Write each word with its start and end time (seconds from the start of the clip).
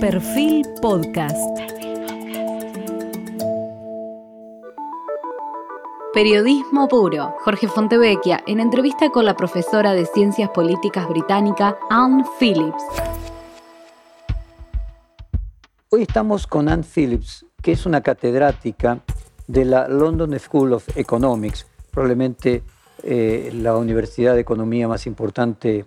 Perfil 0.00 0.64
Podcast. 0.80 1.36
Periodismo 6.14 6.86
puro. 6.86 7.34
Jorge 7.40 7.66
Fontevecchia 7.66 8.44
en 8.46 8.60
entrevista 8.60 9.10
con 9.10 9.24
la 9.24 9.34
profesora 9.34 9.94
de 9.94 10.06
Ciencias 10.06 10.50
Políticas 10.50 11.08
británica 11.08 11.76
Anne 11.90 12.22
Phillips. 12.38 12.84
Hoy 15.88 16.02
estamos 16.02 16.46
con 16.46 16.68
Anne 16.68 16.84
Phillips, 16.84 17.44
que 17.60 17.72
es 17.72 17.84
una 17.84 18.00
catedrática 18.00 19.00
de 19.48 19.64
la 19.64 19.88
London 19.88 20.38
School 20.38 20.74
of 20.74 20.96
Economics, 20.96 21.66
probablemente 21.90 22.62
eh, 23.02 23.50
la 23.52 23.76
universidad 23.76 24.34
de 24.34 24.42
economía 24.42 24.86
más 24.86 25.08
importante 25.08 25.86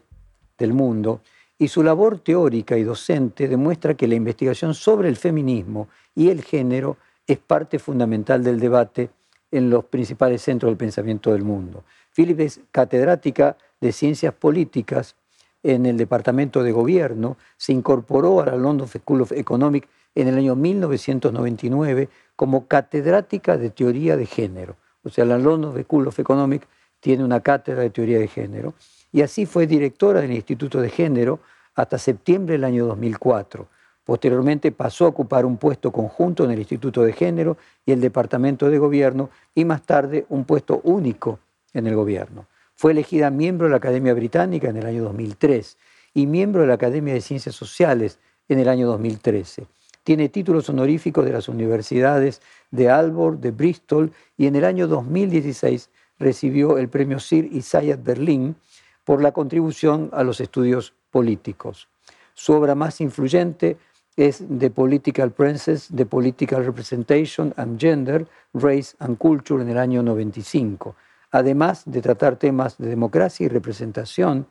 del 0.58 0.74
mundo, 0.74 1.22
y 1.62 1.68
su 1.68 1.84
labor 1.84 2.18
teórica 2.18 2.76
y 2.76 2.82
docente 2.82 3.48
demuestra 3.48 3.94
que 3.94 4.08
la 4.08 4.16
investigación 4.16 4.74
sobre 4.74 5.10
el 5.10 5.16
feminismo 5.16 5.90
y 6.16 6.30
el 6.30 6.42
género 6.42 6.98
es 7.28 7.38
parte 7.38 7.78
fundamental 7.78 8.44
del 8.44 8.60
debate 8.60 9.12
en 9.52 9.70
los 9.70 9.86
principales 9.86 10.42
centros 10.42 10.72
del 10.72 10.78
pensamiento 10.78 11.32
del 11.32 11.44
mundo. 11.44 11.84
Philip 12.16 12.40
es 12.40 12.62
catedrática 12.72 13.58
de 13.80 13.92
Ciencias 13.92 14.34
Políticas 14.34 15.16
en 15.62 15.86
el 15.86 15.98
Departamento 15.98 16.64
de 16.64 16.72
Gobierno, 16.72 17.38
se 17.58 17.74
incorporó 17.74 18.42
a 18.42 18.48
la 18.48 18.56
London 18.56 18.88
School 18.88 19.22
of 19.22 19.32
Economics 19.32 19.88
en 20.16 20.30
el 20.30 20.40
año 20.40 20.56
1999 20.56 22.10
como 22.36 22.66
catedrática 22.66 23.60
de 23.60 23.70
Teoría 23.70 24.18
de 24.18 24.26
Género. 24.26 24.78
O 25.04 25.10
sea, 25.10 25.26
la 25.26 25.38
London 25.38 25.80
School 25.84 26.08
of 26.08 26.18
Economics 26.18 26.66
tiene 27.00 27.24
una 27.24 27.42
cátedra 27.42 27.84
de 27.84 27.92
Teoría 27.92 28.18
de 28.18 28.28
Género 28.28 28.74
y 29.12 29.22
así 29.22 29.46
fue 29.46 29.68
directora 29.68 30.22
del 30.22 30.32
Instituto 30.32 30.82
de 30.82 30.90
Género 30.90 31.40
hasta 31.76 31.98
septiembre 31.98 32.54
del 32.54 32.64
año 32.64 32.86
2004. 32.86 33.68
Posteriormente 34.04 34.72
pasó 34.72 35.06
a 35.06 35.10
ocupar 35.10 35.46
un 35.46 35.58
puesto 35.58 35.92
conjunto 35.92 36.44
en 36.44 36.52
el 36.52 36.60
Instituto 36.60 37.04
de 37.04 37.14
Género 37.14 37.58
y 37.86 37.92
el 37.92 38.02
Departamento 38.02 38.70
de 38.70 38.78
Gobierno 38.78 39.30
y 39.54 39.64
más 39.66 39.84
tarde 39.84 40.26
un 40.30 40.46
puesto 40.46 40.82
único 40.84 41.40
en 41.74 41.88
el 41.88 41.96
gobierno. 41.96 42.48
Fue 42.76 42.92
elegida 42.92 43.30
miembro 43.30 43.68
de 43.68 43.72
la 43.72 43.78
Academia 43.78 44.14
Británica 44.14 44.70
en 44.70 44.78
el 44.78 44.86
año 44.86 45.04
2003 45.04 45.78
y 46.14 46.26
miembro 46.26 46.62
de 46.62 46.68
la 46.68 46.74
Academia 46.74 47.14
de 47.14 47.22
Ciencias 47.22 47.56
Sociales 47.56 48.20
en 48.50 48.60
el 48.60 48.68
año 48.68 48.88
2013. 48.88 49.68
Tiene 50.04 50.30
títulos 50.30 50.68
honoríficos 50.68 51.24
de 51.26 51.32
las 51.32 51.48
universidades 51.48 52.42
de 52.72 52.90
Aalborg, 52.90 53.40
de 53.40 53.52
Bristol 53.52 54.12
y 54.36 54.48
en 54.48 54.56
el 54.56 54.66
año 54.66 54.88
2016 54.88 55.90
recibió 56.18 56.80
el 56.80 56.90
premio 56.90 57.20
Sir 57.20 57.46
Isaiah 57.52 57.98
Berlin 57.98 58.56
por 59.04 59.22
la 59.22 59.32
contribución 59.32 60.10
a 60.12 60.24
los 60.24 60.42
estudios 60.42 60.94
políticos. 61.12 61.88
Su 62.34 62.54
obra 62.54 62.74
más 62.74 63.02
influyente 63.02 63.78
es 64.16 64.44
The 64.60 64.70
Political 64.70 65.32
Princess, 65.32 65.90
The 65.96 66.06
Political 66.06 66.66
Representation 66.66 67.54
and 67.58 67.80
Gender, 67.80 68.28
Race 68.54 68.96
and 69.00 69.18
Culture 69.18 69.62
en 69.62 69.70
el 69.70 69.78
año 69.78 70.04
95. 70.04 70.96
Además 71.32 71.84
de 71.86 72.02
tratar 72.02 72.36
temas 72.36 72.78
de 72.78 72.90
democracia 72.90 73.46
y 73.46 73.50
representación, 73.50 74.48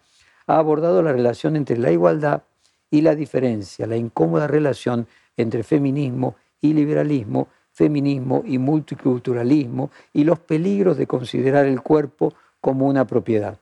ha 0.46 0.56
abordado 0.58 1.02
la 1.02 1.12
relación 1.12 1.56
entre 1.56 1.76
la 1.76 1.90
igualdad 1.90 2.42
y 2.90 3.02
la 3.02 3.14
diferencia, 3.14 3.86
la 3.86 3.96
incómoda 3.96 4.46
relación 4.46 5.06
entre 5.36 5.62
feminismo 5.62 6.36
y 6.60 6.72
liberalismo, 6.72 7.48
feminismo 7.72 8.42
y 8.44 8.58
multiculturalismo 8.58 9.90
y 10.12 10.24
los 10.24 10.40
peligros 10.40 10.96
de 10.96 11.06
considerar 11.06 11.66
el 11.66 11.82
cuerpo 11.82 12.34
como 12.60 12.86
una 12.86 13.06
propiedad. 13.06 13.58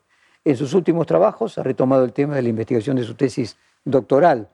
En 0.48 0.56
sus 0.56 0.72
últimos 0.72 1.06
trabajos 1.06 1.58
ha 1.58 1.62
retomado 1.62 2.04
el 2.04 2.14
tema 2.14 2.34
de 2.34 2.40
la 2.40 2.48
investigación 2.48 2.96
de 2.96 3.04
su 3.04 3.14
tesis 3.14 3.58
doctoral, 3.84 4.48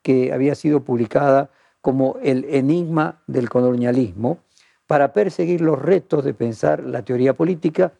que 0.00 0.32
había 0.32 0.54
sido 0.54 0.84
publicada 0.84 1.50
como 1.80 2.18
El 2.22 2.44
enigma 2.44 3.20
del 3.26 3.48
colonialismo, 3.50 4.38
para 4.86 5.12
perseguir 5.12 5.60
los 5.60 5.76
retos 5.76 6.24
de 6.24 6.34
pensar 6.34 6.84
la 6.84 7.02
teoría 7.04 7.34
política 7.34 7.92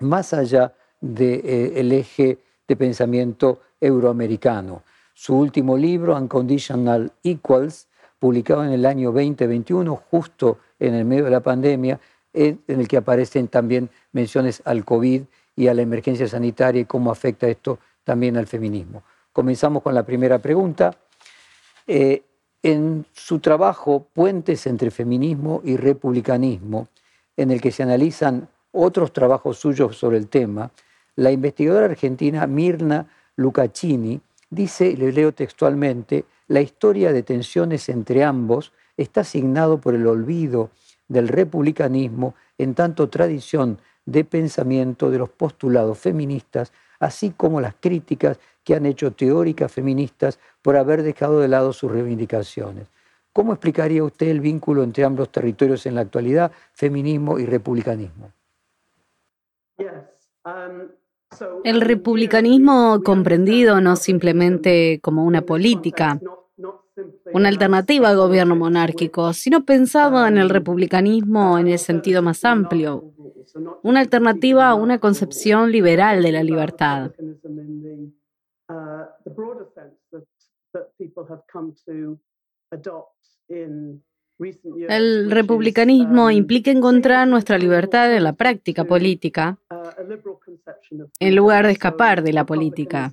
más 0.00 0.34
allá 0.34 0.74
del 1.00 1.92
eh, 1.92 1.98
eje 2.00 2.40
de 2.66 2.74
pensamiento 2.74 3.60
euroamericano. 3.80 4.82
Su 5.14 5.36
último 5.36 5.76
libro, 5.76 6.16
Unconditional 6.16 7.12
Equals, 7.22 7.86
publicado 8.18 8.64
en 8.64 8.72
el 8.72 8.86
año 8.86 9.12
2021, 9.12 10.02
justo 10.10 10.58
en 10.80 10.94
el 10.94 11.04
medio 11.04 11.26
de 11.26 11.30
la 11.30 11.42
pandemia, 11.42 12.00
en 12.32 12.60
el 12.66 12.88
que 12.88 12.96
aparecen 12.96 13.46
también 13.46 13.88
menciones 14.10 14.62
al 14.64 14.84
COVID 14.84 15.22
y 15.56 15.68
a 15.68 15.74
la 15.74 15.82
emergencia 15.82 16.26
sanitaria 16.26 16.82
y 16.82 16.84
cómo 16.86 17.10
afecta 17.10 17.48
esto 17.48 17.78
también 18.04 18.36
al 18.36 18.46
feminismo. 18.46 19.02
Comenzamos 19.32 19.82
con 19.82 19.94
la 19.94 20.04
primera 20.04 20.38
pregunta. 20.38 20.96
Eh, 21.86 22.22
en 22.62 23.04
su 23.12 23.40
trabajo 23.40 24.06
Puentes 24.12 24.66
entre 24.66 24.90
feminismo 24.90 25.60
y 25.64 25.76
republicanismo, 25.76 26.88
en 27.36 27.50
el 27.50 27.60
que 27.60 27.72
se 27.72 27.82
analizan 27.82 28.48
otros 28.70 29.12
trabajos 29.12 29.58
suyos 29.58 29.96
sobre 29.96 30.18
el 30.18 30.28
tema, 30.28 30.70
la 31.16 31.30
investigadora 31.30 31.86
argentina 31.86 32.46
Mirna 32.46 33.06
Lucaccini 33.36 34.20
dice, 34.48 34.96
le 34.96 35.12
leo 35.12 35.32
textualmente, 35.32 36.24
la 36.48 36.60
historia 36.60 37.12
de 37.12 37.22
tensiones 37.22 37.88
entre 37.88 38.22
ambos 38.22 38.72
está 38.96 39.22
asignado 39.22 39.78
por 39.78 39.94
el 39.94 40.06
olvido 40.06 40.70
del 41.08 41.28
republicanismo 41.28 42.34
en 42.58 42.74
tanto 42.74 43.08
tradición 43.08 43.78
de 44.04 44.24
pensamiento 44.24 45.10
de 45.10 45.18
los 45.18 45.30
postulados 45.30 45.98
feministas, 45.98 46.72
así 46.98 47.30
como 47.30 47.60
las 47.60 47.74
críticas 47.78 48.38
que 48.64 48.74
han 48.74 48.86
hecho 48.86 49.12
teóricas 49.12 49.72
feministas 49.72 50.38
por 50.62 50.76
haber 50.76 51.02
dejado 51.02 51.40
de 51.40 51.48
lado 51.48 51.72
sus 51.72 51.90
reivindicaciones. 51.90 52.86
¿Cómo 53.32 53.52
explicaría 53.52 54.04
usted 54.04 54.28
el 54.28 54.40
vínculo 54.40 54.82
entre 54.82 55.04
ambos 55.04 55.30
territorios 55.30 55.86
en 55.86 55.94
la 55.94 56.02
actualidad, 56.02 56.52
feminismo 56.74 57.38
y 57.38 57.46
republicanismo? 57.46 58.30
El 61.64 61.80
republicanismo 61.80 63.00
comprendido 63.02 63.80
no 63.80 63.96
simplemente 63.96 65.00
como 65.02 65.24
una 65.24 65.42
política, 65.42 66.20
una 67.32 67.48
alternativa 67.48 68.08
al 68.10 68.16
gobierno 68.16 68.56
monárquico, 68.56 69.32
sino 69.32 69.64
pensaba 69.64 70.28
en 70.28 70.38
el 70.38 70.50
republicanismo 70.50 71.58
en 71.58 71.68
el 71.68 71.78
sentido 71.78 72.22
más 72.22 72.44
amplio, 72.44 73.14
una 73.82 74.00
alternativa 74.00 74.68
a 74.68 74.74
una 74.74 74.98
concepción 74.98 75.72
liberal 75.72 76.22
de 76.22 76.32
la 76.32 76.42
libertad. 76.42 77.12
El 84.88 85.30
republicanismo 85.30 86.30
implica 86.30 86.70
encontrar 86.70 87.28
nuestra 87.28 87.58
libertad 87.58 88.14
en 88.14 88.24
la 88.24 88.32
práctica 88.32 88.84
política, 88.84 89.58
en 91.20 91.36
lugar 91.36 91.66
de 91.66 91.72
escapar 91.72 92.22
de 92.22 92.32
la 92.32 92.44
política. 92.44 93.12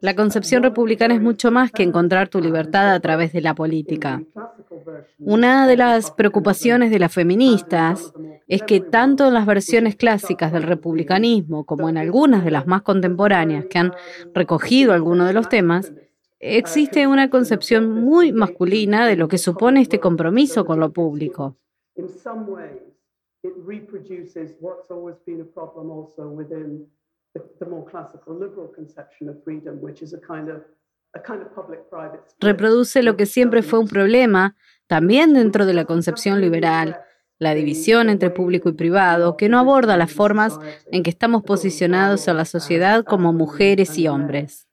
La 0.00 0.14
concepción 0.14 0.62
republicana 0.62 1.14
es 1.14 1.20
mucho 1.20 1.50
más 1.50 1.72
que 1.72 1.82
encontrar 1.82 2.28
tu 2.28 2.40
libertad 2.40 2.94
a 2.94 3.00
través 3.00 3.32
de 3.32 3.40
la 3.40 3.54
política. 3.54 4.22
Una 5.18 5.66
de 5.66 5.76
las 5.76 6.10
preocupaciones 6.10 6.90
de 6.90 6.98
las 6.98 7.12
feministas 7.12 8.12
es 8.48 8.62
que 8.62 8.80
tanto 8.80 9.26
en 9.26 9.34
las 9.34 9.46
versiones 9.46 9.96
clásicas 9.96 10.52
del 10.52 10.62
republicanismo 10.62 11.64
como 11.64 11.88
en 11.88 11.98
algunas 11.98 12.44
de 12.44 12.50
las 12.50 12.66
más 12.66 12.82
contemporáneas 12.82 13.66
que 13.66 13.78
han 13.78 13.92
recogido 14.34 14.92
algunos 14.92 15.26
de 15.26 15.34
los 15.34 15.48
temas, 15.48 15.92
existe 16.38 17.06
una 17.06 17.30
concepción 17.30 17.90
muy 17.90 18.32
masculina 18.32 19.06
de 19.06 19.16
lo 19.16 19.28
que 19.28 19.38
supone 19.38 19.80
este 19.80 20.00
compromiso 20.00 20.64
con 20.64 20.80
lo 20.80 20.92
público. 20.92 21.56
Reproduce 32.40 33.02
lo 33.02 33.16
que 33.16 33.26
siempre 33.26 33.62
fue 33.62 33.78
un 33.78 33.88
problema, 33.88 34.56
también 34.86 35.32
dentro 35.32 35.66
de 35.66 35.74
la 35.74 35.84
concepción 35.84 36.40
liberal, 36.40 37.00
la 37.38 37.54
división 37.54 38.08
entre 38.08 38.30
público 38.30 38.68
y 38.68 38.72
privado, 38.72 39.36
que 39.36 39.48
no 39.48 39.58
aborda 39.58 39.96
las 39.96 40.12
formas 40.12 40.58
en 40.90 41.02
que 41.02 41.10
estamos 41.10 41.42
posicionados 41.42 42.26
en 42.28 42.36
la 42.36 42.44
sociedad 42.44 43.04
como 43.04 43.32
mujeres 43.32 43.98
y 43.98 44.08
hombres. 44.08 44.66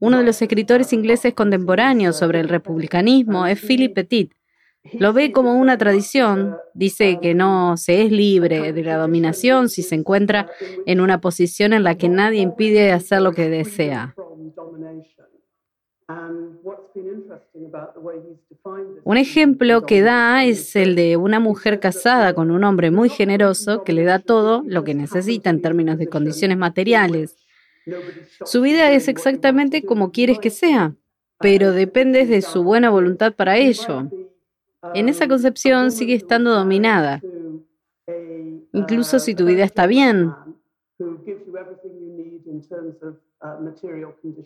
Uno 0.00 0.18
de 0.18 0.24
los 0.24 0.42
escritores 0.42 0.92
ingleses 0.92 1.34
contemporáneos 1.34 2.16
sobre 2.16 2.40
el 2.40 2.48
republicanismo 2.48 3.46
es 3.46 3.60
Philip 3.60 3.94
Petit. 3.94 4.32
Lo 4.92 5.14
ve 5.14 5.32
como 5.32 5.54
una 5.54 5.78
tradición, 5.78 6.56
dice 6.74 7.18
que 7.20 7.34
no 7.34 7.76
se 7.76 8.02
es 8.02 8.12
libre 8.12 8.72
de 8.72 8.82
la 8.82 8.98
dominación 8.98 9.70
si 9.70 9.82
se 9.82 9.94
encuentra 9.94 10.50
en 10.84 11.00
una 11.00 11.20
posición 11.20 11.72
en 11.72 11.84
la 11.84 11.96
que 11.96 12.10
nadie 12.10 12.42
impide 12.42 12.92
hacer 12.92 13.22
lo 13.22 13.32
que 13.32 13.48
desea. 13.48 14.14
Un 19.04 19.16
ejemplo 19.16 19.86
que 19.86 20.02
da 20.02 20.44
es 20.44 20.76
el 20.76 20.96
de 20.96 21.16
una 21.16 21.40
mujer 21.40 21.80
casada 21.80 22.34
con 22.34 22.50
un 22.50 22.62
hombre 22.62 22.90
muy 22.90 23.08
generoso 23.08 23.84
que 23.84 23.94
le 23.94 24.04
da 24.04 24.18
todo 24.18 24.62
lo 24.66 24.84
que 24.84 24.94
necesita 24.94 25.48
en 25.48 25.62
términos 25.62 25.96
de 25.96 26.08
condiciones 26.08 26.58
materiales. 26.58 27.36
Su 28.44 28.62
vida 28.62 28.90
es 28.92 29.08
exactamente 29.08 29.84
como 29.84 30.12
quieres 30.12 30.38
que 30.38 30.50
sea, 30.50 30.94
pero 31.38 31.72
depende 31.72 32.26
de 32.26 32.42
su 32.42 32.62
buena 32.62 32.90
voluntad 32.90 33.34
para 33.34 33.56
ello. 33.56 34.10
En 34.94 35.08
esa 35.08 35.28
concepción 35.28 35.90
sigue 35.90 36.14
estando 36.14 36.54
dominada, 36.54 37.20
incluso 38.72 39.18
si 39.18 39.34
tu 39.34 39.46
vida 39.46 39.64
está 39.64 39.86
bien. 39.86 40.32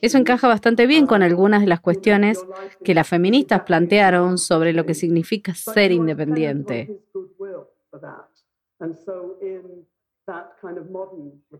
Eso 0.00 0.18
encaja 0.18 0.48
bastante 0.48 0.86
bien 0.86 1.06
con 1.06 1.22
algunas 1.22 1.60
de 1.60 1.68
las 1.68 1.80
cuestiones 1.80 2.44
que 2.82 2.94
las 2.94 3.06
feministas 3.06 3.62
plantearon 3.62 4.38
sobre 4.38 4.72
lo 4.72 4.86
que 4.86 4.94
significa 4.94 5.54
ser 5.54 5.92
independiente. 5.92 7.00
Por 7.12 8.00
tanto, 8.00 8.26
son 9.04 9.34
elementos 9.40 9.86
que 10.60 10.66
deben 10.68 10.92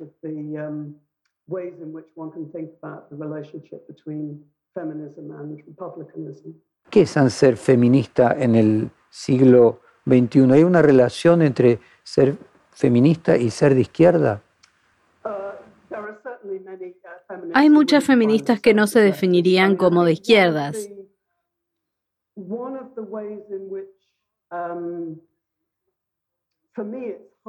of 0.00 0.10
the 0.22 0.58
um, 0.58 0.96
ways 1.46 1.74
in 1.80 1.92
which 1.92 2.08
one 2.14 2.30
can 2.30 2.50
think 2.52 2.70
about 2.82 3.10
the 3.10 3.16
relationship 3.16 3.86
between 3.86 4.44
feminism 4.74 5.30
and 5.30 5.62
republicanism. 5.66 6.54
¿Qué 6.90 7.02
es 7.02 7.10
ser 7.32 7.56
feminista 7.56 8.32
en 8.38 8.54
el 8.56 8.90
siglo 9.10 9.80
XXI? 10.06 10.52
¿Hay 10.52 10.64
una 10.64 10.82
relación 10.82 11.42
entre 11.42 11.78
ser 12.02 12.36
feminista 12.72 13.36
y 13.36 13.50
ser 13.50 13.74
de 13.74 13.82
izquierda? 13.82 14.42
Hay 17.54 17.70
muchas 17.70 18.04
feministas 18.04 18.60
que 18.60 18.74
no 18.74 18.86
se 18.86 19.00
definirían 19.00 19.76
como 19.76 20.04
de 20.04 20.12
izquierdas. 20.12 20.88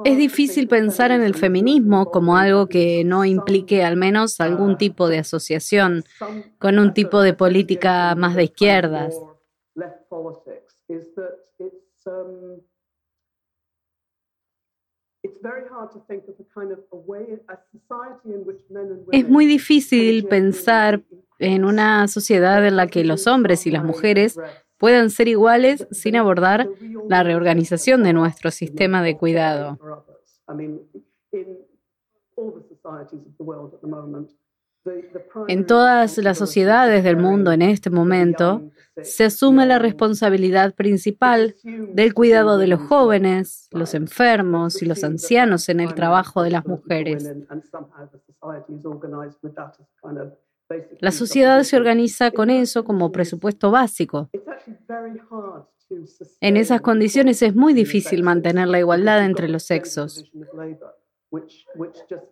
Es 0.04 0.16
difícil 0.16 0.68
pensar 0.68 1.10
en 1.10 1.22
el 1.22 1.34
feminismo 1.34 2.06
como 2.06 2.36
algo 2.36 2.66
que 2.66 3.04
no 3.04 3.24
implique 3.24 3.84
al 3.84 3.96
menos 3.96 4.40
algún 4.40 4.76
tipo 4.76 5.08
de 5.08 5.18
asociación 5.18 6.04
con 6.58 6.78
un 6.78 6.94
tipo 6.94 7.20
de 7.20 7.34
política 7.34 8.14
más 8.16 8.34
de 8.34 8.44
izquierdas. 8.44 9.14
Es 19.12 19.28
muy 19.28 19.46
difícil 19.46 20.26
pensar 20.26 21.02
en 21.38 21.64
una 21.64 22.06
sociedad 22.08 22.66
en 22.66 22.76
la 22.76 22.86
que 22.86 23.04
los 23.04 23.26
hombres 23.26 23.66
y 23.66 23.70
las 23.70 23.84
mujeres 23.84 24.38
puedan 24.78 25.10
ser 25.10 25.28
iguales 25.28 25.86
sin 25.90 26.16
abordar 26.16 26.68
la 27.08 27.22
reorganización 27.22 28.02
de 28.02 28.12
nuestro 28.12 28.50
sistema 28.50 29.02
de 29.02 29.16
cuidado. 29.16 29.78
En 35.48 35.66
todas 35.66 36.18
las 36.18 36.38
sociedades 36.38 37.04
del 37.04 37.16
mundo 37.16 37.52
en 37.52 37.62
este 37.62 37.90
momento, 37.90 38.62
se 39.02 39.24
asume 39.24 39.66
la 39.66 39.78
responsabilidad 39.78 40.74
principal 40.74 41.56
del 41.64 42.14
cuidado 42.14 42.58
de 42.58 42.66
los 42.66 42.80
jóvenes, 42.80 43.68
los 43.72 43.94
enfermos 43.94 44.82
y 44.82 44.86
los 44.86 45.02
ancianos 45.02 45.68
en 45.68 45.80
el 45.80 45.94
trabajo 45.94 46.42
de 46.42 46.50
las 46.50 46.66
mujeres. 46.66 47.26
La 51.00 51.10
sociedad 51.10 51.62
se 51.62 51.76
organiza 51.76 52.30
con 52.30 52.50
eso 52.50 52.84
como 52.84 53.12
presupuesto 53.12 53.70
básico. 53.70 54.30
En 56.40 56.56
esas 56.56 56.80
condiciones 56.80 57.42
es 57.42 57.54
muy 57.54 57.74
difícil 57.74 58.22
mantener 58.22 58.68
la 58.68 58.78
igualdad 58.78 59.24
entre 59.24 59.48
los 59.48 59.64
sexos. 59.64 60.30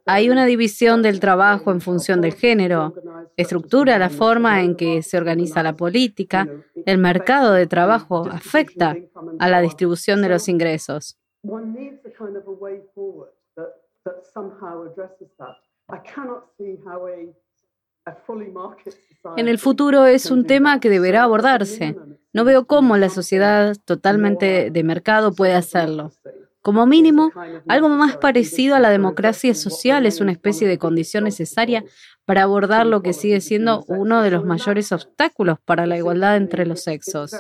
Hay 0.06 0.31
una 0.31 0.44
división 0.44 1.02
del 1.02 1.20
trabajo 1.20 1.70
en 1.70 1.81
función 1.81 2.20
del 2.20 2.35
género, 2.35 2.94
estructura 3.37 3.99
la 3.99 4.11
forma 4.11 4.62
en 4.62 4.76
que 4.76 5.02
se 5.02 5.17
organiza 5.17 5.62
la 5.62 5.76
política, 5.76 6.47
el 6.87 6.99
mercado 6.99 7.52
de 7.52 7.67
trabajo 7.67 8.26
afecta 8.31 8.97
a 9.38 9.49
la 9.49 9.61
distribución 9.61 10.23
de 10.23 10.29
los 10.29 10.49
ingresos. 10.49 11.19
En 19.37 19.49
el 19.49 19.58
futuro 19.58 20.06
es 20.06 20.31
un 20.31 20.47
tema 20.47 20.81
que 20.81 20.91
deberá 20.91 21.23
abordarse. 21.23 21.97
No 22.32 22.44
veo 22.44 22.67
cómo 22.67 22.97
la 22.97 23.08
sociedad 23.08 23.76
totalmente 23.85 24.70
de 24.70 24.85
mercado 24.85 25.32
puede 25.32 25.55
hacerlo. 25.55 26.12
Como 26.62 26.87
mínimo, 26.87 27.31
algo 27.69 27.89
más 27.89 28.19
parecido 28.19 28.77
a 28.77 28.81
la 28.81 28.91
democracia 28.91 29.55
social 29.55 30.05
es 30.05 30.21
una 30.21 30.33
especie 30.33 30.69
de 30.69 30.79
condición 30.79 31.25
necesaria 31.25 31.85
para 32.27 32.43
abordar 32.43 32.87
lo 32.87 33.03
que 33.03 33.15
sigue 33.15 33.41
siendo 33.41 33.83
uno 33.89 34.23
de 34.23 34.31
los 34.31 34.45
mayores 34.45 34.93
obstáculos 34.93 35.59
para 35.65 35.87
la 35.87 35.97
igualdad 35.97 36.37
entre 36.37 36.67
los 36.67 36.83
sexos. 36.83 37.33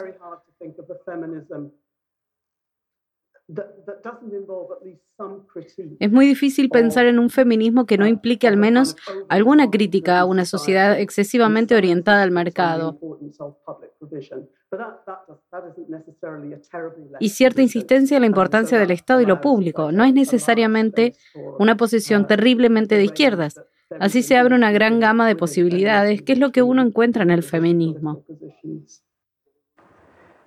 Es 5.98 6.12
muy 6.12 6.26
difícil 6.26 6.70
pensar 6.70 7.04
en 7.06 7.18
un 7.18 7.28
feminismo 7.28 7.84
que 7.84 7.98
no 7.98 8.06
implique 8.06 8.48
al 8.48 8.56
menos 8.56 8.96
alguna 9.28 9.70
crítica 9.70 10.18
a 10.18 10.24
una 10.24 10.46
sociedad 10.46 10.98
excesivamente 10.98 11.74
orientada 11.74 12.22
al 12.22 12.30
mercado 12.30 12.98
y 17.18 17.28
cierta 17.30 17.62
insistencia 17.62 18.16
en 18.16 18.22
la 18.22 18.26
importancia 18.26 18.78
del 18.78 18.90
Estado 18.90 19.20
y 19.20 19.26
lo 19.26 19.40
público. 19.40 19.90
No 19.92 20.04
es 20.04 20.14
necesariamente 20.14 21.14
una 21.58 21.76
posición 21.76 22.26
terriblemente 22.26 22.96
de 22.96 23.04
izquierdas. 23.04 23.60
Así 23.98 24.22
se 24.22 24.36
abre 24.36 24.54
una 24.54 24.70
gran 24.70 25.00
gama 25.00 25.26
de 25.26 25.34
posibilidades, 25.34 26.22
que 26.22 26.32
es 26.32 26.38
lo 26.38 26.52
que 26.52 26.62
uno 26.62 26.82
encuentra 26.82 27.24
en 27.24 27.30
el 27.30 27.42
feminismo. 27.42 28.24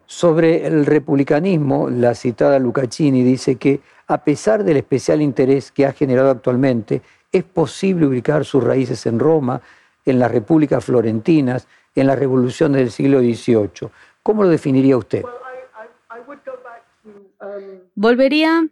Sobre 0.06 0.66
el 0.66 0.86
republicanismo, 0.86 1.90
la 1.90 2.14
citada 2.14 2.60
Lucaccini 2.60 3.24
dice 3.24 3.56
que, 3.56 3.82
a 4.08 4.24
pesar 4.24 4.64
del 4.64 4.78
especial 4.78 5.22
interés 5.22 5.72
que 5.72 5.86
ha 5.86 5.92
generado 5.92 6.30
actualmente, 6.30 7.02
es 7.32 7.44
posible 7.44 8.06
ubicar 8.06 8.46
sus 8.46 8.64
raíces 8.64 9.06
en 9.06 9.20
Roma, 9.20 9.62
en 10.06 10.20
las 10.20 10.32
repúblicas 10.32 10.86
florentinas, 10.86 11.68
en 11.96 12.08
la 12.08 12.16
revolución 12.16 12.74
del 12.74 12.92
siglo 12.92 13.20
XVIII. 13.20 13.90
¿Cómo 14.24 14.44
lo 14.44 14.50
definiría 14.50 14.98
usted? 14.98 15.24
Volvería 17.96 18.68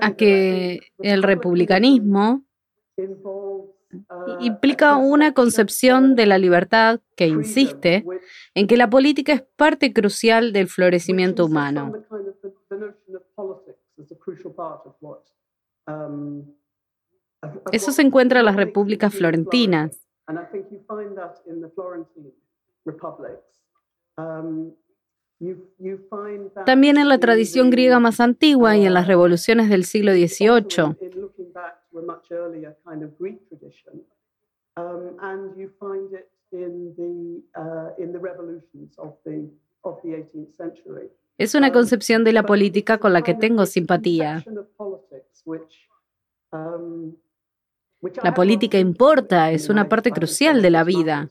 a 0.00 0.12
que 0.14 0.80
el 0.98 1.22
republicanismo 1.22 2.42
implica 4.40 4.96
una 4.96 5.34
concepción 5.34 6.16
de 6.16 6.26
la 6.26 6.38
libertad 6.38 7.00
que 7.16 7.26
insiste 7.26 8.04
en 8.54 8.66
que 8.66 8.76
la 8.76 8.88
política 8.88 9.32
es 9.34 9.42
parte 9.56 9.92
crucial 9.92 10.52
del 10.52 10.68
florecimiento 10.68 11.44
humano. 11.44 11.92
Eso 17.72 17.92
se 17.92 18.02
encuentra 18.02 18.40
en 18.40 18.46
las 18.46 18.56
repúblicas 18.56 19.14
florentinas. 19.14 20.08
También 26.66 26.98
en 26.98 27.08
la 27.08 27.18
tradición 27.18 27.70
griega 27.70 27.98
más 27.98 28.20
antigua 28.20 28.76
y 28.76 28.86
en 28.86 28.94
las 28.94 29.06
revoluciones 29.06 29.68
del 29.68 29.84
siglo 29.84 30.12
XVIII. 30.12 30.96
Es 41.38 41.54
una 41.54 41.72
concepción 41.72 42.24
de 42.24 42.32
la 42.32 42.42
política 42.44 42.98
con 42.98 43.12
la 43.12 43.22
que 43.22 43.34
tengo 43.34 43.66
simpatía. 43.66 44.44
La 48.22 48.34
política 48.34 48.78
importa, 48.78 49.50
es 49.50 49.68
una 49.68 49.88
parte 49.88 50.10
crucial 50.12 50.62
de 50.62 50.70
la 50.70 50.84
vida. 50.84 51.30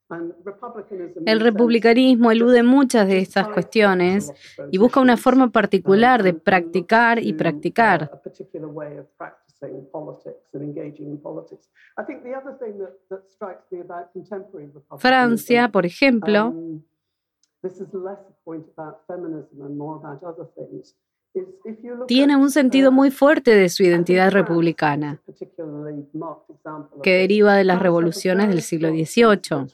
El 1.25 1.39
republicanismo 1.39 2.31
elude 2.31 2.63
muchas 2.63 3.07
de 3.07 3.19
estas 3.19 3.47
cuestiones 3.49 4.33
y 4.71 4.77
busca 4.77 4.99
una 4.99 5.17
forma 5.17 5.51
particular 5.51 6.23
de 6.23 6.33
practicar 6.33 7.23
y 7.23 7.33
practicar. 7.33 8.21
Francia, 14.97 15.71
por 15.71 15.85
ejemplo, 15.85 16.53
tiene 22.07 22.35
un 22.35 22.51
sentido 22.51 22.91
muy 22.91 23.11
fuerte 23.11 23.55
de 23.55 23.69
su 23.69 23.83
identidad 23.83 24.31
republicana, 24.31 25.21
que 27.03 27.11
deriva 27.11 27.55
de 27.55 27.63
las 27.63 27.81
revoluciones 27.81 28.49
del 28.49 28.61
siglo 28.61 28.89
XVIII. 28.89 29.67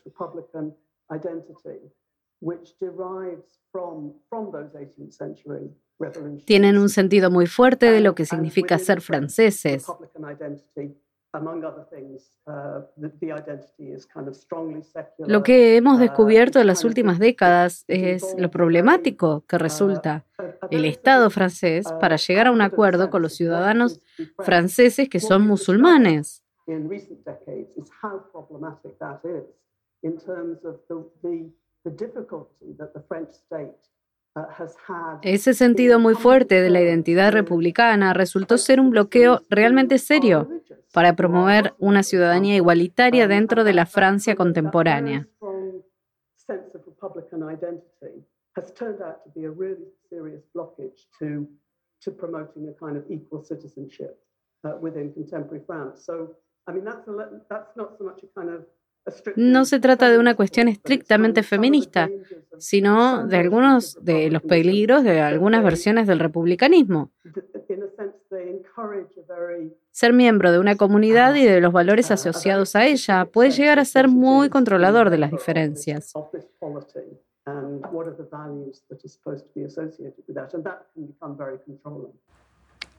Tienen 6.45 6.77
un 6.77 6.89
sentido 6.89 7.31
muy 7.31 7.47
fuerte 7.47 7.91
de 7.91 8.01
lo 8.01 8.13
que 8.13 8.25
significa 8.25 8.77
ser 8.77 9.01
franceses. 9.01 9.85
Lo 15.19 15.43
que 15.43 15.77
hemos 15.77 15.99
descubierto 15.99 16.59
en 16.59 16.67
las 16.67 16.83
últimas 16.83 17.19
décadas 17.19 17.83
es 17.87 18.35
lo 18.37 18.49
problemático 18.49 19.43
que 19.47 19.57
resulta 19.57 20.25
el 20.71 20.85
Estado 20.85 21.29
francés 21.29 21.85
para 21.99 22.15
llegar 22.15 22.47
a 22.47 22.51
un 22.51 22.61
acuerdo 22.61 23.09
con 23.09 23.21
los 23.21 23.35
ciudadanos 23.35 24.01
franceses 24.39 25.09
que 25.09 25.19
son 25.19 25.45
musulmanes. 25.45 26.43
Ese 35.21 35.53
sentido 35.53 35.99
muy 35.99 36.15
fuerte 36.15 36.61
de 36.61 36.69
la 36.69 36.81
identidad 36.81 37.31
republicana 37.31 38.13
resultó 38.13 38.57
ser 38.57 38.79
un 38.79 38.89
bloqueo 38.89 39.41
realmente 39.49 39.97
serio 39.97 40.49
para 40.93 41.15
promover 41.15 41.73
una 41.77 42.03
ciudadanía 42.03 42.55
igualitaria 42.55 43.27
dentro 43.27 43.63
de 43.63 43.73
la 43.73 43.85
Francia 43.85 44.35
contemporánea. 44.35 45.27
No 59.35 59.65
se 59.65 59.79
trata 59.79 60.09
de 60.09 60.19
una 60.19 60.35
cuestión 60.35 60.67
estrictamente 60.67 61.43
feminista, 61.43 62.09
sino 62.57 63.25
de 63.27 63.37
algunos 63.37 64.03
de 64.03 64.29
los 64.31 64.41
peligros 64.41 65.03
de 65.03 65.21
algunas 65.21 65.63
versiones 65.63 66.07
del 66.07 66.19
republicanismo. 66.19 67.11
Ser 69.91 70.13
miembro 70.13 70.51
de 70.51 70.59
una 70.59 70.75
comunidad 70.75 71.35
y 71.35 71.45
de 71.45 71.61
los 71.61 71.71
valores 71.71 72.11
asociados 72.11 72.75
a 72.75 72.85
ella 72.85 73.25
puede 73.25 73.51
llegar 73.51 73.79
a 73.79 73.85
ser 73.85 74.07
muy 74.07 74.49
controlador 74.49 75.09
de 75.09 75.17
las 75.17 75.31
diferencias. 75.31 76.13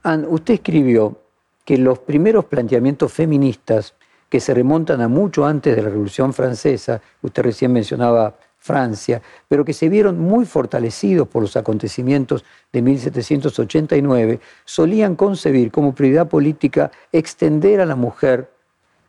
Anne, 0.02 0.26
usted 0.28 0.54
escribió 0.54 1.18
que 1.64 1.76
los 1.76 1.98
primeros 1.98 2.46
planteamientos 2.46 3.12
feministas 3.12 3.94
que 4.28 4.40
se 4.40 4.54
remontan 4.54 5.00
a 5.00 5.08
mucho 5.08 5.46
antes 5.46 5.74
de 5.74 5.82
la 5.82 5.88
Revolución 5.88 6.32
Francesa, 6.32 7.00
usted 7.22 7.42
recién 7.42 7.72
mencionaba 7.72 8.34
Francia, 8.58 9.22
pero 9.46 9.64
que 9.64 9.72
se 9.72 9.88
vieron 9.88 10.18
muy 10.18 10.44
fortalecidos 10.44 11.28
por 11.28 11.42
los 11.42 11.56
acontecimientos 11.56 12.44
de 12.72 12.82
1789, 12.82 14.40
solían 14.64 15.16
concebir 15.16 15.70
como 15.70 15.94
prioridad 15.94 16.28
política 16.28 16.90
extender 17.12 17.80
a 17.80 17.86
la 17.86 17.96
mujer 17.96 18.50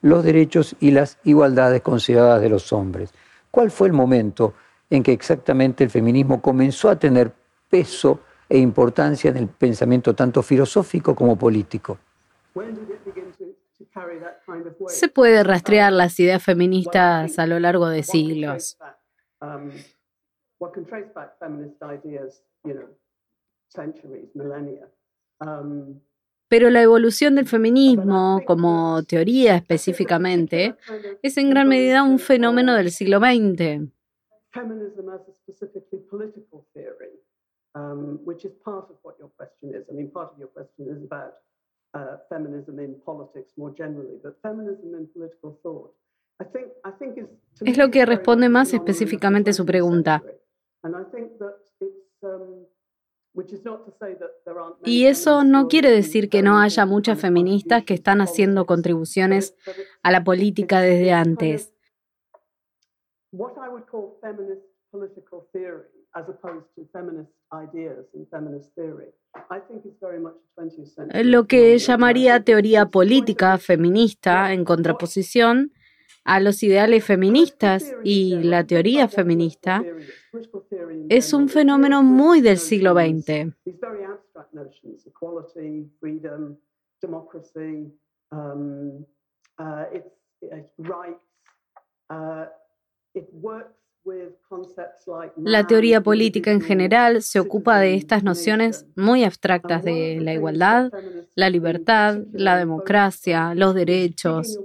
los 0.01 0.23
derechos 0.23 0.75
y 0.79 0.91
las 0.91 1.17
igualdades 1.23 1.81
consideradas 1.81 2.41
de 2.41 2.49
los 2.49 2.71
hombres. 2.71 3.11
¿Cuál 3.51 3.71
fue 3.71 3.87
el 3.87 3.93
momento 3.93 4.53
en 4.89 5.03
que 5.03 5.11
exactamente 5.11 5.83
el 5.83 5.89
feminismo 5.89 6.41
comenzó 6.41 6.89
a 6.89 6.97
tener 6.97 7.33
peso 7.69 8.21
e 8.47 8.57
importancia 8.57 9.29
en 9.29 9.37
el 9.37 9.47
pensamiento 9.47 10.15
tanto 10.15 10.41
filosófico 10.41 11.13
como 11.15 11.35
político? 11.35 11.97
Se 14.87 15.07
puede 15.07 15.43
rastrear 15.43 15.91
las 15.91 16.19
ideas 16.19 16.43
feministas 16.43 17.39
a 17.39 17.45
lo 17.47 17.59
largo 17.59 17.87
de 17.87 18.03
siglos. 18.03 18.77
Pero 26.47 26.69
la 26.71 26.81
evolución 26.81 27.35
del 27.35 27.47
feminismo, 27.47 28.41
como 28.45 29.03
teoría 29.03 29.55
específicamente, 29.55 30.75
es 31.21 31.37
en 31.37 31.51
gran 31.51 31.67
medida 31.67 32.03
un 32.03 32.19
fenómeno 32.19 32.75
del 32.75 32.91
siglo 32.91 33.19
XX. 33.19 33.87
Es 47.61 47.77
lo 47.77 47.89
que 47.89 48.05
responde 48.05 48.49
más 48.49 48.73
específicamente 48.73 49.53
su 49.53 49.65
pregunta. 49.65 50.23
Um, 52.21 52.65
y 54.83 55.05
eso 55.05 55.43
no 55.43 55.67
quiere 55.67 55.91
decir 55.91 56.29
que 56.29 56.41
no 56.41 56.59
haya 56.59 56.85
muchas 56.85 57.19
feministas 57.19 57.83
que 57.83 57.93
están 57.93 58.21
haciendo 58.21 58.65
contribuciones 58.65 59.55
a 60.03 60.11
la 60.11 60.23
política 60.23 60.81
desde 60.81 61.13
antes. 61.13 61.73
Lo 71.23 71.47
que 71.47 71.77
llamaría 71.77 72.43
teoría 72.43 72.85
política 72.87 73.57
feminista 73.57 74.53
en 74.53 74.65
contraposición 74.65 75.71
a 76.23 76.39
los 76.39 76.61
ideales 76.63 77.05
feministas 77.05 77.95
y 78.03 78.35
la 78.43 78.63
teoría 78.63 79.07
feminista 79.07 79.83
es 81.09 81.33
un 81.33 81.49
fenómeno 81.49 82.03
muy 82.03 82.41
del 82.41 82.57
siglo 82.57 82.93
XX. 82.93 83.55
La 95.37 95.67
teoría 95.67 96.01
política 96.01 96.51
en 96.51 96.61
general 96.61 97.21
se 97.21 97.39
ocupa 97.39 97.79
de 97.79 97.95
estas 97.95 98.23
nociones 98.23 98.87
muy 98.95 99.23
abstractas 99.23 99.83
de 99.83 100.19
la 100.21 100.33
igualdad, 100.33 100.91
la 101.35 101.49
libertad, 101.49 102.19
la 102.31 102.57
democracia, 102.57 103.53
los 103.55 103.75
derechos. 103.75 104.59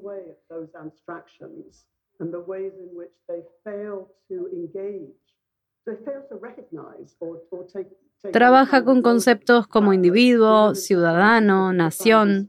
Trabaja 8.33 8.85
con 8.85 9.03
conceptos 9.03 9.67
como 9.67 9.93
individuo, 9.93 10.75
ciudadano, 10.75 11.73
nación. 11.73 12.49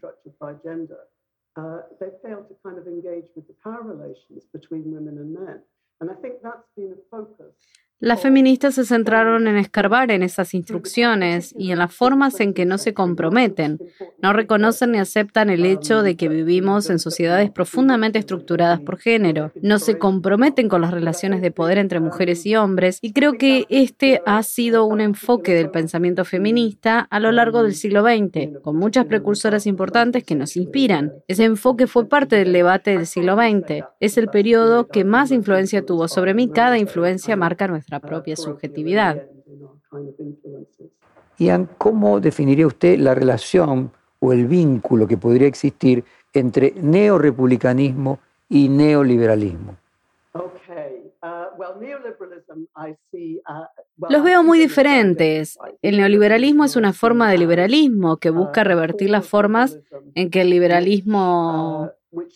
And 6.02 6.12
I 6.12 6.14
think 6.16 6.36
that's 6.44 6.68
been 6.76 6.94
a 6.94 7.02
focus. 7.10 7.56
Las 8.02 8.22
feministas 8.22 8.76
se 8.76 8.84
centraron 8.84 9.48
en 9.48 9.56
escarbar 9.56 10.12
en 10.12 10.22
esas 10.22 10.54
instrucciones 10.54 11.56
y 11.58 11.72
en 11.72 11.80
las 11.80 11.96
formas 11.96 12.42
en 12.42 12.54
que 12.54 12.66
no 12.66 12.78
se 12.78 12.94
comprometen, 12.94 13.80
no 14.22 14.34
reconocen 14.34 14.92
ni 14.92 14.98
aceptan 14.98 15.50
el 15.50 15.66
hecho 15.66 16.04
de 16.04 16.18
que 16.18 16.28
vivimos 16.28 16.90
en 16.90 17.00
sociedades 17.00 17.52
profundamente 17.52 18.20
estructuradas 18.20 18.82
por 18.82 18.98
género, 18.98 19.54
no 19.62 19.80
se 19.80 19.98
comprometen 19.98 20.68
con 20.68 20.82
las 20.82 20.92
relaciones 20.92 21.42
de 21.42 21.52
poder 21.52 21.78
entre 21.78 22.02
mujeres 22.02 22.46
y 22.46 22.58
hombres 22.58 23.00
y 23.02 23.14
creo 23.14 23.34
que 23.34 23.66
este 23.70 24.22
ha 24.26 24.44
sido 24.44 24.84
un 24.84 25.00
enfoque 25.00 25.54
del 25.54 25.72
pensamiento 25.72 26.26
feminista 26.26 27.00
a 27.00 27.22
lo 27.22 27.32
largo 27.32 27.64
del 27.64 27.76
siglo 27.76 28.04
XX, 28.04 28.60
con 28.62 28.76
muchas 28.76 29.06
precursoras 29.06 29.66
importantes 29.68 30.26
que 30.26 30.36
nos 30.36 30.58
inspiran. 30.58 31.14
Ese 31.30 31.46
enfoque 31.46 31.88
fue 31.88 32.10
parte 32.10 32.36
del 32.36 32.52
debate 32.52 32.92
del 32.92 33.08
siglo 33.08 33.38
XX. 33.38 33.86
Es 34.02 34.18
el 34.18 34.28
periodo 34.28 34.90
que 34.90 35.06
más 35.06 35.32
influencia 35.32 35.86
tuvo 35.86 36.10
sobre 36.10 36.34
mí. 36.34 36.50
Cada 36.50 36.78
influencia 36.78 37.38
marca 37.38 37.70
nuestra 37.70 37.85
propia 38.02 38.36
subjetividad. 38.36 39.24
Ian, 41.38 41.70
¿cómo 41.78 42.20
definiría 42.20 42.68
usted 42.68 42.98
la 42.98 43.14
relación 43.14 43.92
o 44.20 44.34
el 44.34 44.48
vínculo 44.48 45.08
que 45.08 45.18
podría 45.18 45.48
existir 45.48 46.04
entre 46.34 46.74
neorepublicanismo 46.76 48.20
y 48.50 48.70
neoliberalismo? 48.70 49.78
Los 54.10 54.24
veo 54.24 54.44
muy 54.44 54.60
diferentes. 54.60 55.58
El 55.82 55.98
neoliberalismo 55.98 56.66
es 56.66 56.76
una 56.76 56.94
forma 56.94 57.32
de 57.32 57.38
liberalismo 57.38 58.18
que 58.18 58.30
busca 58.30 58.64
revertir 58.64 59.10
las 59.10 59.28
formas 59.28 59.80
en 60.14 60.30
que 60.30 60.42
el 60.42 60.50
liberalismo 60.50 61.92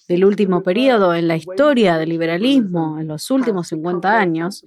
del 0.08 0.26
último 0.26 0.62
periodo 0.62 1.14
en 1.14 1.28
la 1.28 1.36
historia 1.36 1.98
del 1.98 2.10
liberalismo, 2.10 3.00
en 3.00 3.08
los 3.08 3.30
últimos 3.32 3.68
50 3.68 4.18
años, 4.18 4.66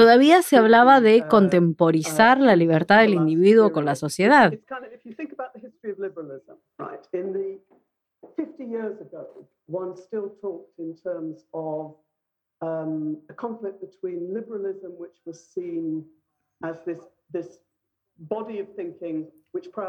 todavía 0.00 0.40
se 0.40 0.56
hablaba 0.56 1.02
de 1.02 1.26
contemporizar 1.28 2.40
la 2.40 2.56
libertad 2.56 3.02
del 3.02 3.12
individuo 3.12 3.70
con 3.70 3.84
la 3.84 3.94
sociedad. 3.94 4.50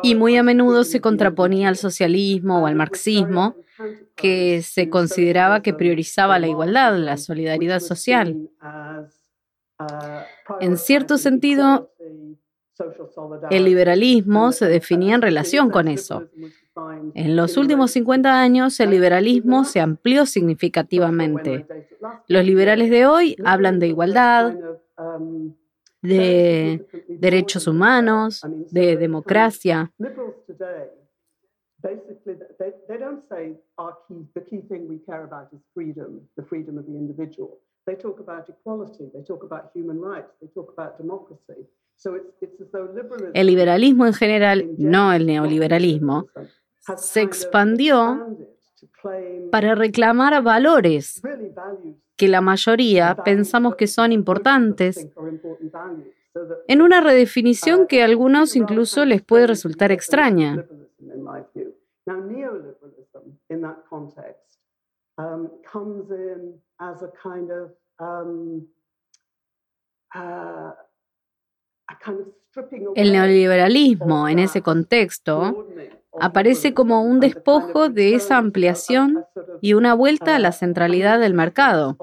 Y 0.04 0.16
muy 0.16 0.36
a 0.36 0.44
menudo 0.44 0.84
se 0.84 1.00
contraponía 1.00 1.70
al 1.70 1.78
socialismo 1.78 2.64
o 2.64 2.68
al 2.68 2.76
marxismo, 2.76 3.56
que 4.16 4.62
se 4.62 4.90
consideraba 4.90 5.62
que 5.62 5.74
priorizaba 5.74 6.38
la 6.38 6.50
igualdad, 6.50 6.98
la 6.98 7.16
solidaridad 7.16 7.80
social. 7.80 8.50
En 10.60 10.78
cierto 10.78 11.18
sentido, 11.18 11.92
el 13.50 13.66
liberalismo 13.66 14.52
se 14.52 14.66
definía 14.68 15.16
en 15.16 15.22
relación 15.22 15.70
con 15.70 15.88
eso. 15.88 16.28
En 17.16 17.36
los 17.36 17.58
últimos 17.58 17.92
50 17.92 18.42
años, 18.42 18.80
el 18.80 18.92
liberalismo 18.92 19.66
se 19.66 19.82
amplió 19.82 20.26
significativamente. 20.26 21.66
Los 22.28 22.46
liberales 22.46 22.90
de 22.90 23.06
hoy 23.06 23.36
hablan 23.44 23.80
de 23.80 23.88
igualdad, 23.88 24.56
de 26.02 26.86
derechos 27.08 27.68
humanos, 27.68 28.42
de 28.72 28.98
democracia. 28.98 29.92
El 43.34 43.48
liberalismo 43.48 44.06
en 44.06 44.14
general, 44.14 44.70
no 44.78 45.14
el 45.14 45.26
neoliberalismo, 45.26 46.28
se 46.98 47.22
expandió 47.22 48.28
para 49.52 49.76
reclamar 49.76 50.42
valores 50.42 51.22
que 52.16 52.28
la 52.28 52.42
mayoría 52.42 53.16
pensamos 53.24 53.76
que 53.76 53.88
son 53.88 54.12
importantes, 54.12 55.08
en 56.68 56.82
una 56.82 57.02
redefinición 57.02 57.88
que 57.88 58.02
a 58.02 58.06
algunos 58.06 58.56
incluso 58.56 59.06
les 59.06 59.22
puede 59.22 59.48
resultar 59.48 59.92
extraña. 59.92 60.66
El 72.96 73.12
neoliberalismo 73.14 74.28
en 74.28 74.40
ese 74.40 74.62
contexto 74.62 75.68
aparece 76.20 76.74
como 76.74 77.04
un 77.04 77.20
despojo 77.20 77.90
de 77.90 78.16
esa 78.16 78.38
ampliación 78.38 79.26
y 79.62 79.74
una 79.74 79.94
vuelta 79.94 80.36
a 80.36 80.40
la 80.40 80.52
centralidad 80.52 81.20
del 81.20 81.34
mercado. 81.34 81.98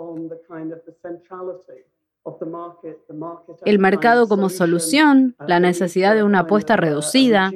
El 3.64 3.79
mercado 3.79 4.29
como 4.29 4.49
solución, 4.49 5.37
la 5.47 5.61
necesidad 5.61 6.14
de 6.14 6.23
una 6.23 6.41
apuesta 6.41 6.77
reducida, 6.77 7.51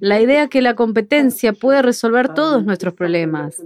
la 0.00 0.20
idea 0.20 0.48
que 0.48 0.62
la 0.62 0.74
competencia 0.74 1.52
puede 1.52 1.82
resolver 1.82 2.32
todos 2.32 2.64
nuestros 2.64 2.94
problemas. 2.94 3.62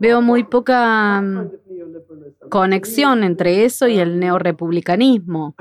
Veo 0.00 0.20
muy 0.20 0.42
poca 0.42 1.20
mm, 1.20 1.50
conexión 2.50 3.22
entre 3.22 3.64
eso 3.64 3.86
y 3.86 3.98
el 3.98 4.18
neorepublicanismo. 4.18 5.54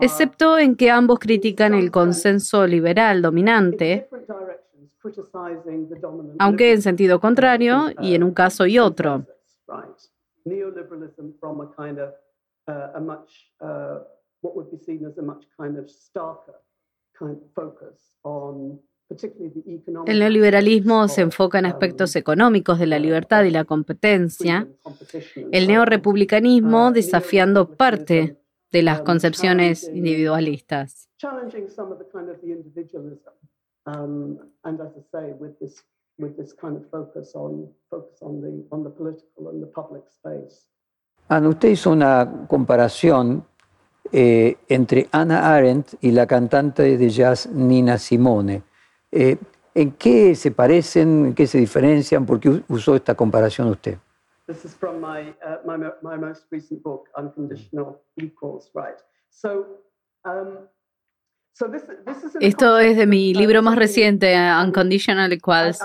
Excepto 0.00 0.58
en 0.58 0.76
que 0.76 0.90
ambos 0.90 1.18
critican 1.18 1.74
el 1.74 1.90
consenso 1.90 2.64
liberal 2.66 3.22
dominante, 3.22 4.08
aunque 6.38 6.72
en 6.72 6.82
sentido 6.82 7.18
contrario 7.18 7.88
y 8.00 8.14
en 8.14 8.22
un 8.22 8.32
caso 8.32 8.64
y 8.66 8.78
otro. 8.78 9.26
El 20.06 20.18
neoliberalismo 20.18 21.08
se 21.08 21.22
enfoca 21.22 21.58
en 21.58 21.66
aspectos 21.66 22.14
económicos 22.16 22.78
de 22.78 22.86
la 22.86 22.98
libertad 22.98 23.44
y 23.44 23.50
la 23.50 23.64
competencia. 23.64 24.68
El 25.50 25.66
neorepublicanismo 25.66 26.88
uh, 26.88 26.92
desafiando 26.92 27.74
parte 27.74 28.36
de 28.70 28.82
las 28.82 29.00
um, 29.00 29.06
concepciones 29.06 29.88
individualistas. 29.88 31.08
Ana, 41.28 41.48
usted 41.48 41.68
hizo 41.68 41.90
una 41.90 42.46
comparación 42.48 43.44
eh, 44.10 44.56
entre 44.68 45.08
Anna 45.12 45.54
Arendt 45.54 45.94
y 46.00 46.10
la 46.10 46.26
cantante 46.26 46.96
de 46.96 47.10
jazz 47.10 47.46
Nina 47.46 47.98
Simone. 47.98 48.62
Eh, 49.12 49.36
¿En 49.74 49.92
qué 49.92 50.34
se 50.34 50.50
parecen, 50.50 51.26
en 51.26 51.34
qué 51.34 51.46
se 51.46 51.58
diferencian? 51.58 52.26
¿Por 52.26 52.40
qué 52.40 52.62
usó 52.68 52.96
esta 52.96 53.14
comparación 53.14 53.68
usted? 53.68 53.98
This 54.46 54.64
is 54.64 54.74
from 54.74 55.00
my, 55.00 55.34
uh, 55.44 55.58
my, 55.64 55.76
my 56.02 56.16
most 56.16 56.46
recent 56.50 56.82
book, 56.82 57.08
Unconditional 57.16 58.00
Equals, 58.16 58.70
right? 58.74 58.96
So, 59.28 59.66
um, 60.24 60.66
esto 62.40 62.78
es 62.78 62.96
de 62.96 63.06
mi 63.06 63.34
libro 63.34 63.62
más 63.62 63.76
reciente, 63.76 64.34
Unconditional 64.64 65.32
Equals. 65.32 65.80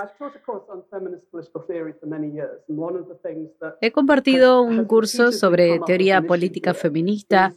He 3.80 3.92
compartido 3.92 4.62
un 4.62 4.84
curso 4.84 5.32
sobre 5.32 5.80
teoría 5.80 6.22
política 6.22 6.74
feminista 6.74 7.54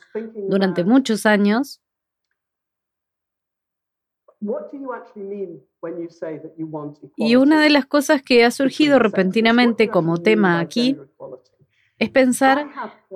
durante 0.49 0.83
muchos 0.83 1.25
años. 1.25 1.81
Y 7.15 7.35
una 7.35 7.61
de 7.61 7.69
las 7.69 7.85
cosas 7.85 8.21
que 8.21 8.45
ha 8.45 8.51
surgido 8.51 8.99
repentinamente 8.99 9.89
como 9.89 10.21
tema 10.21 10.59
aquí 10.59 10.97
es 11.99 12.09
pensar 12.09 12.69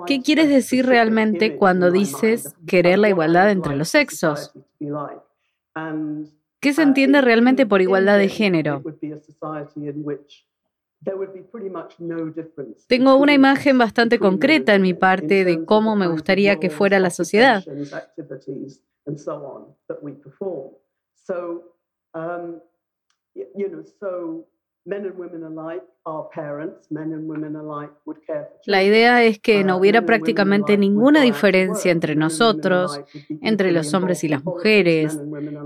qué 0.07 0.21
quieres 0.21 0.49
decir 0.49 0.85
realmente 0.85 1.55
cuando 1.57 1.91
dices 1.91 2.55
querer 2.65 2.99
la 2.99 3.09
igualdad 3.09 3.51
entre 3.51 3.75
los 3.75 3.89
sexos. 3.89 4.53
¿Qué 6.59 6.73
se 6.73 6.81
entiende 6.81 7.21
realmente 7.21 7.65
por 7.65 7.81
igualdad 7.81 8.17
de 8.17 8.29
género? 8.29 8.83
Tengo 12.87 13.15
una 13.15 13.33
imagen 13.33 13.77
bastante 13.77 14.19
concreta 14.19 14.75
en 14.75 14.81
mi 14.83 14.93
parte 14.93 15.43
de 15.43 15.65
cómo 15.65 15.95
me 15.95 16.07
gustaría 16.07 16.59
que 16.59 16.69
fuera 16.69 16.99
la 16.99 17.09
sociedad. 17.09 17.63
La 28.65 28.83
idea 28.83 29.23
es 29.23 29.39
que 29.39 29.63
no 29.63 29.77
hubiera 29.77 30.05
prácticamente 30.05 30.77
ninguna 30.77 31.21
diferencia 31.21 31.91
entre 31.91 32.15
nosotros, 32.15 33.01
entre 33.41 33.71
los 33.71 33.93
hombres 33.93 34.23
y 34.23 34.27
las 34.27 34.43
mujeres, 34.43 35.19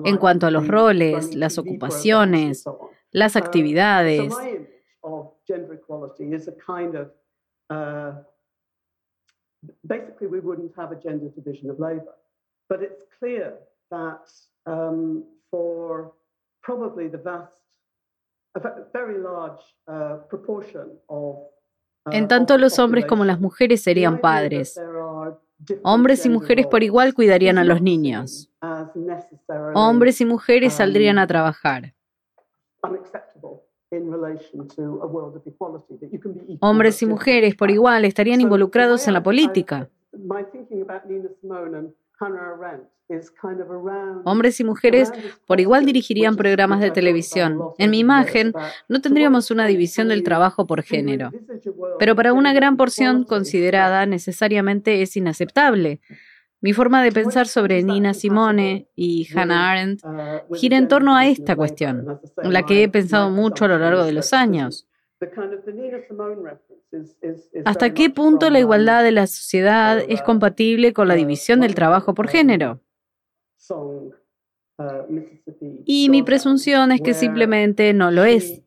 en 0.04 0.18
cuanto 0.18 0.48
a 0.48 0.52
los 0.52 0.68
roles, 0.68 1.36
las 1.36 1.58
ocupaciones, 1.58 2.66
las 3.12 3.36
actividades. 3.36 4.34
basically 9.84 10.28
we 10.28 10.40
wouldn't 10.40 10.72
have 10.76 10.92
a 10.92 10.96
gender 10.96 11.30
division 11.30 11.70
of 11.70 11.80
labor. 11.80 12.16
But 12.70 12.82
it's 12.82 13.04
clear 13.20 13.54
that 13.92 14.30
um, 14.66 15.24
for 15.52 16.14
probably 16.64 17.08
the 17.08 17.18
vast, 17.18 17.52
en 22.12 22.28
tanto 22.28 22.58
los 22.58 22.80
hombres 22.80 23.06
como 23.06 23.26
las 23.26 23.40
mujeres 23.40 23.82
serían 23.82 24.20
padres. 24.20 24.80
Hombres 25.84 26.26
y 26.26 26.30
mujeres 26.30 26.68
por 26.68 26.84
igual 26.84 27.14
cuidarían 27.14 27.58
a 27.58 27.64
los 27.64 27.82
niños. 27.82 28.52
Hombres 29.74 30.22
y 30.22 30.26
mujeres 30.26 30.74
saldrían 30.74 31.18
a 31.18 31.28
trabajar. 31.28 31.94
Hombres 36.60 37.02
y 37.02 37.06
mujeres 37.06 37.56
por 37.56 37.72
igual 37.72 38.06
estarían 38.06 38.42
involucrados 38.42 39.08
en 39.08 39.14
la 39.14 39.24
política. 39.24 39.90
Hombres 44.24 44.60
y 44.60 44.64
mujeres 44.64 45.12
por 45.46 45.60
igual 45.60 45.86
dirigirían 45.86 46.36
programas 46.36 46.80
de 46.80 46.90
televisión. 46.90 47.60
En 47.78 47.92
mi 47.92 48.00
imagen 48.00 48.54
no 48.90 49.02
tendríamos 49.02 49.52
una 49.52 49.68
división 49.68 50.08
del 50.08 50.24
trabajo 50.24 50.66
por 50.66 50.82
género, 50.82 51.32
pero 52.00 52.16
para 52.16 52.34
una 52.34 52.54
gran 52.54 52.78
porción 52.78 53.24
considerada 53.24 54.06
necesariamente 54.08 55.04
es 55.04 55.16
inaceptable. 55.16 56.02
Mi 56.62 56.74
forma 56.74 57.04
de 57.04 57.12
pensar 57.12 57.48
sobre 57.48 57.84
Nina 57.84 58.16
Simone 58.16 58.88
y 58.96 59.28
Hannah 59.36 59.72
Arendt 59.72 60.02
gira 60.56 60.78
en 60.78 60.88
torno 60.88 61.16
a 61.16 61.28
esta 61.28 61.56
cuestión, 61.56 62.20
la 62.38 62.64
que 62.64 62.82
he 62.82 62.90
pensado 62.90 63.30
mucho 63.30 63.66
a 63.66 63.68
lo 63.68 63.78
largo 63.78 64.04
de 64.04 64.14
los 64.14 64.34
años. 64.34 64.88
¿Hasta 67.66 67.94
qué 67.94 68.10
punto 68.10 68.50
la 68.50 68.60
igualdad 68.60 69.04
de 69.04 69.12
la 69.12 69.28
sociedad 69.28 70.00
es 70.08 70.24
compatible 70.24 70.94
con 70.94 71.08
la 71.08 71.14
división 71.14 71.62
del 71.62 71.76
trabajo 71.76 72.16
por 72.16 72.30
género? 72.30 72.82
Y 75.86 76.10
mi 76.10 76.24
presunción 76.24 76.92
es 76.92 77.02
que 77.02 77.14
simplemente 77.14 77.94
no 77.94 78.12
lo 78.12 78.24
es. 78.24 78.62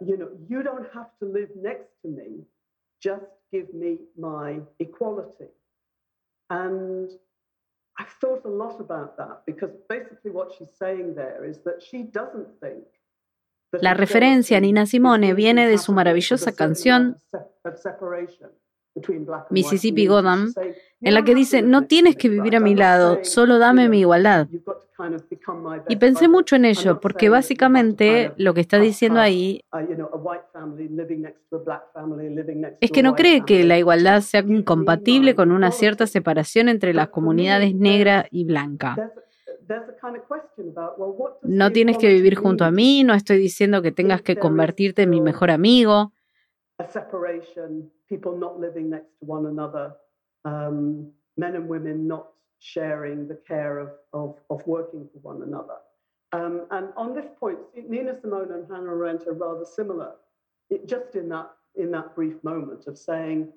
you 0.00 0.16
know, 0.16 0.28
you 0.48 0.62
don't 0.62 0.86
have 0.92 1.10
to 1.18 1.26
live 1.26 1.50
next 1.56 1.88
to 2.02 2.08
me, 2.08 2.46
just 3.02 3.24
give 3.50 3.72
me 3.72 3.98
my 4.16 4.60
equality. 4.78 5.48
And 6.50 7.10
I've 7.98 8.12
thought 8.20 8.44
a 8.44 8.48
lot 8.48 8.80
about 8.80 9.16
that 9.16 9.42
because 9.46 9.70
basically 9.88 10.30
what 10.30 10.52
she's 10.56 10.70
saying 10.78 11.14
there 11.14 11.44
is 11.44 11.58
that 11.64 11.82
she 11.82 12.02
doesn't 12.02 12.48
think 12.60 12.84
La 13.72 13.94
referencia 13.94 14.56
a 14.56 14.60
Nina 14.60 14.84
Simone 14.84 15.32
viene 15.32 15.68
de 15.68 15.78
su 15.78 15.92
maravillosa 15.92 16.52
canción 16.52 17.16
Mississippi 19.50 20.06
Goddam, 20.06 20.52
en 21.00 21.14
la 21.14 21.22
que 21.24 21.34
dice, 21.34 21.62
no 21.62 21.86
tienes 21.86 22.16
que 22.16 22.28
vivir 22.28 22.56
a 22.56 22.60
mi 22.60 22.74
lado, 22.74 23.20
solo 23.22 23.58
dame 23.58 23.88
mi 23.88 24.00
igualdad. 24.00 24.48
Y 25.88 25.96
pensé 25.96 26.28
mucho 26.28 26.56
en 26.56 26.64
ello, 26.64 27.00
porque 27.00 27.28
básicamente 27.28 28.32
lo 28.36 28.52
que 28.52 28.60
está 28.60 28.78
diciendo 28.78 29.20
ahí 29.20 29.64
es 32.80 32.90
que 32.90 33.02
no 33.02 33.14
cree 33.14 33.44
que 33.44 33.64
la 33.64 33.78
igualdad 33.78 34.20
sea 34.20 34.40
incompatible 34.40 35.34
con 35.34 35.52
una 35.52 35.70
cierta 35.70 36.06
separación 36.06 36.68
entre 36.68 36.92
las 36.92 37.08
comunidades 37.08 37.74
negra 37.74 38.26
y 38.30 38.44
blanca. 38.44 39.12
No 41.42 41.70
tienes 41.70 41.96
que 41.96 42.08
vivir 42.08 42.34
junto 42.34 42.64
a 42.64 42.70
mí, 42.70 43.04
no 43.04 43.14
estoy 43.14 43.38
diciendo 43.38 43.82
que 43.82 43.92
tengas 43.92 44.20
que 44.20 44.36
convertirte 44.36 45.02
en 45.02 45.10
mi 45.10 45.20
mejor 45.20 45.50
amigo 45.50 46.12
people 48.10 48.36
not 48.36 48.60
living 48.60 48.90
next 48.90 49.18
to 49.20 49.24
one 49.24 49.46
another, 49.46 49.94
um, 50.44 51.10
men 51.38 51.54
and 51.54 51.66
women 51.68 52.06
not 52.06 52.26
sharing 52.58 53.26
the 53.26 53.38
care 53.48 53.78
of, 53.78 53.90
of, 54.12 54.36
of 54.50 54.66
working 54.66 55.08
for 55.12 55.20
one 55.20 55.42
another. 55.42 55.78
Um, 56.32 56.66
and 56.70 56.88
on 56.96 57.14
this 57.14 57.26
point, 57.38 57.58
Nina 57.88 58.20
Simone 58.20 58.52
and 58.52 58.66
Hannah 58.70 58.92
Arendt 58.94 59.26
are 59.26 59.32
rather 59.32 59.64
similar, 59.64 60.12
it, 60.68 60.86
just 60.86 61.14
in 61.14 61.28
that, 61.30 61.50
in 61.76 61.90
that 61.92 62.14
brief 62.14 62.34
moment 62.44 62.86
of 62.86 62.98
saying, 62.98 63.48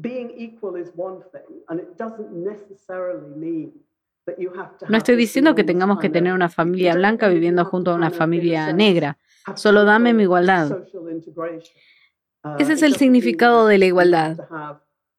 being 0.00 0.30
equal 0.36 0.74
is 0.76 0.90
one 0.94 1.22
thing, 1.32 1.60
and 1.68 1.78
it 1.78 1.96
doesn't 1.96 2.32
necessarily 2.32 3.30
mean 3.36 3.72
that 4.26 4.38
you 4.38 4.52
have 4.52 4.76
to 4.78 4.86
No 4.90 4.98
estoy 4.98 5.16
diciendo 5.16 5.54
que 5.54 5.64
tengamos 5.64 5.98
que 6.00 6.10
tener 6.10 6.34
una 6.34 6.48
familia 6.48 6.94
blanca 6.94 7.28
viviendo 7.28 7.64
junto 7.64 7.92
a 7.92 7.94
una 7.94 8.10
familia 8.10 8.72
negra. 8.72 9.16
Solo 9.54 9.84
dame 9.84 10.12
mi 10.12 10.24
igualdad. 10.24 10.84
Ese 12.58 12.74
es 12.74 12.82
el 12.82 12.96
significado 12.96 13.66
de 13.66 13.78
la 13.78 13.86
igualdad. 13.86 14.48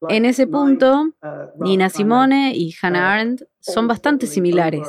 En 0.10 0.25
ese 0.25 0.47
punto, 0.47 1.12
Nina 1.60 1.89
Simone 1.89 2.53
y 2.56 2.73
Hannah 2.82 3.13
Arendt 3.13 3.43
son 3.60 3.88
bastante 3.88 4.27
similares. 4.27 4.88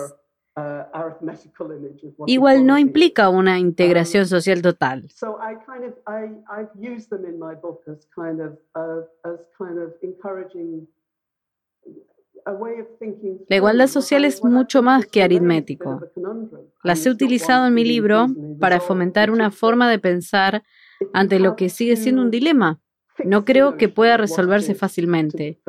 Igual 2.26 2.66
no 2.66 2.78
implica 2.78 3.28
una 3.28 3.58
integración 3.58 4.26
social 4.26 4.60
total. 4.60 5.08
La 13.48 13.56
igualdad 13.56 13.86
social 13.86 14.24
es 14.24 14.44
mucho 14.44 14.82
más 14.82 15.06
que 15.06 15.22
aritmético. 15.22 16.00
Las 16.82 17.04
he 17.06 17.10
utilizado 17.10 17.66
en 17.66 17.74
mi 17.74 17.84
libro 17.84 18.26
para 18.60 18.80
fomentar 18.80 19.30
una 19.30 19.50
forma 19.50 19.88
de 19.90 19.98
pensar 19.98 20.62
ante 21.12 21.38
lo 21.38 21.56
que 21.56 21.68
sigue 21.68 21.96
siendo 21.96 22.22
un 22.22 22.30
dilema. 22.30 22.80
No 23.24 23.44
creo 23.44 23.76
que 23.76 23.88
pueda 23.88 24.16
resolverse 24.16 24.74
fácilmente. 24.74 25.60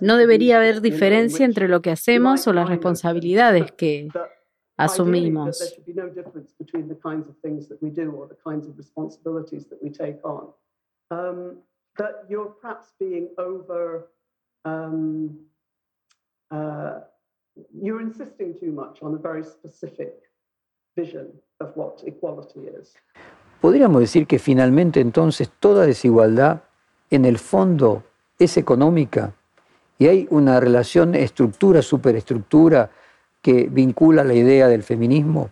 No 0.00 0.16
debería 0.16 0.56
haber 0.56 0.80
diferencia 0.80 1.44
entre 1.44 1.68
lo 1.68 1.82
que 1.82 1.90
hacemos 1.90 2.46
o 2.46 2.52
las 2.52 2.68
responsabilidades 2.68 3.72
que 3.72 4.08
asumimos. 4.76 5.76
Podríamos 23.60 24.00
decir 24.00 24.26
que 24.26 24.38
finalmente 24.38 25.00
entonces 25.00 25.50
toda 25.58 25.86
desigualdad 25.86 26.62
en 27.10 27.24
el 27.24 27.38
fondo 27.38 28.04
es 28.38 28.56
económica 28.56 29.32
y 29.98 30.06
hay 30.06 30.28
una 30.30 30.60
relación 30.60 31.14
estructura, 31.14 31.82
superestructura 31.82 32.90
que 33.42 33.68
vincula 33.68 34.22
la 34.22 34.34
idea 34.34 34.68
del 34.68 34.82
feminismo. 34.82 35.50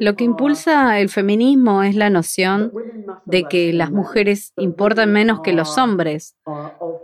Lo 0.00 0.14
que 0.14 0.24
impulsa 0.24 1.00
el 1.00 1.08
feminismo 1.08 1.82
es 1.82 1.96
la 1.96 2.10
noción 2.10 2.72
de 3.24 3.44
que 3.44 3.72
las 3.72 3.90
mujeres 3.90 4.52
importan 4.56 5.12
menos 5.12 5.40
que 5.40 5.54
los 5.54 5.78
hombres, 5.78 6.36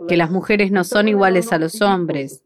que 0.07 0.15
las 0.15 0.29
mujeres 0.29 0.71
no 0.71 0.83
son 0.83 1.07
iguales 1.07 1.51
a 1.51 1.57
los 1.57 1.81
hombres, 1.81 2.43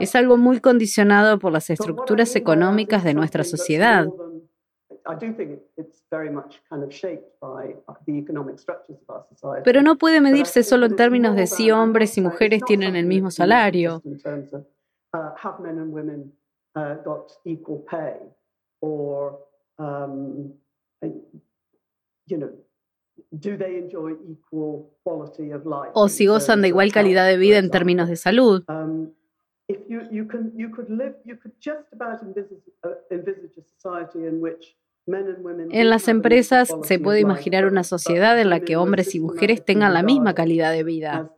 es 0.00 0.14
algo 0.14 0.36
muy 0.36 0.60
condicionado 0.60 1.38
por 1.38 1.52
las 1.52 1.70
estructuras 1.70 2.34
económicas 2.36 3.04
de 3.04 3.14
nuestra 3.14 3.44
sociedad. 3.44 4.06
Pero 9.64 9.82
no 9.82 9.98
puede 9.98 10.20
medirse 10.20 10.62
solo 10.62 10.86
en 10.86 10.96
términos 10.96 11.36
de 11.36 11.46
si 11.46 11.70
hombres 11.70 12.16
y 12.16 12.22
mujeres 12.22 12.62
tienen 12.64 12.96
el 12.96 13.06
mismo 13.06 13.30
salario. 13.30 14.02
O 25.92 26.08
si 26.08 26.26
gozan 26.26 26.62
de 26.62 26.68
igual 26.68 26.92
calidad 26.92 27.26
de 27.26 27.36
vida 27.36 27.58
en 27.58 27.70
términos 27.70 28.08
de 28.08 28.16
salud. 28.16 28.64
If 29.66 29.88
you, 29.88 30.02
you, 30.10 30.26
can, 30.26 30.52
you 30.54 30.68
could 30.70 30.90
live, 30.90 31.14
you 31.24 31.36
could 31.36 31.54
just 31.58 31.90
about 31.92 32.22
envisage, 32.22 32.62
uh, 32.84 32.90
envisage 33.10 33.56
a 33.56 33.62
society 33.62 34.26
in 34.26 34.40
which 34.40 34.76
En 35.06 35.90
las 35.90 36.08
empresas 36.08 36.74
se 36.82 36.98
puede 36.98 37.20
imaginar 37.20 37.66
una 37.66 37.84
sociedad 37.84 38.40
en 38.40 38.48
la 38.48 38.60
que 38.60 38.76
hombres 38.76 39.14
y 39.14 39.20
mujeres 39.20 39.64
tengan 39.64 39.92
la 39.92 40.02
misma 40.02 40.34
calidad 40.34 40.72
de 40.72 40.82
vida. 40.82 41.30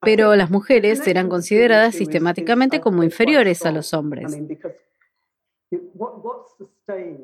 Pero 0.00 0.36
las 0.36 0.50
mujeres 0.50 0.98
serán 0.98 1.28
consideradas 1.28 1.94
sistemáticamente 1.94 2.80
como 2.80 3.02
inferiores 3.02 3.64
a 3.64 3.72
los 3.72 3.94
hombres. 3.94 4.38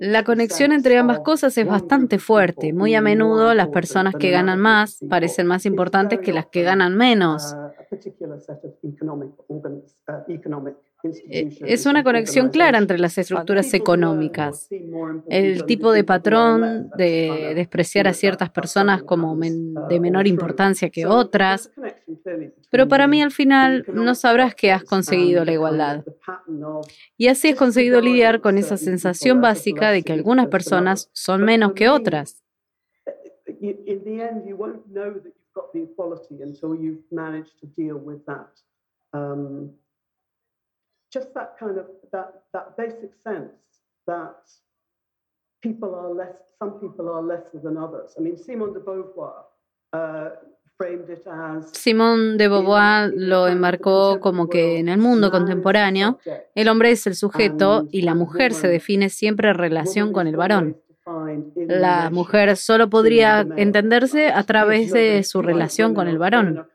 La 0.00 0.24
conexión 0.24 0.72
entre 0.72 0.98
ambas 0.98 1.20
cosas 1.20 1.56
es 1.56 1.66
bastante 1.66 2.18
fuerte. 2.18 2.72
Muy 2.72 2.94
a 2.94 3.00
menudo 3.00 3.54
las 3.54 3.68
personas 3.68 4.14
que 4.14 4.30
ganan 4.30 4.58
más 4.58 4.98
parecen 5.08 5.46
más 5.46 5.64
importantes 5.64 6.20
que 6.20 6.32
las 6.32 6.46
que 6.46 6.62
ganan 6.62 6.96
menos. 6.96 7.56
Eh, 11.28 11.50
es 11.66 11.84
una 11.84 12.02
conexión 12.02 12.48
clara 12.48 12.78
entre 12.78 12.98
las 12.98 13.18
estructuras 13.18 13.72
económicas. 13.74 14.68
El 15.28 15.64
tipo 15.66 15.92
de 15.92 16.02
patrón 16.02 16.90
de 16.96 17.52
despreciar 17.54 18.08
a 18.08 18.14
ciertas 18.14 18.50
personas 18.50 19.02
como 19.02 19.36
de 19.36 20.00
menor 20.00 20.26
importancia 20.26 20.90
que 20.90 21.06
otras. 21.06 21.70
Pero 22.70 22.88
para 22.88 23.06
mí 23.06 23.22
al 23.22 23.32
final 23.32 23.84
no 23.92 24.14
sabrás 24.14 24.54
que 24.54 24.72
has 24.72 24.84
conseguido 24.84 25.44
la 25.44 25.52
igualdad. 25.52 26.04
Y 27.18 27.28
así 27.28 27.50
has 27.50 27.58
conseguido 27.58 28.00
lidiar 28.00 28.40
con 28.40 28.56
esa 28.56 28.76
sensación 28.76 29.40
básica 29.40 29.53
de 29.54 30.02
que 30.02 30.12
algunas 30.12 30.48
personas 30.48 31.10
son 31.12 31.44
menos 31.44 31.72
que 31.72 31.88
otras. 31.88 32.42
Eh, 33.06 33.84
eh, 33.86 34.00
um, 39.14 39.70
just 41.10 41.32
that 41.34 41.56
kind 41.58 41.78
of 41.78 41.86
that 42.10 42.42
that 42.52 42.76
basic 42.76 43.12
sense 43.22 43.54
that 44.06 44.50
people 45.62 45.94
are 45.94 46.12
less 46.12 46.34
some 46.58 46.72
people 46.80 47.08
are 47.08 47.22
lesser 47.22 47.60
than 47.62 47.76
others. 47.76 48.14
I 48.18 48.20
mean 48.20 48.36
simone 48.36 48.74
de 48.74 48.80
beauvoir 48.80 49.44
uh, 49.92 50.30
Simone 51.72 52.36
de 52.36 52.48
Beauvoir 52.48 53.12
lo 53.14 53.46
enmarcó 53.46 54.18
como 54.18 54.48
que 54.48 54.78
en 54.78 54.88
el 54.88 54.98
mundo 54.98 55.30
contemporáneo 55.30 56.18
el 56.54 56.68
hombre 56.68 56.90
es 56.90 57.06
el 57.06 57.14
sujeto 57.14 57.86
y 57.92 58.02
la 58.02 58.14
mujer 58.14 58.52
se 58.52 58.66
define 58.66 59.08
siempre 59.08 59.50
en 59.50 59.54
relación 59.54 60.12
con 60.12 60.26
el 60.26 60.36
varón. 60.36 60.76
La 61.54 62.10
mujer 62.10 62.56
solo 62.56 62.90
podría 62.90 63.46
entenderse 63.56 64.28
a 64.28 64.42
través 64.42 64.92
de 64.92 65.22
su 65.22 65.42
relación 65.42 65.94
con 65.94 66.08
el 66.08 66.18
varón. 66.18 66.66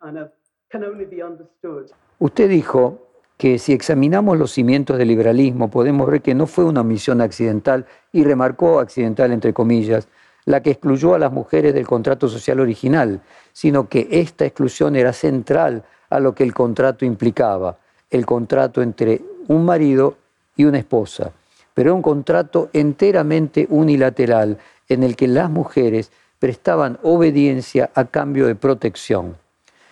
Usted 2.19 2.49
dijo 2.49 3.09
que 3.37 3.57
si 3.57 3.73
examinamos 3.73 4.37
los 4.37 4.51
cimientos 4.51 4.97
del 4.97 5.07
liberalismo 5.07 5.69
podemos 5.69 6.09
ver 6.09 6.21
que 6.21 6.35
no 6.35 6.45
fue 6.45 6.65
una 6.65 6.83
misión 6.83 7.21
accidental, 7.21 7.85
y 8.11 8.23
remarcó 8.23 8.79
accidental 8.79 9.31
entre 9.31 9.53
comillas, 9.53 10.07
la 10.49 10.63
que 10.63 10.71
excluyó 10.71 11.13
a 11.13 11.19
las 11.19 11.31
mujeres 11.31 11.75
del 11.75 11.85
contrato 11.85 12.27
social 12.27 12.59
original, 12.59 13.21
sino 13.53 13.87
que 13.87 14.07
esta 14.09 14.45
exclusión 14.45 14.95
era 14.95 15.13
central 15.13 15.83
a 16.09 16.19
lo 16.19 16.33
que 16.33 16.43
el 16.43 16.55
contrato 16.55 17.05
implicaba, 17.05 17.77
el 18.09 18.25
contrato 18.25 18.81
entre 18.81 19.21
un 19.47 19.63
marido 19.63 20.17
y 20.55 20.65
una 20.65 20.79
esposa, 20.79 21.31
pero 21.75 21.93
un 21.93 22.01
contrato 22.01 22.71
enteramente 22.73 23.67
unilateral 23.69 24.57
en 24.87 25.03
el 25.03 25.15
que 25.15 25.27
las 25.27 25.51
mujeres 25.51 26.11
prestaban 26.39 26.97
obediencia 27.03 27.91
a 27.93 28.05
cambio 28.05 28.47
de 28.47 28.55
protección. 28.55 29.37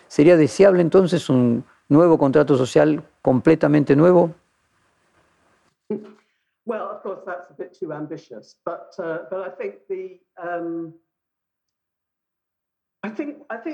¿Sería 0.08 0.36
deseable 0.36 0.82
entonces 0.82 1.30
un 1.30 1.64
nuevo 1.88 2.18
contrato 2.18 2.56
social 2.56 3.04
completamente 3.22 3.94
nuevo? 3.94 4.34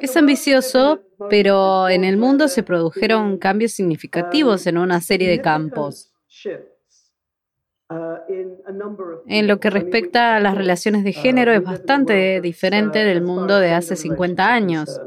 Es 0.00 0.16
ambicioso, 0.16 1.02
pero 1.30 1.88
en 1.88 2.04
el 2.04 2.16
mundo 2.16 2.46
se 2.48 2.62
produjeron 2.62 3.38
cambios 3.38 3.72
significativos 3.72 4.66
en 4.66 4.78
una 4.78 5.00
serie 5.00 5.28
de 5.28 5.40
campos. 5.40 6.12
Uh, 7.90 8.16
en 9.26 9.46
lo 9.46 9.60
que 9.60 9.70
respecta 9.70 10.36
a 10.36 10.40
las 10.40 10.56
relaciones 10.56 11.04
de 11.04 11.10
uh, 11.10 11.14
género 11.14 11.52
es 11.52 11.62
bastante 11.62 12.40
diferente 12.40 13.02
uh, 13.02 13.06
del 13.06 13.22
mundo 13.22 13.58
de 13.58 13.72
hace 13.72 13.94
50 13.94 14.52
años. 14.52 15.00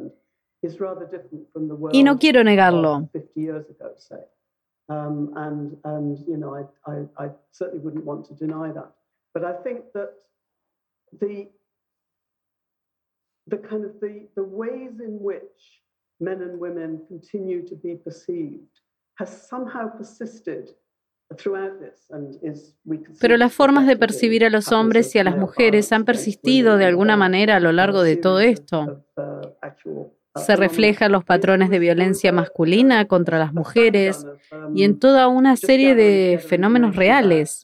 Y 1.92 2.04
no 2.04 2.20
quiero 2.20 2.44
negarlo. 2.44 3.10
Um, 4.90 5.34
and, 5.36 5.78
and, 5.84 6.18
you 6.28 6.38
know, 6.38 6.56
I, 6.56 6.92
I, 6.92 7.26
I 7.26 7.30
certainly 7.52 7.84
wouldn't 7.84 8.06
want 8.06 8.26
to 8.28 8.34
deny 8.34 8.72
that. 8.72 8.92
But 9.34 9.44
I 9.44 9.54
think 9.62 9.92
that 9.94 10.14
the, 11.20 11.50
the 13.48 13.58
kind 13.58 13.84
of 13.84 14.00
the, 14.00 14.28
the 14.36 14.44
ways 14.44 15.00
in 15.00 15.20
which 15.22 15.82
men 16.20 16.42
and 16.42 16.60
women 16.60 17.02
continue 17.08 17.68
to 17.68 17.76
be 17.76 17.96
perceived 17.96 18.64
has 19.20 19.48
somehow 19.48 19.90
persisted 19.90 20.72
throughout 21.36 21.80
this. 21.80 22.10
Pero 23.20 23.38
las 23.38 23.54
formas 23.54 23.88
de 23.88 23.98
percibir 23.98 24.46
a 24.46 24.50
los 24.50 24.72
hombres 24.72 25.14
y 25.16 25.20
a 25.20 25.24
las 25.24 25.38
mujeres 25.38 25.92
han 25.92 26.06
persistido 26.06 26.78
de 26.78 26.86
alguna 26.86 27.18
manera 27.18 27.58
a 27.58 27.60
lo 27.60 27.72
largo 27.72 28.02
de 28.02 28.16
todo 28.16 28.40
esto. 28.40 29.04
Se 30.46 30.56
reflejan 30.56 31.12
los 31.12 31.24
patrones 31.24 31.70
de 31.70 31.80
violencia 31.80 32.32
masculina 32.32 33.06
contra 33.06 33.40
las 33.40 33.54
mujeres 33.54 34.26
y 34.74 34.84
en 34.84 35.00
toda 35.00 35.28
una 35.28 35.56
serie 35.56 35.96
de 35.96 36.40
fenómenos 36.46 36.96
reales. 36.96 37.62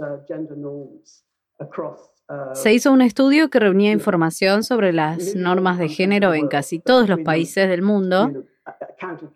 Se 2.54 2.74
hizo 2.74 2.92
un 2.92 3.02
estudio 3.02 3.50
que 3.50 3.60
reunía 3.60 3.92
información 3.92 4.64
sobre 4.64 4.94
las 4.94 5.36
normas 5.36 5.78
de 5.78 5.90
género 5.90 6.34
en 6.34 6.48
casi 6.48 6.80
todos 6.80 7.10
los 7.10 7.20
países 7.20 7.68
del 7.70 7.82
mundo. 7.82 8.32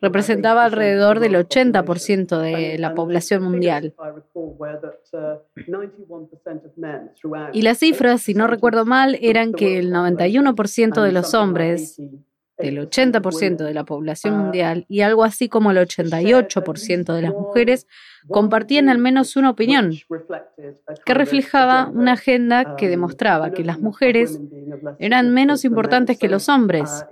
Representaba 0.01 0.63
alrededor 0.63 1.19
del 1.19 1.35
80% 1.35 2.39
de 2.39 2.77
la 2.77 2.93
población 2.93 3.43
mundial. 3.43 3.93
Y 7.51 7.61
las 7.61 7.77
cifras, 7.79 8.21
si 8.21 8.33
no 8.33 8.47
recuerdo 8.47 8.85
mal, 8.85 9.17
eran 9.21 9.51
que 9.51 9.79
el 9.79 9.91
91% 9.91 11.01
de 11.01 11.11
los 11.11 11.33
hombres 11.33 12.01
del 12.57 12.89
80% 12.89 13.57
de 13.57 13.73
la 13.73 13.85
población 13.85 14.33
ah, 14.33 14.37
mundial 14.37 14.85
y 14.87 15.01
algo 15.01 15.23
así 15.23 15.47
como 15.49 15.71
el 15.71 15.77
88% 15.77 17.13
de 17.13 17.21
las 17.21 17.33
mujeres 17.33 17.87
compartían 18.29 18.89
al 18.89 18.97
menos 18.97 19.35
una 19.35 19.49
opinión 19.49 19.93
que 21.05 21.13
reflejaba 21.13 21.89
una 21.93 22.13
agenda 22.13 22.75
que 22.75 22.89
demostraba 22.89 23.51
que 23.51 23.63
las 23.63 23.79
mujeres 23.79 24.39
eran 24.99 25.33
menos 25.33 25.65
importantes 25.65 26.17
que 26.17 26.27
los 26.27 26.49
hombres. 26.49 27.05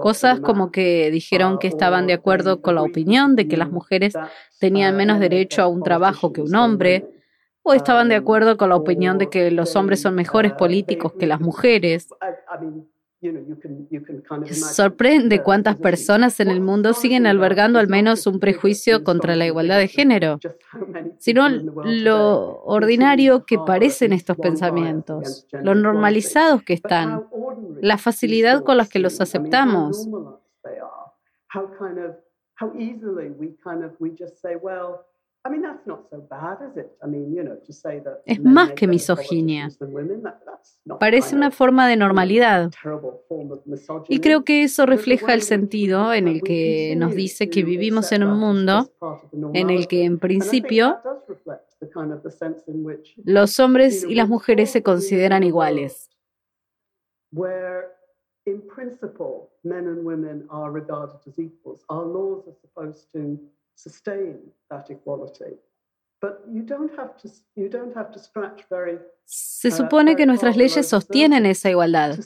Cosas 0.00 0.40
como 0.40 0.70
que 0.72 1.10
dijeron 1.10 1.58
que 1.58 1.68
estaban 1.68 2.06
de 2.06 2.14
acuerdo 2.14 2.62
con 2.62 2.76
la 2.76 2.82
opinión 2.82 3.36
de 3.36 3.46
que 3.46 3.58
las 3.58 3.70
mujeres 3.70 4.14
tenían 4.58 4.96
menos 4.96 5.20
derecho 5.20 5.62
a 5.62 5.66
un 5.66 5.82
trabajo 5.82 6.32
que 6.32 6.40
un 6.40 6.54
hombre, 6.54 7.17
o 7.68 7.74
estaban 7.74 8.08
de 8.08 8.16
acuerdo 8.16 8.56
con 8.56 8.70
la 8.70 8.76
opinión 8.76 9.18
de 9.18 9.28
que 9.28 9.50
los 9.50 9.76
hombres 9.76 10.00
son 10.00 10.14
mejores 10.14 10.52
políticos 10.52 11.12
que 11.18 11.26
las 11.26 11.40
mujeres. 11.40 12.08
Sorprende 14.52 15.42
cuántas 15.42 15.76
personas 15.76 16.38
en 16.40 16.48
el 16.48 16.60
mundo 16.60 16.94
siguen 16.94 17.26
albergando 17.26 17.78
al 17.78 17.88
menos 17.88 18.26
un 18.26 18.38
prejuicio 18.40 19.04
contra 19.04 19.36
la 19.36 19.44
igualdad 19.44 19.78
de 19.78 19.88
género, 19.88 20.38
sino 21.18 21.48
lo 21.48 22.62
ordinario 22.62 23.44
que 23.44 23.58
parecen 23.58 24.12
estos 24.12 24.36
pensamientos, 24.38 25.46
lo 25.50 25.74
normalizados 25.74 26.62
que 26.62 26.74
están, 26.74 27.26
la 27.82 27.98
facilidad 27.98 28.62
con 28.62 28.76
la 28.76 28.86
que 28.86 29.00
los 29.00 29.20
aceptamos. 29.20 30.08
Es 38.26 38.42
más 38.42 38.72
que 38.72 38.86
misoginia. 38.86 39.68
Parece 40.98 41.34
una 41.34 41.50
forma 41.50 41.88
de 41.88 41.96
normalidad. 41.96 42.70
Y 44.08 44.20
creo 44.20 44.44
que 44.44 44.64
eso 44.64 44.86
refleja 44.86 45.34
el 45.34 45.42
sentido 45.42 46.12
en 46.12 46.28
el 46.28 46.42
que 46.42 46.94
nos 46.96 47.14
dice 47.14 47.48
que 47.48 47.62
vivimos 47.62 48.12
en 48.12 48.24
un 48.24 48.38
mundo 48.38 48.90
en 49.54 49.70
el 49.70 49.86
que 49.86 50.04
en 50.04 50.18
principio 50.18 50.98
los 53.24 53.60
hombres 53.60 54.04
y 54.04 54.14
las 54.14 54.28
mujeres 54.28 54.70
se 54.70 54.82
consideran 54.82 55.42
iguales. 55.44 56.10
in 58.48 58.62
principle, 58.62 59.50
men 59.62 59.86
and 59.86 60.04
women 60.04 60.46
are 60.50 60.70
regarded 60.70 61.20
as 61.26 61.38
equals. 61.38 61.84
Our 61.88 62.04
laws 62.04 62.44
are 62.48 62.56
supposed 62.60 63.12
to 63.12 63.38
se 69.24 69.70
supone 69.70 70.16
que 70.16 70.26
nuestras 70.26 70.56
leyes 70.56 70.88
sostienen 70.88 71.46
esa 71.46 71.70
igualdad, 71.70 72.18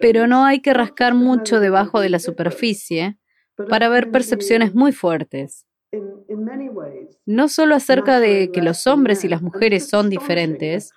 pero 0.00 0.26
no 0.26 0.44
hay 0.44 0.60
que 0.60 0.72
rascar 0.72 1.14
mucho 1.14 1.60
debajo 1.60 2.00
de 2.00 2.08
la 2.08 2.18
superficie 2.18 3.18
para 3.68 3.88
ver 3.88 4.10
percepciones 4.10 4.74
muy 4.74 4.92
fuertes. 4.92 5.66
No 7.26 7.48
solo 7.48 7.74
acerca 7.74 8.20
de 8.20 8.50
que 8.52 8.62
los 8.62 8.86
hombres 8.86 9.24
y 9.24 9.28
las 9.28 9.42
mujeres 9.42 9.88
son 9.88 10.10
diferentes, 10.10 10.92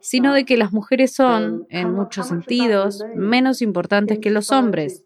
sino 0.00 0.32
de 0.32 0.44
que 0.44 0.56
las 0.56 0.72
mujeres 0.72 1.14
son, 1.14 1.66
en 1.68 1.92
muchos 1.92 2.28
sentidos, 2.28 3.04
menos 3.14 3.60
importantes 3.60 4.18
que 4.20 4.30
los 4.30 4.52
hombres. 4.52 5.04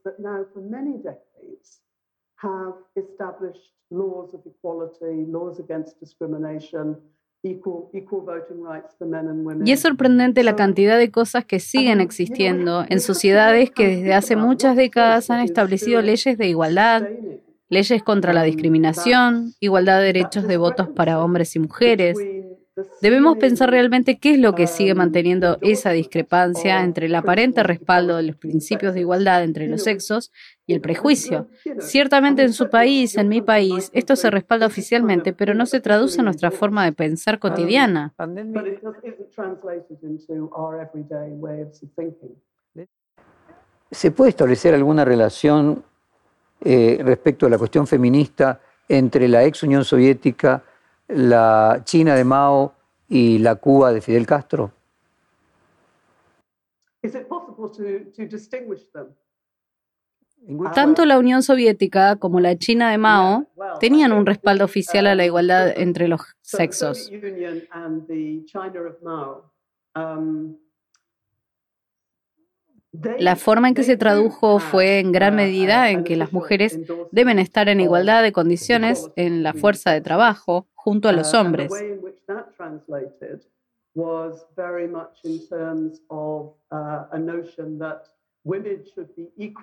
Y 9.64 9.72
es 9.72 9.81
sorprendente 9.81 10.42
la 10.42 10.57
cantidad 10.57 10.98
de 10.98 11.11
cosas 11.11 11.44
que 11.44 11.59
siguen 11.59 12.00
existiendo 12.00 12.85
en 12.88 13.00
sociedades 13.00 13.70
que 13.70 13.88
desde 13.88 14.14
hace 14.14 14.37
muchas 14.37 14.76
décadas 14.76 15.31
han 15.31 15.40
establecido 15.40 16.03
leyes 16.03 16.37
de 16.37 16.48
igualdad, 16.48 17.09
leyes 17.68 18.03
contra 18.03 18.33
la 18.33 18.42
discriminación, 18.42 19.55
igualdad 19.61 20.00
de 20.00 20.07
derechos 20.07 20.46
de 20.46 20.57
votos 20.59 20.88
para 20.88 21.22
hombres 21.22 21.57
y 21.57 21.61
mujeres. 21.61 22.18
Debemos 23.02 23.37
pensar 23.38 23.70
realmente 23.70 24.18
qué 24.18 24.35
es 24.35 24.38
lo 24.38 24.54
que 24.54 24.66
sigue 24.66 24.94
manteniendo 24.94 25.59
esa 25.61 25.90
discrepancia 25.90 26.83
entre 26.83 27.06
el 27.06 27.14
aparente 27.14 27.62
respaldo 27.62 28.16
de 28.16 28.22
los 28.22 28.37
principios 28.37 28.94
de 28.94 29.00
igualdad 29.00 29.42
entre 29.42 29.66
los 29.68 29.83
sexos 29.83 30.33
y 30.66 30.74
el 30.74 30.80
prejuicio. 30.80 31.48
Ciertamente 31.80 32.42
en 32.42 32.52
su 32.52 32.70
país, 32.70 33.16
en 33.16 33.28
mi 33.28 33.42
país, 33.42 33.90
esto 33.92 34.16
se 34.16 34.30
respalda 34.30 34.66
oficialmente, 34.66 35.33
pero 35.33 35.54
no 35.54 35.66
se 35.66 35.80
traduce 35.80 36.20
en 36.20 36.26
nuestra 36.26 36.50
forma 36.50 36.85
de 36.85 36.92
pensar 36.92 37.38
cotidiana. 37.38 38.14
¿Se 43.90 44.11
puede 44.12 44.30
establecer 44.30 44.74
alguna 44.74 45.04
relación 45.04 45.83
eh, 46.62 47.00
respecto 47.02 47.46
a 47.46 47.50
la 47.50 47.59
cuestión 47.59 47.87
feminista 47.87 48.61
entre 48.88 49.28
la 49.28 49.44
ex 49.44 49.62
Unión 49.62 49.85
Soviética, 49.85 50.62
la 51.12 51.83
China 51.85 52.14
de 52.14 52.25
Mao 52.25 52.75
y 53.09 53.38
la 53.38 53.57
Cuba 53.57 53.92
de 53.92 54.01
Fidel 54.01 54.27
Castro? 54.27 54.73
Tanto 60.75 61.05
la 61.05 61.18
Unión 61.18 61.42
Soviética 61.42 62.16
como 62.16 62.40
la 62.40 62.57
China 62.57 62.90
de 62.90 62.99
Mao 62.99 63.46
tenían 63.79 64.12
un 64.12 64.25
respaldo 64.25 64.64
oficial 64.64 65.07
a 65.07 65.14
la 65.14 65.25
igualdad 65.27 65.73
entre 65.77 66.09
los 66.09 66.23
sexos. 66.40 67.11
La 72.92 73.37
forma 73.37 73.68
en 73.68 73.74
que 73.74 73.85
se 73.85 73.96
tradujo 73.96 74.59
fue 74.59 74.98
en 74.98 75.12
gran 75.12 75.37
medida 75.37 75.90
en 75.90 76.03
que 76.03 76.16
las 76.16 76.33
mujeres 76.33 76.79
deben 77.12 77.38
estar 77.38 77.68
en 77.68 77.81
igualdad 77.81 78.22
de 78.22 78.33
condiciones 78.33 79.11
en 79.14 79.42
la 79.42 79.55
fuerza 79.55 79.92
de 79.92 80.00
trabajo 80.00 80.66
junto 80.74 81.09
a 81.09 81.12
los 81.12 81.33
hombres. 81.35 81.70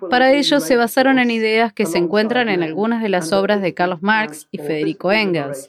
Para 0.08 0.32
ello 0.32 0.60
se 0.60 0.76
basaron 0.76 1.18
en 1.18 1.30
ideas 1.30 1.72
que 1.72 1.84
se 1.84 1.98
encuentran 1.98 2.48
en 2.48 2.62
algunas 2.62 3.02
de 3.02 3.08
las 3.08 3.32
obras 3.32 3.60
de 3.60 3.74
Carlos 3.74 4.00
Marx 4.02 4.48
y 4.50 4.58
Federico 4.58 5.12
Engels. 5.12 5.68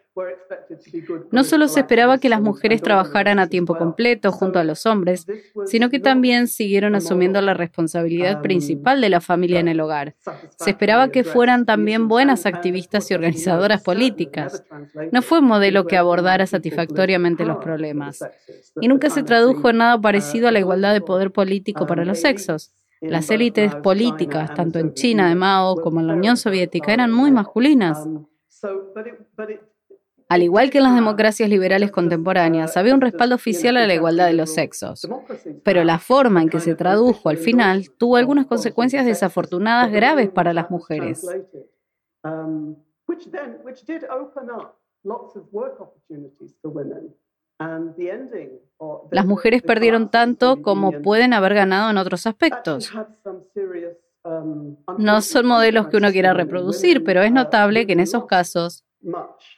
Uh, 0.13 0.23
no 1.31 1.45
solo 1.45 1.69
se 1.69 1.79
esperaba 1.79 2.17
que 2.17 2.27
las 2.27 2.41
mujeres 2.41 2.81
trabajaran 2.81 3.39
a 3.39 3.47
tiempo 3.47 3.75
completo 3.75 4.31
junto 4.33 4.59
a 4.59 4.65
los 4.65 4.85
hombres, 4.85 5.25
sino 5.65 5.89
que 5.89 5.99
también 5.99 6.47
siguieron 6.47 6.95
asumiendo 6.95 7.41
la 7.41 7.53
responsabilidad 7.53 8.35
um, 8.35 8.41
principal 8.41 8.99
de 8.99 9.09
la 9.09 9.21
familia 9.21 9.61
en 9.61 9.69
el 9.69 9.79
hogar. 9.79 10.15
Se 10.57 10.71
esperaba 10.71 11.09
que 11.09 11.23
fueran 11.23 11.65
también 11.65 12.09
buenas 12.09 12.45
activistas 12.45 13.09
y 13.09 13.13
organizadoras 13.13 13.83
políticas. 13.83 14.65
No 15.13 15.21
fue 15.21 15.39
un 15.39 15.45
modelo 15.45 15.87
que 15.87 15.95
abordara 15.95 16.45
satisfactoriamente 16.45 17.45
los 17.45 17.57
problemas. 17.57 18.19
Y 18.81 18.89
nunca 18.89 19.09
se 19.09 19.23
tradujo 19.23 19.69
en 19.69 19.77
nada 19.77 19.99
parecido 19.99 20.49
a 20.49 20.51
la 20.51 20.59
igualdad 20.59 20.91
de 20.93 21.01
poder 21.01 21.31
político 21.31 21.87
para 21.87 22.03
los 22.03 22.19
sexos. 22.19 22.73
Las 22.99 23.31
élites 23.31 23.75
políticas, 23.75 24.53
tanto 24.53 24.77
en 24.77 24.93
China 24.93 25.29
de 25.29 25.35
Mao 25.35 25.75
como 25.77 26.01
en 26.01 26.07
la 26.07 26.13
Unión 26.13 26.35
Soviética, 26.35 26.93
eran 26.93 27.11
muy 27.11 27.31
masculinas. 27.31 28.05
Al 30.31 30.43
igual 30.43 30.69
que 30.69 30.77
en 30.77 30.85
las 30.85 30.95
democracias 30.95 31.49
liberales 31.49 31.91
contemporáneas, 31.91 32.77
había 32.77 32.95
un 32.95 33.01
respaldo 33.01 33.35
oficial 33.35 33.75
a 33.75 33.85
la 33.85 33.93
igualdad 33.93 34.27
de 34.27 34.33
los 34.33 34.53
sexos, 34.53 35.05
pero 35.61 35.83
la 35.83 35.99
forma 35.99 36.41
en 36.41 36.47
que 36.47 36.61
se 36.61 36.73
tradujo 36.73 37.27
al 37.27 37.35
final 37.35 37.91
tuvo 37.97 38.15
algunas 38.15 38.45
consecuencias 38.45 39.05
desafortunadas 39.05 39.91
graves 39.91 40.29
para 40.29 40.53
las 40.53 40.71
mujeres. 40.71 41.27
Las 49.11 49.25
mujeres 49.25 49.61
perdieron 49.63 50.09
tanto 50.11 50.61
como 50.61 51.01
pueden 51.01 51.33
haber 51.33 51.55
ganado 51.55 51.91
en 51.91 51.97
otros 51.97 52.25
aspectos. 52.25 52.89
No 54.97 55.21
son 55.21 55.45
modelos 55.45 55.89
que 55.89 55.97
uno 55.97 56.09
quiera 56.09 56.33
reproducir, 56.33 57.03
pero 57.03 57.21
es 57.21 57.33
notable 57.33 57.85
que 57.85 57.91
en 57.91 57.99
esos 57.99 58.27
casos 58.27 58.85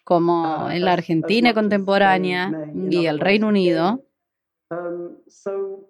como 0.03 0.45
ah, 0.45 0.75
en 0.75 0.85
la 0.85 0.93
Argentina 0.93 1.53
contemporánea 1.53 2.69
y 2.89 3.05
el 3.05 3.19
Reino 3.19 3.47
Unido, 3.47 4.03
um, 4.69 5.17
uh, 5.45 5.83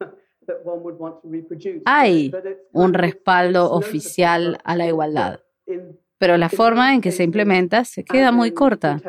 hay 1.84 2.32
un 2.72 2.94
respaldo 2.94 3.70
oficial 3.70 4.58
a 4.64 4.76
la 4.76 4.86
igualdad, 4.86 5.40
pero 6.18 6.36
la 6.36 6.48
forma 6.48 6.94
en 6.94 7.00
que 7.00 7.12
se 7.12 7.22
implementa 7.22 7.84
se 7.84 8.04
queda 8.04 8.32
muy 8.32 8.52
corta. 8.52 9.00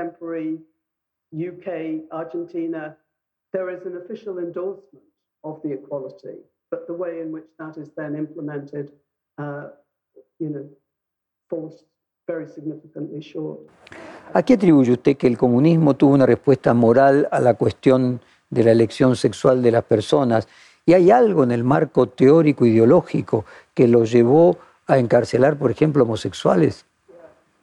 ¿A 14.33 14.43
qué 14.43 14.53
atribuye 14.55 14.91
usted 14.91 15.17
que 15.17 15.27
el 15.27 15.37
comunismo 15.37 15.93
tuvo 15.95 16.13
una 16.13 16.25
respuesta 16.25 16.73
moral 16.73 17.27
a 17.31 17.39
la 17.39 17.53
cuestión 17.53 18.19
de 18.49 18.63
la 18.63 18.71
elección 18.71 19.15
sexual 19.15 19.61
de 19.61 19.71
las 19.71 19.83
personas? 19.83 20.47
¿Y 20.85 20.93
hay 20.93 21.11
algo 21.11 21.43
en 21.43 21.51
el 21.51 21.63
marco 21.63 22.07
teórico 22.07 22.65
ideológico 22.65 23.45
que 23.73 23.87
lo 23.87 24.05
llevó 24.05 24.57
a 24.87 24.97
encarcelar, 24.97 25.57
por 25.57 25.71
ejemplo, 25.71 26.03
homosexuales? 26.03 26.85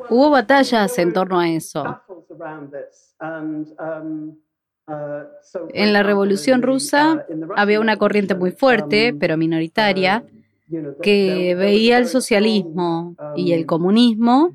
Hubo 0.08 0.30
batallas 0.30 0.98
en 0.98 1.12
torno 1.12 1.38
a 1.38 1.48
eso. 1.48 2.00
En 5.72 5.92
la 5.92 6.02
Revolución 6.02 6.62
Rusa 6.62 7.24
había 7.56 7.80
una 7.80 7.96
corriente 7.96 8.34
muy 8.34 8.50
fuerte, 8.50 9.14
pero 9.18 9.36
minoritaria, 9.36 10.24
que 11.02 11.54
veía 11.54 11.98
el 11.98 12.06
socialismo 12.06 13.16
y 13.36 13.52
el 13.52 13.66
comunismo 13.66 14.54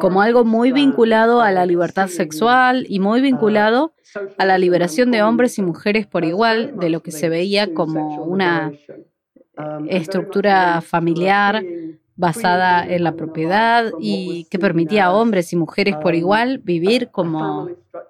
como 0.00 0.22
algo 0.22 0.44
muy 0.44 0.72
vinculado 0.72 1.40
a 1.40 1.50
la 1.52 1.66
libertad 1.66 2.08
sexual 2.08 2.86
y 2.88 3.00
muy 3.00 3.20
vinculado 3.20 3.92
a 4.38 4.44
la 4.46 4.58
liberación 4.58 5.10
de 5.10 5.22
hombres 5.22 5.58
y 5.58 5.62
mujeres 5.62 6.06
por 6.06 6.24
igual, 6.24 6.78
de 6.78 6.90
lo 6.90 7.00
que 7.02 7.10
se 7.10 7.28
veía 7.28 7.72
como 7.72 8.24
una 8.24 8.72
estructura 9.88 10.80
familiar 10.80 11.62
basada 12.16 12.86
en 12.86 13.04
la 13.04 13.14
propiedad 13.14 13.92
y 14.00 14.46
que 14.50 14.58
permitía 14.58 15.06
a 15.06 15.12
hombres 15.12 15.52
y 15.52 15.56
mujeres 15.56 15.96
por 15.96 16.14
igual 16.14 16.58
vivir 16.58 17.10
como 17.10 17.68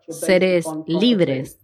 seres 0.09 0.67
libres. 0.87 1.59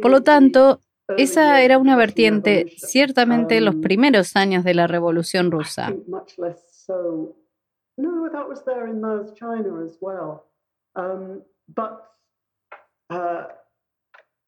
Por 0.00 0.10
lo 0.10 0.22
tanto, 0.22 0.80
Esa 1.16 1.60
era 1.62 1.78
una 1.78 1.96
vertiente 1.96 2.72
ciertamente 2.76 3.56
en 3.58 3.64
los 3.64 3.74
primeros 3.76 4.36
años 4.36 4.64
de 4.64 4.74
la 4.74 4.86
Revolución 4.86 5.50
Rusa. 5.50 5.92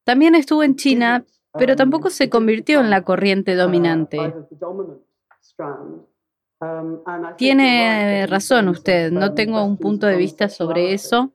También 0.03 0.35
estuvo 0.35 0.63
en 0.63 0.75
China, 0.75 1.25
pero 1.53 1.75
tampoco 1.75 2.09
se 2.09 2.29
convirtió 2.29 2.79
en 2.79 2.89
la 2.89 3.03
corriente 3.03 3.55
dominante. 3.55 4.17
Tiene 7.37 8.25
razón 8.27 8.69
usted, 8.69 9.11
no 9.11 9.33
tengo 9.33 9.63
un 9.63 9.77
punto 9.77 10.07
de 10.07 10.17
vista 10.17 10.49
sobre 10.49 10.93
eso. 10.93 11.33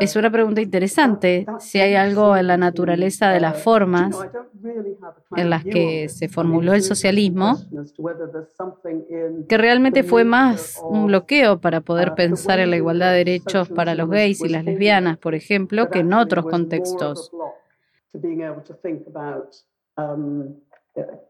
Es 0.00 0.16
una 0.16 0.30
pregunta 0.30 0.60
interesante, 0.60 1.46
si 1.58 1.80
hay 1.80 1.94
algo 1.94 2.36
en 2.36 2.46
la 2.46 2.56
naturaleza 2.56 3.30
de 3.30 3.40
las 3.40 3.62
formas 3.62 4.16
en 5.36 5.50
las 5.50 5.64
que 5.64 6.08
se 6.08 6.28
formuló 6.28 6.74
el 6.74 6.82
socialismo 6.82 7.58
que 9.48 9.58
realmente 9.58 10.02
fue 10.02 10.24
más 10.24 10.80
un 10.82 11.06
bloqueo 11.06 11.60
para 11.60 11.80
poder 11.80 12.14
pensar 12.14 12.60
en 12.60 12.70
la 12.70 12.76
igualdad 12.76 13.10
de 13.12 13.18
derechos 13.18 13.68
para 13.68 13.94
los 13.94 14.08
gays 14.08 14.40
y 14.42 14.48
las 14.48 14.64
lesbianas, 14.64 15.18
por 15.18 15.34
ejemplo, 15.34 15.90
que 15.90 16.00
en 16.00 16.12
otros 16.12 16.46
contextos. 16.46 17.30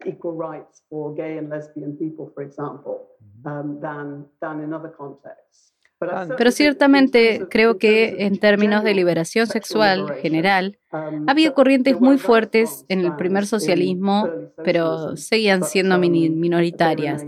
Equal 0.06 0.36
rights 0.36 0.82
for 0.88 1.14
gay 1.14 1.38
and 1.38 1.48
lesbian 1.50 1.96
people, 1.96 2.30
for 2.34 2.42
example, 2.42 3.08
um, 3.44 3.80
than, 3.80 4.26
than 4.40 4.62
in 4.62 4.72
other 4.72 4.92
contexts. 4.92 5.70
Pero 6.00 6.50
ciertamente 6.50 7.46
creo 7.50 7.76
que 7.76 8.24
en 8.24 8.38
términos 8.38 8.82
de 8.82 8.94
liberación 8.94 9.46
sexual 9.46 10.14
general, 10.14 10.78
había 11.26 11.52
corrientes 11.52 12.00
muy 12.00 12.16
fuertes 12.16 12.86
en 12.88 13.00
el 13.00 13.16
primer 13.16 13.46
socialismo, 13.46 14.26
pero 14.64 15.14
seguían 15.18 15.62
siendo 15.62 15.98
minoritarias. 15.98 17.22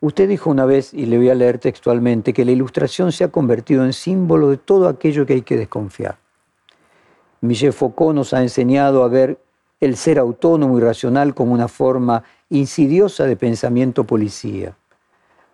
Usted 0.00 0.28
dijo 0.28 0.50
una 0.50 0.66
vez, 0.66 0.94
y 0.94 1.06
le 1.06 1.18
voy 1.18 1.30
a 1.30 1.34
leer 1.34 1.58
textualmente, 1.58 2.32
que 2.32 2.44
la 2.44 2.52
ilustración 2.52 3.10
se 3.10 3.24
ha 3.24 3.28
convertido 3.32 3.84
en 3.84 3.92
símbolo 3.92 4.50
de 4.50 4.56
todo 4.56 4.86
aquello 4.86 5.26
que 5.26 5.32
hay 5.32 5.42
que 5.42 5.56
desconfiar. 5.56 6.16
Michel 7.40 7.72
Foucault 7.72 8.14
nos 8.14 8.32
ha 8.34 8.40
enseñado 8.40 9.02
a 9.02 9.08
ver 9.08 9.38
el 9.80 9.96
ser 9.96 10.18
autónomo 10.18 10.78
y 10.78 10.82
racional 10.82 11.34
como 11.34 11.54
una 11.54 11.68
forma 11.68 12.22
insidiosa 12.50 13.24
de 13.24 13.36
pensamiento 13.36 14.04
policía. 14.04 14.76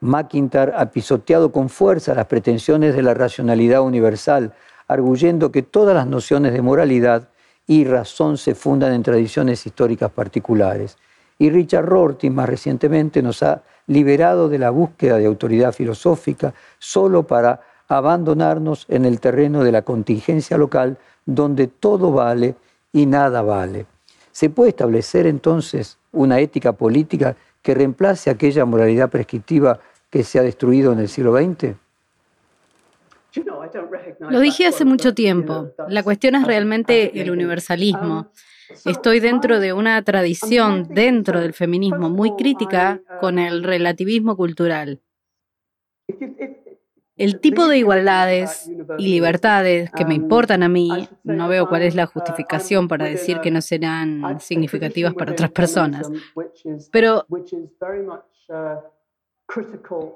McIntyre 0.01 0.73
ha 0.77 0.91
pisoteado 0.91 1.53
con 1.53 1.69
fuerza 1.69 2.15
las 2.15 2.27
pretensiones 2.27 2.95
de 2.95 3.03
la 3.03 3.15
racionalidad 3.15 3.83
universal, 3.83 4.53
arguyendo 4.89 5.51
que 5.51 5.63
todas 5.63 5.95
las 5.95 6.07
nociones 6.07 6.53
de 6.53 6.63
moralidad 6.63 7.29
y 7.67 7.85
razón 7.85 8.37
se 8.37 8.55
fundan 8.55 8.93
en 8.93 9.03
tradiciones 9.03 9.65
históricas 9.67 10.11
particulares. 10.11 10.99
Y 11.39 11.51
Richard 11.51 11.87
Rorty, 11.87 12.31
más 12.31 12.49
recientemente, 12.49 13.23
nos 13.23 13.43
ha 13.43 13.63
liberado 13.87 14.49
de 14.49 14.59
la 14.59 14.71
búsqueda 14.71 15.19
de 15.19 15.27
autoridad 15.27 15.73
filosófica 15.73 16.55
solo 16.79 17.25
para 17.25 17.61
abandonarnos 17.89 18.87
en 18.89 19.05
el 19.05 19.21
terreno 19.21 19.63
de 19.63 19.73
la 19.73 19.83
contingencia 19.83 20.59
local, 20.59 20.99
donde 21.25 21.67
todo 21.69 22.13
vale 22.13 22.57
y 22.93 23.07
nada 23.07 23.43
vale. 23.43 23.87
¿Se 24.37 24.51
puede 24.51 24.69
establecer 24.69 25.27
entonces 25.27 25.97
una 26.13 26.41
ética 26.41 26.73
política 26.73 27.35
que 27.63 27.75
reemplace 27.75 28.29
aquella 28.29 28.67
moralidad 28.67 29.09
prescriptiva 29.09 29.81
que 30.11 30.25
se 30.25 30.39
ha 30.39 30.43
destruido 30.43 30.93
en 30.93 30.99
el 30.99 31.09
siglo 31.09 31.35
XX? 31.35 31.75
Lo 34.29 34.41
dije 34.41 34.67
hace 34.67 34.85
mucho 34.85 35.15
tiempo. 35.15 35.71
La 35.89 36.03
cuestión 36.03 36.35
es 36.35 36.47
realmente 36.47 37.19
el 37.19 37.31
universalismo. 37.31 38.31
Estoy 38.85 39.21
dentro 39.21 39.59
de 39.59 39.73
una 39.73 40.03
tradición, 40.03 40.87
dentro 40.91 41.41
del 41.41 41.55
feminismo, 41.55 42.11
muy 42.11 42.37
crítica 42.37 43.01
con 43.23 43.39
el 43.39 43.65
relativismo 43.65 44.37
cultural. 44.37 45.01
El 47.17 47.41
tipo 47.41 47.67
de 47.67 47.79
igualdades 47.79 48.71
y 48.99 49.09
libertades 49.09 49.91
que 49.91 50.05
me 50.05 50.15
importan 50.15 50.63
a 50.63 50.69
mí, 50.69 51.09
no 51.25 51.49
veo 51.49 51.67
cuál 51.69 51.83
es 51.83 51.95
la 51.95 52.05
justificación 52.07 52.89
para 52.89 53.07
decir 53.07 53.41
que 53.41 53.51
no 53.51 53.63
serán 53.63 54.39
significativas 54.41 55.15
para 55.15 55.33
otras 55.33 55.51
personas. 55.51 56.11
Pero 56.93 57.27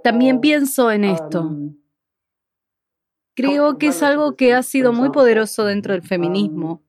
también 0.03 0.41
pienso 0.41 0.91
en 0.91 1.05
esto. 1.05 1.51
Creo 3.35 3.79
que 3.79 3.87
es 3.87 4.03
algo 4.03 4.37
que 4.37 4.53
ha 4.53 4.63
sido 4.63 4.93
muy 4.93 5.11
poderoso 5.11 5.65
dentro 5.65 5.95
del 5.95 6.03
feminismo, 6.03 6.83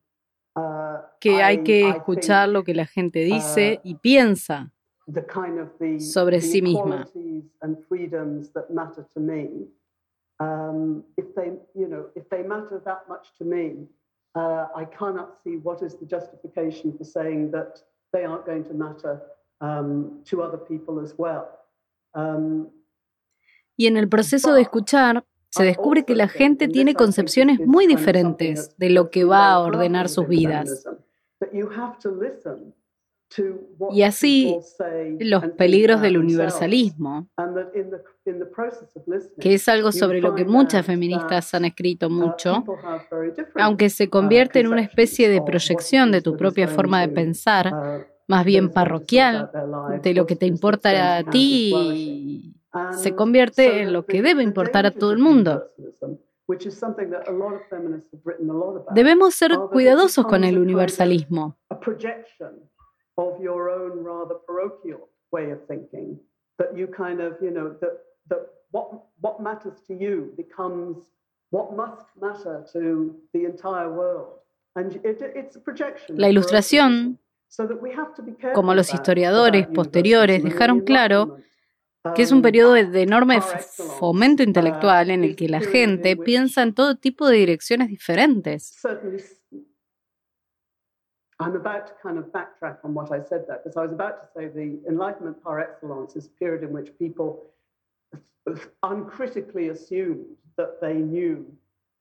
que 1.20 1.42
hay 1.42 1.62
que 1.62 1.88
escuchar 1.88 2.50
lo 2.50 2.64
que 2.64 2.74
la 2.74 2.84
gente 2.84 3.20
dice 3.20 3.80
y 3.82 3.94
piensa 3.94 4.72
sobre 5.98 6.42
sí 6.42 6.60
misma. 6.60 7.08
Um, 10.42 11.04
if 11.16 11.28
they, 11.36 11.48
you 11.74 11.88
know, 11.88 12.02
if 12.14 12.28
they 12.30 12.42
matter 12.42 12.80
that 12.84 13.02
much 13.08 13.26
to 13.38 13.44
me, 13.44 13.86
uh, 14.34 14.66
I 14.74 14.84
cannot 14.98 15.28
see 15.42 15.56
what 15.66 15.82
is 15.82 15.94
the 16.00 16.06
justification 16.06 16.96
for 16.96 17.04
saying 17.04 17.50
that 17.52 17.72
they 18.12 18.24
aren't 18.24 18.46
going 18.46 18.64
to 18.64 18.74
matter 18.74 19.14
um, 19.60 20.20
to 20.28 20.42
other 20.42 20.58
people 20.58 21.00
as 21.00 21.14
well. 21.16 21.46
Um, 22.14 22.70
y 23.76 23.86
en 23.86 23.96
el 23.96 24.08
proceso 24.08 24.52
de 24.52 24.62
escuchar, 24.62 25.24
se 25.50 25.64
descubre 25.64 26.04
que 26.04 26.14
la 26.14 26.28
gente 26.28 26.68
tiene 26.68 26.94
concepciones 26.94 27.60
muy 27.60 27.86
diferentes 27.86 28.76
de 28.78 28.90
lo 28.90 29.10
que 29.10 29.24
va 29.24 29.52
a 29.52 29.60
ordenar 29.60 30.08
sus 30.08 30.26
vidas. 30.26 30.84
Y 33.90 34.02
así 34.02 34.56
los 35.20 35.46
peligros 35.50 36.00
del 36.00 36.18
universalismo, 36.18 37.28
que 39.40 39.54
es 39.54 39.68
algo 39.68 39.92
sobre 39.92 40.20
lo 40.20 40.34
que 40.34 40.44
muchas 40.44 40.84
feministas 40.86 41.54
han 41.54 41.64
escrito 41.64 42.06
uh, 42.06 42.10
mucho, 42.10 42.64
aunque 43.56 43.90
se 43.90 44.04
uh, 44.04 44.10
convierte 44.10 44.60
en 44.60 44.68
una 44.68 44.82
especie 44.82 45.28
de 45.28 45.42
proyección 45.42 46.12
de 46.12 46.22
tu 46.22 46.36
propia 46.36 46.68
forma 46.68 47.00
de 47.00 47.08
pensar, 47.08 47.72
uh, 47.72 48.04
más 48.28 48.44
bien 48.44 48.70
parroquial, 48.70 49.50
de 50.02 50.14
lo 50.14 50.26
que 50.26 50.36
te 50.36 50.46
importa 50.46 51.18
a 51.18 51.24
ti, 51.24 52.54
se 52.92 53.14
convierte 53.14 53.82
en 53.82 53.92
lo 53.92 54.06
que 54.06 54.22
debe 54.22 54.42
importar 54.42 54.86
a 54.86 54.90
todo 54.90 55.12
el 55.12 55.18
mundo. 55.18 55.70
Debemos 58.94 59.34
ser 59.34 59.52
cuidadosos 59.70 60.26
con 60.26 60.44
el 60.44 60.58
universalismo 60.58 61.56
of 63.18 63.40
your 63.40 63.70
own 63.70 64.02
rather 64.04 64.34
parochial 64.46 65.08
way 65.30 65.50
of 65.50 65.66
thinking. 65.66 66.18
That 66.58 66.76
you 66.76 66.86
kind 66.86 67.20
of, 67.20 67.34
you 67.40 67.50
know, 67.50 67.74
that, 67.80 67.98
that 68.28 68.46
what, 68.70 68.88
what 69.20 69.40
matters 69.40 69.80
to 69.88 69.94
you 69.94 70.32
becomes 70.36 70.96
what 71.50 71.74
must 71.76 72.06
matter 72.20 72.64
to 72.72 73.14
the 73.32 73.44
entire 73.44 73.92
world. 73.92 74.38
And 74.74 74.96
it, 75.04 75.20
it's 75.34 75.56
a 75.56 75.60
projection. 75.60 76.16
La 76.18 76.28
ilustración, 76.28 77.18
como 78.54 78.74
los 78.74 78.94
historiadores 78.94 79.66
posteriores 79.66 80.42
dejaron 80.42 80.80
claro, 80.80 81.36
que 82.14 82.22
es 82.22 82.32
un 82.32 82.42
periodo 82.42 82.72
de 82.72 83.02
enorme 83.02 83.40
fomento 83.40 84.42
intelectual 84.42 85.10
en 85.10 85.24
el 85.24 85.36
que 85.36 85.48
la 85.48 85.60
gente 85.60 86.16
piensa 86.16 86.62
en 86.62 86.74
todo 86.74 86.96
tipo 86.96 87.28
de 87.28 87.36
direcciones 87.36 87.88
diferentes. 87.88 88.80
I'm 91.42 91.56
about 91.56 91.86
to 91.88 91.92
kind 92.02 92.18
of 92.18 92.26
backtrack 92.26 92.78
on 92.84 92.94
what 92.94 93.10
I 93.12 93.20
said 93.20 93.44
there, 93.48 93.60
because 93.62 93.76
I 93.76 93.82
was 93.82 93.92
about 93.92 94.16
to 94.22 94.26
say 94.34 94.48
the 94.48 94.78
Enlightenment 94.88 95.42
par 95.42 95.60
excellence 95.60 96.16
is 96.16 96.26
a 96.26 96.30
period 96.30 96.62
in 96.62 96.72
which 96.72 96.90
people 96.98 97.44
uncritically 98.82 99.68
assumed 99.68 100.26
that 100.56 100.80
they 100.80 100.94
knew 100.94 101.46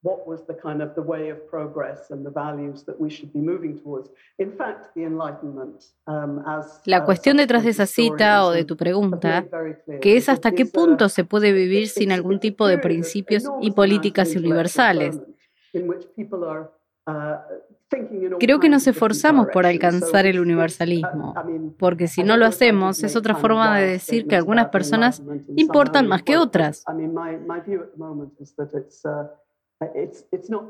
what 0.03 0.27
was 0.27 0.41
the 0.47 0.53
kind 0.53 0.81
of 0.81 0.95
the 0.95 1.01
way 1.01 1.29
of 1.29 1.47
progress 1.47 2.09
and 2.09 2.25
the 2.25 2.31
values 2.31 2.83
that 2.83 2.99
we 2.99 3.09
should 3.09 3.31
be 3.31 3.39
moving 3.39 3.79
towards. 3.79 4.09
In 4.39 4.51
fact, 4.51 4.95
the 4.95 5.03
Enlightenment, 5.03 5.83
um, 6.07 6.43
as, 6.45 6.81
La 6.85 7.05
cuestión 7.05 7.37
detrás 7.37 7.63
de 7.63 7.69
esa 7.69 7.85
cita 7.85 8.43
o 8.45 8.51
de 8.51 8.65
tu 8.65 8.75
pregunta, 8.75 9.45
que 10.01 10.17
es 10.17 10.27
hasta 10.27 10.51
qué 10.51 10.65
punto 10.65 11.07
se 11.09 11.23
puede 11.23 11.51
vivir 11.51 11.87
sin 11.87 12.11
algún 12.11 12.39
tipo 12.39 12.67
de 12.67 12.79
principios 12.79 13.43
y 13.61 13.71
políticas 13.71 14.35
universales. 14.35 15.19
Creo 18.39 18.59
que 18.59 18.69
nos 18.69 18.87
esforzamos 18.87 19.47
por 19.51 19.65
alcanzar 19.65 20.25
el 20.25 20.39
universalismo, 20.39 21.33
porque 21.77 22.07
si 22.07 22.23
no 22.23 22.37
lo 22.37 22.45
hacemos 22.45 23.03
es 23.03 23.15
otra 23.15 23.35
forma 23.35 23.77
de 23.77 23.87
decir 23.87 24.27
que 24.27 24.35
algunas 24.35 24.69
personas 24.69 25.21
importan 25.55 26.07
más 26.07 26.23
que 26.23 26.37
otras. 26.37 26.83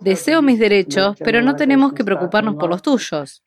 Deseo 0.02 0.42
mis 0.42 0.60
derechos, 0.60 1.16
pero 1.24 1.42
no 1.42 1.56
tenemos 1.56 1.94
que 1.94 2.04
preocuparnos 2.04 2.56
por 2.56 2.70
los 2.70 2.82
tuyos. 2.82 3.44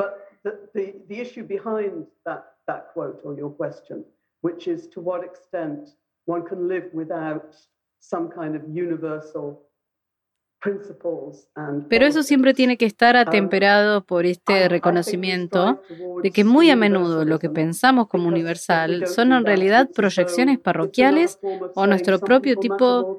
Pero 11.89 12.07
eso 12.07 12.23
siempre 12.23 12.55
tiene 12.55 12.77
que 12.77 12.87
estar 12.87 13.17
atemperado 13.17 14.05
por 14.05 14.25
este 14.25 14.69
reconocimiento 14.69 15.83
de 16.23 16.31
que 16.31 16.45
muy 16.45 16.71
a 16.71 16.77
menudo 16.77 17.25
lo 17.25 17.39
que 17.39 17.51
pensamos 17.51 18.09
como 18.09 18.29
universal 18.29 19.07
son 19.07 19.33
en 19.33 19.45
realidad 19.45 19.91
proyecciones 19.95 20.59
parroquiales 20.59 21.39
o 21.75 21.87
nuestro 21.87 22.19
propio 22.19 22.57
tipo 22.57 23.17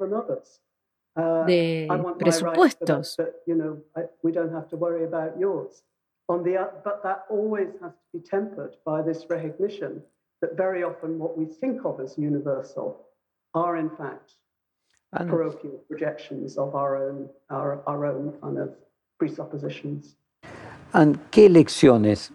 de 1.46 1.88
presupuestos. 2.18 3.16
¿Qué 21.30 21.48
lecciones 21.48 22.32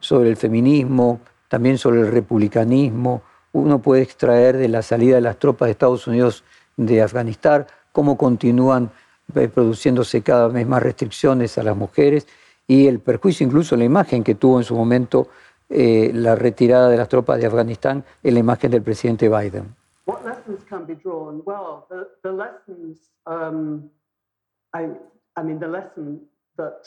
sobre 0.00 0.30
el 0.30 0.36
feminismo, 0.36 1.20
también 1.48 1.78
sobre 1.78 2.00
el 2.00 2.10
republicanismo, 2.10 3.22
uno 3.52 3.80
puede 3.80 4.02
extraer 4.02 4.56
de 4.56 4.68
la 4.68 4.82
salida 4.82 5.14
de 5.14 5.20
las 5.20 5.38
tropas 5.38 5.66
de 5.66 5.72
Estados 5.72 6.06
Unidos 6.06 6.44
de 6.76 7.02
Afganistán? 7.02 7.66
¿Cómo 7.92 8.16
continúan 8.16 8.90
eh, 9.34 9.48
produciéndose 9.48 10.22
cada 10.22 10.48
vez 10.48 10.66
más 10.66 10.82
restricciones 10.82 11.56
a 11.58 11.62
las 11.62 11.76
mujeres? 11.76 12.26
Y 12.66 12.88
el 12.88 12.98
perjuicio, 12.98 13.46
incluso 13.46 13.76
la 13.76 13.84
imagen 13.84 14.24
que 14.24 14.34
tuvo 14.34 14.58
en 14.58 14.64
su 14.64 14.74
momento 14.74 15.28
eh, 15.68 16.10
la 16.12 16.34
retirada 16.34 16.88
de 16.88 16.96
las 16.96 17.08
tropas 17.08 17.38
de 17.38 17.46
Afganistán 17.46 18.04
en 18.22 18.34
la 18.34 18.40
imagen 18.40 18.70
del 18.70 18.82
presidente 18.82 19.28
Biden. 19.28 19.83
Lessons 20.74 20.86
can 20.86 20.96
be 20.96 21.00
drawn? 21.00 21.42
Well, 21.44 21.86
the, 21.90 22.08
the 22.22 22.32
lessons, 22.32 23.10
um, 23.26 23.90
I, 24.74 24.88
I 25.36 25.42
mean, 25.42 25.58
the 25.58 25.68
lesson 25.68 26.20
that 26.56 26.86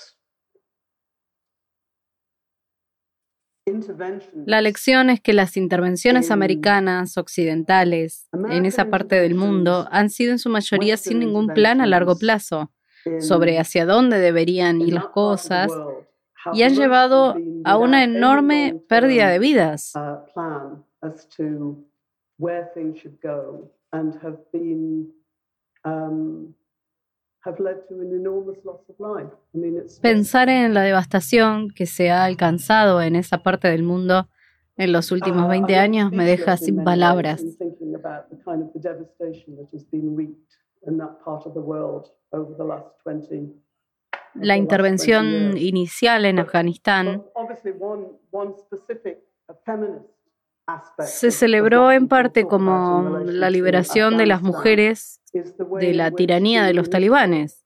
La 4.46 4.62
lección 4.62 5.10
es 5.10 5.20
que 5.20 5.34
las 5.34 5.58
intervenciones 5.58 6.32
americanas 6.32 7.18
occidentales 7.18 8.30
en 8.50 8.66
esa 8.66 8.90
parte 8.90 9.20
del 9.20 9.36
mundo 9.36 9.90
han 9.92 10.10
sido 10.10 10.32
en 10.32 10.40
su 10.40 10.50
mayoría 10.50 10.96
sin 10.96 11.20
ningún 11.20 11.50
plan 11.50 11.82
a 11.82 11.86
largo 11.86 12.18
plazo 12.18 12.72
sobre 13.20 13.60
hacia 13.60 13.86
dónde 13.86 14.20
deberían 14.20 14.80
ir 14.80 14.94
las 14.94 15.08
cosas 15.10 15.70
y 16.54 16.64
han 16.64 16.76
llevado 16.76 17.36
a 17.66 17.78
una 17.78 18.06
enorme 18.06 18.82
pérdida 18.88 19.28
de 19.28 19.40
vidas. 19.40 19.92
And 23.92 24.14
have 24.22 24.40
been 24.52 25.12
um, 25.84 26.54
have 27.46 27.60
led 27.60 27.88
to 27.88 28.02
an 28.02 28.14
enormous 28.14 28.58
loss 28.66 28.82
of 28.90 28.96
life. 29.00 29.32
I 29.54 29.58
mean, 29.58 29.78
it's 29.78 30.00
Pensar 30.00 30.50
en 30.50 30.74
la 30.74 30.82
devastación 30.82 31.70
que 31.70 31.86
se 31.86 32.10
ha 32.12 32.26
alcanzado 32.26 33.02
en 33.02 33.16
esa 33.16 33.44
parte 33.44 33.68
del 33.70 33.84
mundo 33.84 34.28
en 34.78 34.92
los 34.92 35.12
últimos 35.12 35.50
20 35.50 35.74
uh, 35.74 35.78
años 35.78 36.12
me 36.12 36.26
deja 36.26 36.56
sin 36.58 36.84
palabras. 36.84 37.44
La 44.36 44.56
intervención 44.56 45.58
inicial 45.58 46.26
en 46.26 46.40
Afganistán 46.40 47.24
se 51.00 51.32
celebró 51.32 51.92
en 51.92 52.08
parte 52.08 52.46
como 52.46 53.20
la 53.24 53.50
liberación 53.50 54.18
de 54.18 54.26
las 54.26 54.42
mujeres 54.42 55.22
de 55.34 55.94
la 55.94 56.12
tiranía 56.12 56.66
de 56.66 56.74
los 56.74 56.90
talibanes. 56.90 57.66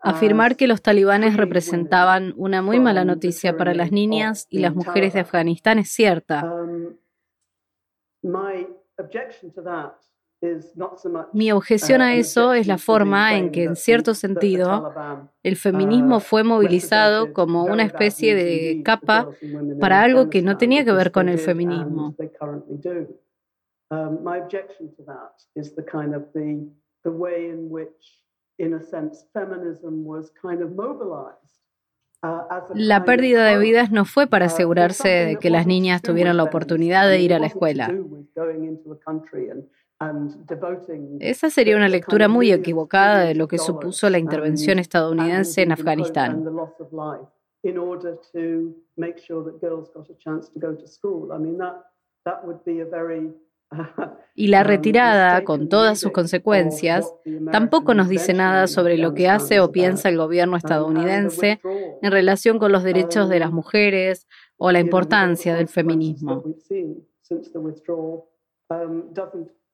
Afirmar 0.00 0.56
que 0.56 0.68
los 0.68 0.82
talibanes 0.82 1.36
representaban 1.36 2.32
una 2.36 2.62
muy 2.62 2.78
mala 2.78 3.04
noticia 3.04 3.56
para 3.56 3.74
las 3.74 3.90
niñas 3.90 4.46
y 4.48 4.60
las 4.60 4.74
mujeres 4.74 5.12
de 5.14 5.20
Afganistán 5.20 5.78
es 5.78 5.90
cierta. 5.90 6.44
Mi 11.32 11.52
objeción 11.52 12.00
a 12.00 12.14
eso 12.14 12.52
es 12.52 12.66
la 12.66 12.78
forma 12.78 13.36
en 13.36 13.50
que, 13.50 13.64
en 13.64 13.76
cierto 13.76 14.14
sentido, 14.14 14.92
el 15.42 15.56
feminismo 15.56 16.20
fue 16.20 16.44
movilizado 16.44 17.32
como 17.32 17.64
una 17.64 17.84
especie 17.84 18.34
de 18.34 18.82
capa 18.82 19.28
para 19.80 20.02
algo 20.02 20.30
que 20.30 20.42
no 20.42 20.56
tenía 20.56 20.84
que 20.84 20.92
ver 20.92 21.12
con 21.12 21.28
el 21.28 21.38
feminismo. 21.38 22.14
La 32.74 33.04
pérdida 33.04 33.44
de 33.44 33.58
vidas 33.58 33.90
no 33.90 34.04
fue 34.06 34.26
para 34.26 34.46
asegurarse 34.46 35.08
de 35.08 35.36
que 35.36 35.50
las 35.50 35.66
niñas 35.66 36.00
tuvieran 36.00 36.38
la 36.38 36.44
oportunidad 36.44 37.08
de 37.08 37.20
ir 37.20 37.34
a 37.34 37.38
la 37.38 37.46
escuela. 37.46 37.92
Esa 41.20 41.50
sería 41.50 41.76
una 41.76 41.88
lectura 41.88 42.28
muy 42.28 42.52
equivocada 42.52 43.20
de 43.20 43.34
lo 43.34 43.48
que 43.48 43.58
supuso 43.58 44.10
la 44.10 44.18
intervención 44.18 44.78
estadounidense 44.78 45.62
en 45.62 45.72
Afganistán. 45.72 46.44
Y 54.34 54.48
la 54.48 54.62
retirada, 54.62 55.42
con 55.44 55.68
todas 55.68 55.98
sus 55.98 56.12
consecuencias, 56.12 57.12
tampoco 57.50 57.94
nos 57.94 58.08
dice 58.08 58.34
nada 58.34 58.66
sobre 58.66 58.98
lo 58.98 59.14
que 59.14 59.28
hace 59.28 59.60
o 59.60 59.72
piensa 59.72 60.08
el 60.08 60.18
gobierno 60.18 60.56
estadounidense 60.56 61.60
en 62.02 62.10
relación 62.10 62.58
con 62.58 62.72
los 62.72 62.82
derechos 62.82 63.28
de 63.28 63.38
las 63.40 63.52
mujeres 63.52 64.26
o 64.56 64.70
la 64.70 64.80
importancia 64.80 65.54
del 65.54 65.68
feminismo 65.68 66.44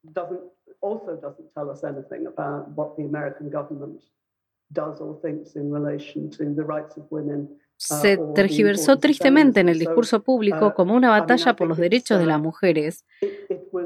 doesn't 0.03 0.40
also 0.80 1.16
doesn't 1.16 1.53
tell 1.55 1.70
us 1.70 1.84
anything 1.84 2.26
about 2.26 2.68
what 2.76 2.96
the 2.96 3.05
American 3.05 3.51
government 3.51 4.03
does 4.72 5.01
or 5.01 5.20
thinks 5.20 5.57
in 5.57 5.70
relation 5.70 6.30
to 6.30 6.44
the 6.55 6.62
rights 6.62 6.96
of 6.96 7.05
women. 7.11 7.48
Uh, 7.90 7.96
Se 7.96 8.18
tergiversó 8.34 8.98
tristemente 8.98 9.61
en 9.61 9.70
el 9.70 9.78
discurso 9.78 10.22
público 10.22 10.68
uh, 10.68 10.74
como 10.74 10.94
una 10.94 11.09
batalla 11.09 11.57
por 11.57 11.66
los 11.66 11.78
derechos 11.78 12.18
de 12.18 12.26
las 12.26 12.38
uh, 12.38 12.42
mujeres, 12.42 13.07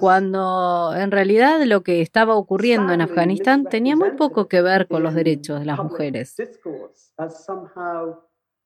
cuando 0.00 0.92
en 0.96 1.10
realidad 1.12 1.62
lo 1.64 1.82
que 1.82 2.00
estaba 2.00 2.34
ocurriendo 2.34 2.92
en 2.92 3.02
Afganistán 3.02 3.64
tenía 3.64 3.94
muy 3.94 4.10
poco 4.12 4.48
que 4.48 4.62
ver 4.62 4.88
con 4.88 5.04
los 5.04 5.14
derechos 5.14 5.60
de 5.60 5.66
las 5.66 5.78
mujeres. 5.78 6.34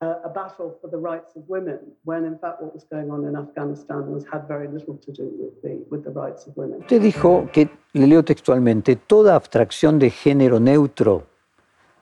A 0.00 0.28
battle 0.28 0.78
for 0.80 0.88
the 0.88 0.96
rights 0.96 1.34
of 1.34 1.42
women, 1.48 1.78
when 2.04 2.24
in 2.24 2.38
fact 2.38 2.60
what 2.62 2.72
was 2.72 2.84
going 2.84 3.10
on 3.10 3.24
in 3.24 3.34
Afghanistan 3.34 4.12
was, 4.12 4.24
had 4.30 4.46
very 4.46 4.68
little 4.68 4.96
to 4.96 5.12
do 5.12 5.24
with 5.24 5.60
the, 5.62 5.84
with 5.90 6.04
the 6.04 6.10
rights 6.10 6.46
of 6.46 6.56
women. 6.56 6.80
Usted 6.80 7.02
dijo 7.02 7.48
que, 7.52 7.68
le 7.94 8.06
leo 8.06 8.22
textualmente, 8.22 8.94
toda 8.96 9.34
abstracción 9.34 9.98
de 9.98 10.10
género 10.10 10.60
neutro 10.60 11.24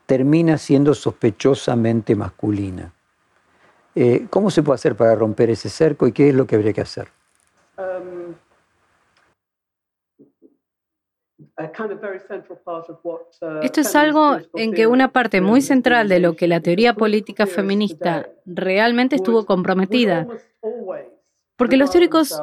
termina 0.05 0.57
siendo 0.57 0.93
sospechosamente 0.93 2.15
masculina. 2.15 2.93
Eh, 3.95 4.27
¿Cómo 4.29 4.51
se 4.51 4.61
puede 4.61 4.75
hacer 4.75 4.95
para 4.95 5.15
romper 5.15 5.49
ese 5.49 5.69
cerco 5.69 6.05
y 6.07 6.11
qué 6.11 6.29
es 6.29 6.35
lo 6.35 6.45
que 6.45 6.55
habría 6.55 6.73
que 6.73 6.81
hacer? 6.81 7.07
Um, 7.77 8.35
Uh, 11.39 11.46
Esto 13.63 13.81
es 13.81 13.95
algo 13.95 14.37
en 14.53 14.73
que 14.73 14.85
una 14.85 15.11
parte 15.11 15.41
muy 15.41 15.61
central 15.61 16.07
de 16.07 16.19
lo 16.19 16.35
que 16.35 16.47
la 16.47 16.61
teoría 16.61 16.93
política 16.93 17.47
feminista 17.47 18.29
realmente 18.45 19.15
estuvo 19.15 19.45
comprometida. 19.45 20.27
Porque 21.55 21.77
los 21.77 21.89
teóricos 21.89 22.39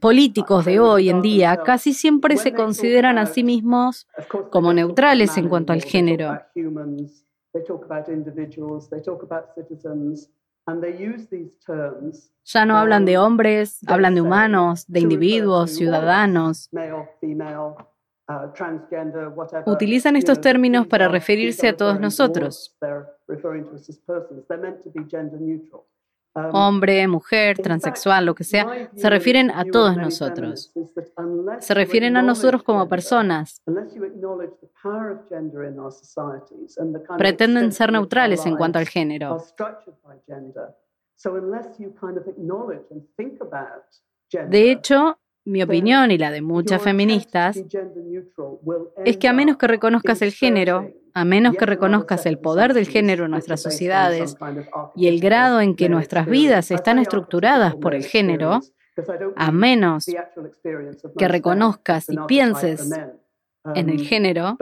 políticos 0.00 0.64
de 0.64 0.80
hoy 0.80 1.08
en 1.08 1.22
día 1.22 1.56
casi 1.64 1.92
siempre 1.92 2.36
se 2.36 2.52
consideran 2.52 3.16
a 3.18 3.26
sí 3.26 3.44
mismos 3.44 4.08
como 4.50 4.72
neutrales 4.72 5.36
en 5.36 5.48
cuanto 5.48 5.72
al 5.72 5.82
género. 5.82 6.40
Ya 12.44 12.64
no 12.66 12.76
hablan 12.76 13.04
de 13.04 13.18
hombres, 13.18 13.80
hablan 13.86 14.14
de 14.14 14.20
humanos, 14.20 14.86
de 14.86 15.00
individuos, 15.00 15.72
ciudadanos. 15.72 16.70
Uh, 18.26 19.70
Utilizan 19.70 20.16
estos 20.16 20.40
términos 20.40 20.86
para 20.86 21.08
referirse 21.08 21.68
a 21.68 21.76
todos 21.76 22.00
nosotros. 22.00 22.74
Hombre, 26.34 27.06
mujer, 27.06 27.58
transexual, 27.58 28.26
lo 28.26 28.34
que 28.34 28.44
sea, 28.44 28.90
se 28.94 29.08
refieren 29.08 29.50
a 29.50 29.64
todos 29.64 29.96
nosotros. 29.96 30.72
Se 31.60 31.74
refieren 31.74 32.16
a 32.16 32.22
nosotros 32.22 32.62
como 32.62 32.88
personas. 32.88 33.62
Pretenden 37.16 37.72
ser 37.72 37.92
neutrales 37.92 38.44
en 38.46 38.56
cuanto 38.56 38.78
al 38.78 38.88
género. 38.88 39.38
De 44.48 44.70
hecho, 44.70 45.18
mi 45.44 45.62
opinión 45.62 46.10
y 46.10 46.18
la 46.18 46.30
de 46.30 46.40
muchas 46.40 46.82
feministas 46.82 47.62
es 49.04 49.16
que 49.18 49.28
a 49.28 49.32
menos 49.32 49.56
que 49.56 49.66
reconozcas 49.66 50.22
el 50.22 50.32
género, 50.32 50.90
a 51.12 51.24
menos 51.24 51.54
que 51.56 51.66
reconozcas 51.66 52.26
el 52.26 52.38
poder 52.38 52.74
del 52.74 52.86
género 52.86 53.26
en 53.26 53.30
nuestras 53.30 53.60
sociedades 53.60 54.36
y 54.96 55.08
el 55.08 55.20
grado 55.20 55.60
en 55.60 55.76
que 55.76 55.88
nuestras 55.88 56.26
vidas 56.26 56.70
están 56.70 56.98
estructuradas 56.98 57.76
por 57.76 57.94
el 57.94 58.04
género, 58.04 58.60
a 59.36 59.52
menos 59.52 60.06
que 61.18 61.28
reconozcas 61.28 62.08
y 62.08 62.16
pienses 62.26 62.90
en 63.74 63.90
el 63.90 64.06
género, 64.06 64.56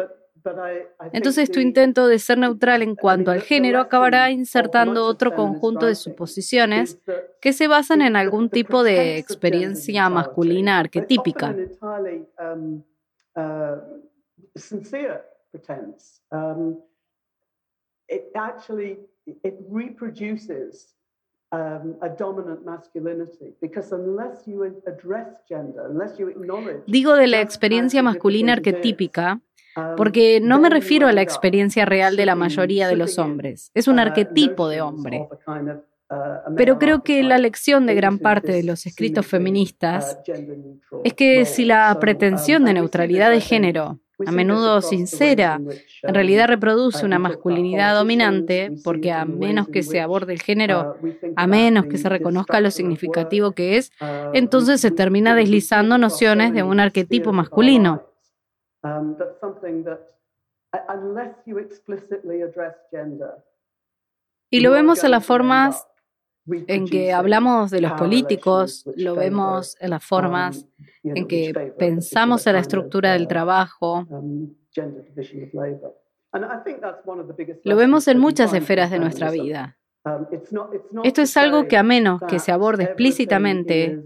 entonces 1.13 1.51
tu 1.51 1.61
intento 1.61 2.07
de 2.07 2.19
ser 2.19 2.39
neutral 2.39 2.83
en 2.83 2.97
cuanto 2.97 3.31
al 3.31 3.43
género 3.43 3.81
acabará 3.81 4.31
insertando 4.31 5.07
otro 5.07 5.35
conjunto 5.35 5.87
de 5.87 5.95
suposiciones 5.95 6.99
que 7.41 7.53
se 7.53 7.69
basan 7.69 8.03
en 8.03 8.17
algún 8.17 8.51
tipo 8.51 8.83
de 8.83 9.19
experiencia 9.19 10.09
masculina 10.09 10.79
arquetípica. 10.79 11.55
Digo 26.87 27.15
de 27.15 27.27
la 27.27 27.41
experiencia 27.41 28.03
masculina 28.03 28.55
arquetípica 28.55 29.41
porque 29.97 30.41
no 30.41 30.59
me 30.59 30.71
refiero 30.71 31.09
a 31.09 31.13
la 31.13 31.23
experiencia 31.23 31.85
real 31.85 32.17
de 32.17 32.27
la 32.27 32.35
mayoría 32.35 32.89
de 32.89 32.97
los 32.97 33.19
hombres. 33.19 33.71
Es 33.75 33.89
un 33.89 33.99
arquetipo 33.99 34.69
de 34.69 34.81
hombre. 34.81 35.29
Pero 36.57 36.79
creo 36.79 37.03
que 37.03 37.23
la 37.23 37.39
lección 37.39 37.87
de 37.87 37.95
gran 37.95 38.19
parte 38.19 38.53
de 38.53 38.63
los 38.63 38.85
escritos 38.85 39.27
feministas 39.27 40.19
es 41.05 41.15
que 41.15 41.47
si 41.47 41.65
la 41.65 41.97
pretensión 42.01 42.65
de 42.65 42.75
neutralidad 42.75 43.31
de 43.31 43.41
género, 43.41 44.02
a 44.25 44.33
menudo 44.33 44.81
sincera, 44.83 45.61
en 46.03 46.15
realidad 46.15 46.49
reproduce 46.49 47.05
una 47.05 47.19
masculinidad 47.19 47.95
dominante, 47.95 48.73
porque 48.85 49.13
a 49.13 49.25
menos 49.25 49.69
que 49.69 49.83
se 49.83 50.01
aborde 50.01 50.33
el 50.33 50.43
género, 50.43 50.97
a 51.37 51.47
menos 51.47 51.87
que 51.87 51.99
se 51.99 52.09
reconozca 52.09 52.61
lo 52.61 52.71
significativo 52.71 53.53
que 53.53 53.77
es, 53.77 53.93
entonces 54.33 54.81
se 54.81 54.91
termina 54.91 55.35
deslizando 55.35 55.99
nociones 55.99 56.53
de 56.55 56.63
un 56.63 56.81
arquetipo 56.81 57.33
masculino. 57.33 58.03
Um, 58.85 59.17
y 64.51 64.61
lo 64.61 64.71
vemos 64.71 65.05
en 65.05 65.11
las 65.11 65.25
formas 65.25 65.87
en 66.47 66.87
que 66.87 67.13
hablamos 67.13 67.71
de 67.71 67.81
los 67.81 67.93
políticos, 67.93 68.85
lo 68.97 69.15
vemos 69.15 69.77
en 69.81 69.91
las 69.91 70.05
formas 70.05 70.67
um, 71.05 71.17
en 71.17 71.29
que 71.29 71.73
pensamos 71.79 72.47
en 72.47 72.55
la 72.55 72.61
estructura 72.61 73.13
del 73.13 73.29
trabajo. 73.29 74.07
Um, 74.09 74.55
lo 77.65 77.77
vemos 77.77 78.09
en 78.09 78.19
muchas 78.19 78.55
esferas 78.55 78.91
de 78.91 78.99
nuestra 78.99 79.31
vida. 79.31 79.79
Esto 81.05 81.23
es 81.23 81.37
algo 81.37 81.69
que 81.69 81.77
a 81.77 81.83
menos 81.83 82.23
que 82.27 82.39
se 82.39 82.51
aborde 82.51 82.85
explícitamente 82.85 84.03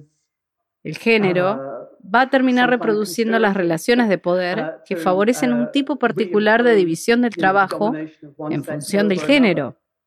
el 0.82 0.98
género, 0.98 1.54
uh, 1.54 1.86
va 2.14 2.22
a 2.22 2.30
terminar 2.30 2.70
reproduciendo 2.70 3.38
las 3.38 3.54
relaciones 3.54 4.08
de 4.08 4.18
poder 4.18 4.76
que 4.86 4.96
favorecen 4.96 5.52
un 5.52 5.72
tipo 5.72 5.96
particular 5.96 6.62
de 6.62 6.74
división 6.74 7.22
del 7.22 7.34
trabajo 7.34 7.92
en 8.50 8.62
función 8.62 9.08
del 9.08 9.20
género. 9.20 9.76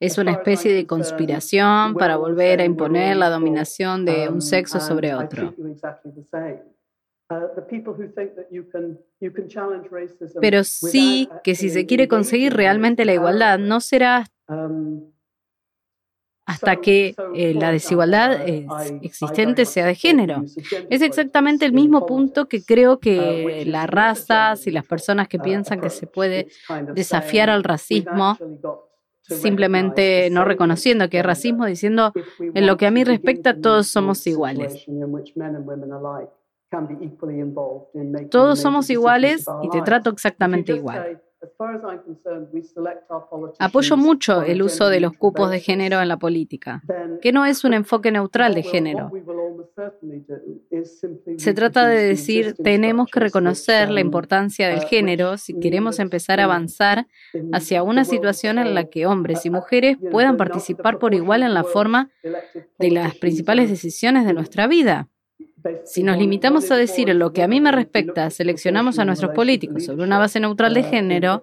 es 0.00 0.18
una 0.18 0.32
especie 0.32 0.72
de 0.74 0.86
conspiración 0.86 1.94
para 1.94 2.16
volver 2.16 2.60
a 2.60 2.64
imponer 2.64 3.16
la 3.16 3.30
dominación 3.30 4.04
de 4.04 4.28
un 4.28 4.42
sexo 4.42 4.80
sobre 4.80 5.14
otro. 5.14 5.54
Pero 10.40 10.64
sí 10.64 11.28
que 11.42 11.54
si 11.54 11.70
se 11.70 11.86
quiere 11.86 12.08
conseguir 12.08 12.54
realmente 12.54 13.04
la 13.04 13.14
igualdad, 13.14 13.58
no 13.58 13.80
será 13.80 14.26
hasta 16.46 16.76
que 16.76 17.16
eh, 17.34 17.54
la 17.54 17.72
desigualdad 17.72 18.46
existente 19.02 19.64
sea 19.64 19.86
de 19.86 19.96
género. 19.96 20.44
Es 20.88 21.02
exactamente 21.02 21.66
el 21.66 21.72
mismo 21.72 22.06
punto 22.06 22.46
que 22.46 22.62
creo 22.62 23.00
que 23.00 23.64
las 23.66 23.90
razas 23.90 24.66
y 24.68 24.70
las 24.70 24.86
personas 24.86 25.26
que 25.26 25.40
piensan 25.40 25.80
que 25.80 25.90
se 25.90 26.06
puede 26.06 26.46
desafiar 26.94 27.50
al 27.50 27.64
racismo 27.64 28.38
simplemente 29.28 30.28
no 30.30 30.44
reconociendo 30.44 31.08
que 31.08 31.18
hay 31.18 31.22
racismo, 31.22 31.66
diciendo, 31.66 32.12
en 32.38 32.66
lo 32.66 32.76
que 32.76 32.86
a 32.86 32.90
mí 32.90 33.04
respecta, 33.04 33.60
todos 33.60 33.88
somos 33.88 34.26
iguales. 34.26 34.86
Todos 38.30 38.60
somos 38.60 38.90
iguales 38.90 39.44
y 39.62 39.70
te 39.70 39.82
trato 39.82 40.10
exactamente 40.10 40.72
igual. 40.72 41.22
Apoyo 43.58 43.96
mucho 43.96 44.42
el 44.42 44.62
uso 44.62 44.88
de 44.88 45.00
los 45.00 45.12
cupos 45.12 45.50
de 45.50 45.60
género 45.60 46.00
en 46.00 46.08
la 46.08 46.16
política, 46.16 46.82
que 47.20 47.32
no 47.32 47.44
es 47.44 47.64
un 47.64 47.74
enfoque 47.74 48.10
neutral 48.10 48.54
de 48.54 48.62
género. 48.62 49.10
Se 51.36 51.54
trata 51.54 51.86
de 51.86 52.02
decir, 52.02 52.54
tenemos 52.54 53.10
que 53.10 53.20
reconocer 53.20 53.90
la 53.90 54.00
importancia 54.00 54.68
del 54.68 54.84
uh, 54.84 54.88
género 54.88 55.36
si 55.36 55.58
queremos 55.58 55.98
empezar 55.98 56.40
a 56.40 56.44
avanzar 56.44 57.06
hacia 57.52 57.82
una 57.82 58.04
situación 58.04 58.58
en 58.58 58.74
la 58.74 58.84
que 58.84 59.06
hombres 59.06 59.44
y 59.44 59.50
mujeres 59.50 59.98
puedan 60.10 60.36
participar 60.36 60.98
por 60.98 61.14
igual 61.14 61.42
en 61.42 61.52
la 61.52 61.64
forma 61.64 62.10
de 62.78 62.90
las 62.90 63.14
principales 63.16 63.68
decisiones 63.68 64.24
de 64.24 64.32
nuestra 64.32 64.66
vida. 64.66 65.08
Si 65.84 66.02
nos 66.02 66.18
limitamos 66.18 66.70
a 66.70 66.76
decir 66.76 67.10
en 67.10 67.18
lo 67.18 67.32
que 67.32 67.42
a 67.42 67.48
mí 67.48 67.60
me 67.60 67.72
respecta, 67.72 68.30
seleccionamos 68.30 68.98
a 68.98 69.04
nuestros 69.04 69.32
políticos 69.32 69.84
sobre 69.84 70.04
una 70.04 70.18
base 70.18 70.40
neutral 70.40 70.74
de 70.74 70.82
género, 70.82 71.42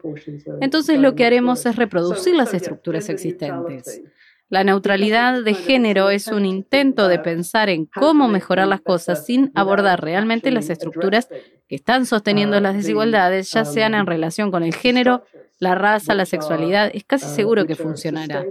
entonces 0.62 1.00
lo 1.00 1.16
que 1.16 1.26
haremos 1.26 1.66
es 1.66 1.76
reproducir 1.76 2.36
las 2.36 2.54
estructuras 2.54 3.10
existentes. 3.10 4.02
La 4.50 4.64
neutralidad 4.64 5.44
de 5.44 5.56
género 5.56 6.12
es 6.12 6.28
un 6.28 6.46
intento 6.46 7.08
de 7.08 7.18
pensar 7.18 7.70
en 7.70 7.88
cómo 7.88 8.28
mejorar 8.28 8.68
las 8.68 8.82
cosas 8.82 9.26
sin 9.26 9.52
abordar 9.56 10.04
realmente 10.04 10.52
las 10.52 10.70
estructuras 10.70 11.28
que 11.68 11.76
están 11.76 12.06
sosteniendo 12.06 12.60
las 12.60 12.76
desigualdades, 12.76 13.52
ya 13.52 13.66
sean 13.66 13.96
en 13.96 14.06
relación 14.06 14.52
con 14.52 14.62
el 14.62 14.76
género, 14.76 15.24
la 15.58 15.74
raza, 15.74 16.14
la 16.14 16.26
sexualidad. 16.26 16.92
Es 16.94 17.04
casi 17.04 17.26
seguro 17.34 17.66
que 17.66 17.76
funcionará. 17.76 18.46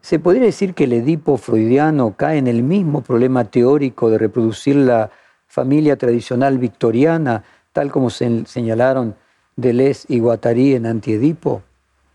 Se 0.00 0.18
podría 0.18 0.42
decir 0.42 0.74
que 0.74 0.84
el 0.84 0.92
Edipo 0.92 1.36
freudiano 1.36 2.16
cae 2.16 2.38
en 2.38 2.46
el 2.46 2.62
mismo 2.62 3.02
problema 3.02 3.44
teórico 3.44 4.10
de 4.10 4.18
reproducir 4.18 4.76
la 4.76 5.10
familia 5.46 5.96
tradicional 5.96 6.58
victoriana, 6.58 7.44
tal 7.72 7.92
como 7.92 8.10
se 8.10 8.44
señalaron 8.46 9.14
Deleuze 9.56 10.06
y 10.08 10.18
Guattari 10.18 10.74
en 10.74 10.86
Antiedipo. 10.86 11.62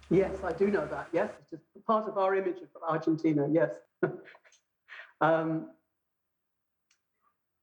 Yes, 0.10 0.32
I 0.41 0.53
do 0.58 0.72
know 0.72 0.88
that. 0.89 1.08
Yes, 1.14 1.30
it's 1.39 1.51
just 1.51 1.64
part 1.86 2.08
of 2.08 2.18
our 2.18 2.36
image 2.36 2.62
of 2.62 2.70
Argentina. 2.88 3.45
Yes. 3.47 3.72
um, 5.22 5.68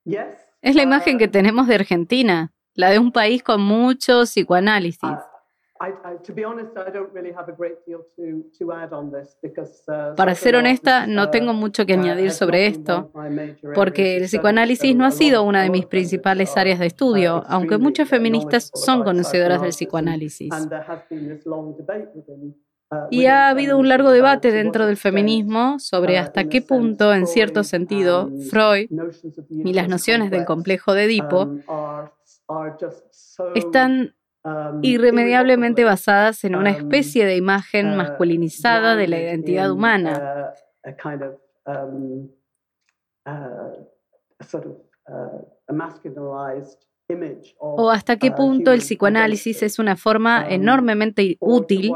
yes. 0.05 0.36
Es 0.62 0.74
la 0.74 0.82
imagen 0.82 1.18
que 1.18 1.28
tenemos 1.28 1.66
de 1.66 1.74
Argentina, 1.74 2.53
la 2.74 2.90
de 2.90 2.99
un 2.99 3.12
país 3.12 3.42
con 3.42 3.61
mucho 3.62 4.22
psicoanálisis. 4.24 5.11
Para 10.16 10.35
ser 10.37 10.57
honesta, 10.57 11.07
no 11.07 11.31
tengo 11.31 11.51
uh, 11.51 11.55
mucho 11.55 11.85
que 11.85 11.95
añadir 11.95 12.31
sobre 12.31 12.66
esto, 12.68 13.11
porque 13.75 14.18
el 14.18 14.29
psicоаnálisis 14.29 14.95
no 14.95 15.05
ha 15.05 15.11
sido 15.11 15.43
una 15.43 15.62
de 15.62 15.70
mis 15.70 15.87
principales 15.87 16.57
áreas 16.57 16.79
de 16.79 16.87
estudio, 16.87 17.39
uh, 17.39 17.45
aunque 17.49 17.79
muchas 17.79 18.09
feministas 18.09 18.70
son 18.75 19.03
conocedoras 19.03 19.61
del 19.62 19.70
psicoanálisis. 19.70 20.53
Uh, 22.91 23.09
y 23.11 23.27
ha 23.27 23.49
habido 23.49 23.77
un 23.77 23.89
largo 23.89 24.12
debate 24.12 24.53
dentro 24.53 24.87
del 24.87 24.97
feminismo 24.97 25.81
sobre 25.81 26.18
hasta 26.18 26.45
qué 26.45 26.62
punto, 26.62 27.12
en 27.12 27.27
cierto 27.27 27.64
sentido, 27.64 28.31
Freud 28.49 28.89
y 29.51 29.72
las 29.72 29.89
nociones 29.89 30.31
del 30.31 30.45
complejo 30.45 30.95
de 30.95 31.05
Edipo 31.05 31.43
um, 31.43 32.09
están 33.57 34.14
irremediablemente 34.82 35.84
basadas 35.84 36.45
en 36.45 36.57
una 36.57 36.70
especie 36.70 37.24
de 37.24 37.36
imagen 37.36 37.97
masculinizada 37.97 38.97
de 38.97 39.09
la 39.09 39.20
identidad 39.20 39.70
humana. 39.70 40.53
O 47.59 47.90
hasta 47.90 48.16
qué 48.16 48.30
punto 48.30 48.72
el 48.72 48.80
psicoanálisis 48.80 49.62
es 49.62 49.78
una 49.78 49.97
forma 49.97 50.47
enormemente 50.49 51.36
útil 51.40 51.92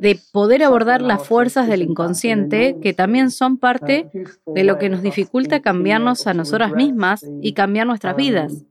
de 0.00 0.18
poder 0.32 0.64
abordar 0.64 1.00
las 1.00 1.26
fuerzas 1.26 1.68
del 1.68 1.82
inconsciente 1.82 2.76
que 2.82 2.92
también 2.92 3.30
son 3.30 3.58
parte 3.58 4.10
de 4.46 4.64
lo 4.64 4.78
que 4.78 4.88
nos 4.88 5.02
dificulta 5.02 5.62
cambiarnos 5.62 6.26
a 6.26 6.34
nosotras 6.34 6.72
mismas 6.72 7.24
y 7.40 7.54
cambiar 7.54 7.86
nuestras 7.86 8.16
vidas. 8.16 8.64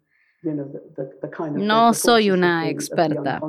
No 1.54 1.94
soy 1.94 2.32
una 2.32 2.70
experta. 2.70 3.40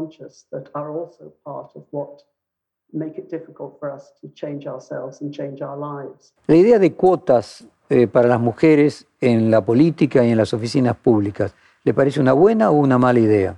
La 6.46 6.56
idea 6.56 6.78
de 6.78 6.92
cuotas 6.92 7.66
eh, 7.88 8.06
para 8.06 8.28
las 8.28 8.40
mujeres 8.40 9.06
en 9.20 9.50
la 9.50 9.64
política 9.64 10.24
y 10.24 10.30
en 10.30 10.36
las 10.36 10.52
oficinas 10.52 10.96
públicas, 10.96 11.54
¿le 11.84 11.94
parece 11.94 12.20
una 12.20 12.32
buena 12.32 12.70
o 12.70 12.74
una 12.74 12.98
mala 12.98 13.20
idea? 13.20 13.56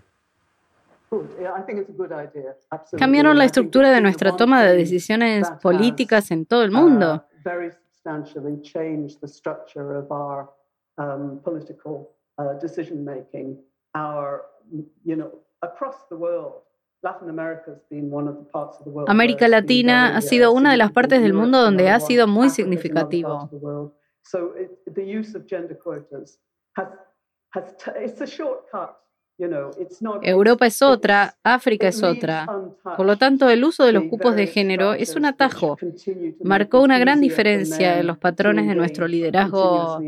Cambiaron 2.97 3.39
la 3.39 3.45
estructura 3.45 3.91
de 3.91 4.01
nuestra 4.01 4.37
toma 4.37 4.65
de 4.65 4.77
decisiones 4.77 5.51
políticas 5.63 6.31
en 6.31 6.47
todo 6.47 6.63
el 6.63 6.71
mundo. 6.71 7.25
América 19.07 19.49
Latina 19.49 20.17
ha 20.17 20.21
sido 20.21 20.53
una 20.53 20.71
de 20.71 20.77
las 20.79 20.93
partes 20.93 21.23
del 21.23 21.35
mundo 21.35 21.61
donde 21.61 21.91
ha 21.91 22.01
sido 22.01 22.27
muy 22.27 22.51
significativo. 22.51 23.51
Europa 30.23 30.67
es 30.67 30.81
otra, 30.81 31.37
África 31.43 31.89
es 31.89 32.03
otra. 32.03 32.47
Por 32.97 33.05
lo 33.05 33.19
tanto, 33.19 33.51
el 33.51 33.65
uso 33.65 33.85
de 33.85 33.93
los 33.93 34.05
cupos 34.05 34.37
de 34.37 34.47
género 34.47 34.95
es 34.95 35.17
un 35.17 35.25
atajo. 35.25 35.77
Marcó 36.43 36.81
una 36.81 36.99
gran 36.99 37.21
diferencia 37.21 37.99
en 37.99 38.07
los 38.07 38.19
patrones 38.19 38.67
de 38.69 38.75
nuestro 38.77 39.09
liderazgo 39.09 40.01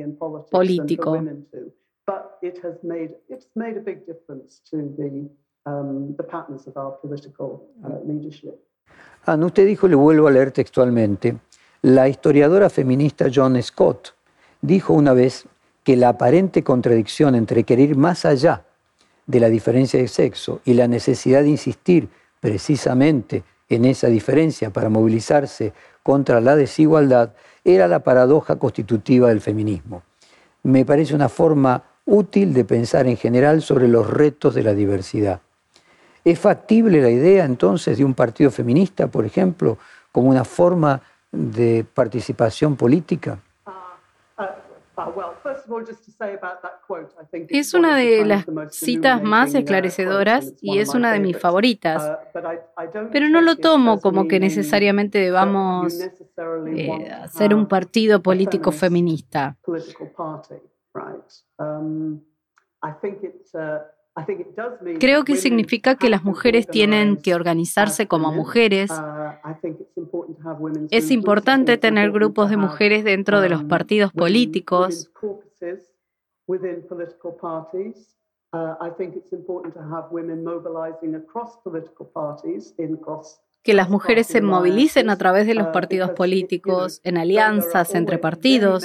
político. 0.50 1.22
Ah, 9.24 9.36
usted 9.36 9.66
dijo, 9.66 9.88
le 9.88 9.96
vuelvo 9.96 10.28
a 10.28 10.30
leer 10.30 10.52
textualmente, 10.52 11.36
la 11.82 12.08
historiadora 12.08 12.70
feminista 12.70 13.26
John 13.32 13.60
Scott 13.62 14.14
dijo 14.60 14.92
una 14.92 15.12
vez 15.12 15.46
que 15.82 15.96
la 15.96 16.10
aparente 16.10 16.62
contradicción 16.62 17.34
entre 17.34 17.64
querer 17.64 17.90
ir 17.90 17.96
más 17.96 18.24
allá 18.24 18.64
de 19.26 19.40
la 19.40 19.48
diferencia 19.48 20.00
de 20.00 20.08
sexo 20.08 20.60
y 20.64 20.74
la 20.74 20.88
necesidad 20.88 21.42
de 21.42 21.50
insistir 21.50 22.08
precisamente 22.40 23.42
en 23.68 23.84
esa 23.84 24.06
diferencia 24.06 24.70
para 24.70 24.88
movilizarse 24.88 25.72
contra 26.02 26.40
la 26.40 26.54
desigualdad 26.54 27.34
era 27.64 27.88
la 27.88 28.00
paradoja 28.00 28.56
constitutiva 28.56 29.28
del 29.28 29.40
feminismo. 29.40 30.02
Me 30.62 30.84
parece 30.84 31.14
una 31.14 31.28
forma 31.28 31.82
útil 32.06 32.54
de 32.54 32.64
pensar 32.64 33.06
en 33.06 33.16
general 33.16 33.60
sobre 33.60 33.88
los 33.88 34.08
retos 34.08 34.54
de 34.54 34.62
la 34.62 34.72
diversidad. 34.72 35.40
¿Es 36.24 36.38
factible 36.38 37.02
la 37.02 37.10
idea 37.10 37.44
entonces 37.44 37.98
de 37.98 38.04
un 38.04 38.14
partido 38.14 38.50
feminista, 38.50 39.08
por 39.08 39.24
ejemplo, 39.24 39.78
como 40.10 40.30
una 40.30 40.44
forma 40.44 41.02
de 41.30 41.84
participación 41.94 42.76
política? 42.76 43.38
Es 47.48 47.74
una 47.74 47.96
de 47.96 48.24
las 48.24 48.46
citas 48.70 49.22
más 49.22 49.54
esclarecedoras 49.54 50.54
y 50.60 50.78
es 50.78 50.94
una 50.94 51.12
de 51.12 51.20
mis 51.20 51.38
favoritas, 51.38 52.02
uh, 52.34 53.08
pero 53.12 53.28
no 53.28 53.42
lo 53.42 53.56
tomo 53.56 54.00
como 54.00 54.26
que 54.26 54.40
necesariamente 54.40 55.18
debamos 55.18 56.00
eh, 56.00 57.10
hacer 57.22 57.54
un 57.54 57.68
partido 57.68 58.22
político 58.22 58.72
feminista. 58.72 59.56
Creo 64.98 65.24
que 65.24 65.36
significa 65.36 65.96
que 65.96 66.08
las 66.08 66.24
mujeres 66.24 66.66
tienen 66.66 67.16
que 67.18 67.34
organizarse 67.34 68.08
como 68.08 68.32
mujeres. 68.32 68.90
Es 70.90 71.10
importante 71.10 71.76
tener 71.76 72.10
grupos 72.12 72.48
de 72.48 72.56
mujeres 72.56 73.04
dentro 73.04 73.42
de 73.42 73.50
los 73.50 73.64
partidos 73.64 74.12
políticos. 74.12 75.10
Que 83.62 83.74
las 83.74 83.90
mujeres 83.90 84.26
se 84.28 84.40
movilicen 84.40 85.10
a 85.10 85.18
través 85.18 85.46
de 85.46 85.54
los 85.54 85.66
partidos 85.68 86.10
políticos, 86.12 87.00
en 87.04 87.18
alianzas 87.18 87.94
entre 87.94 88.16
partidos 88.16 88.84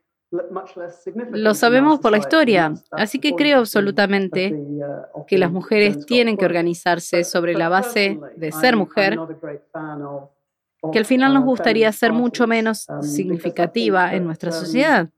Lo 1.31 1.53
sabemos 1.53 1.99
por 1.99 2.11
la 2.11 2.17
historia, 2.17 2.73
así 2.91 3.19
que 3.19 3.35
creo 3.35 3.59
absolutamente 3.59 4.57
que 5.27 5.37
las 5.37 5.51
mujeres 5.51 6.05
tienen 6.05 6.37
que 6.37 6.45
organizarse 6.45 7.25
sobre 7.25 7.53
la 7.53 7.67
base 7.67 8.17
de 8.37 8.51
ser 8.53 8.77
mujer, 8.77 9.19
que 10.91 10.99
al 10.99 11.05
final 11.05 11.33
nos 11.33 11.43
gustaría 11.43 11.91
ser 11.91 12.13
mucho 12.13 12.47
menos 12.47 12.87
significativa 13.01 14.13
en 14.13 14.25
nuestra 14.25 14.51
sociedad. 14.51 15.09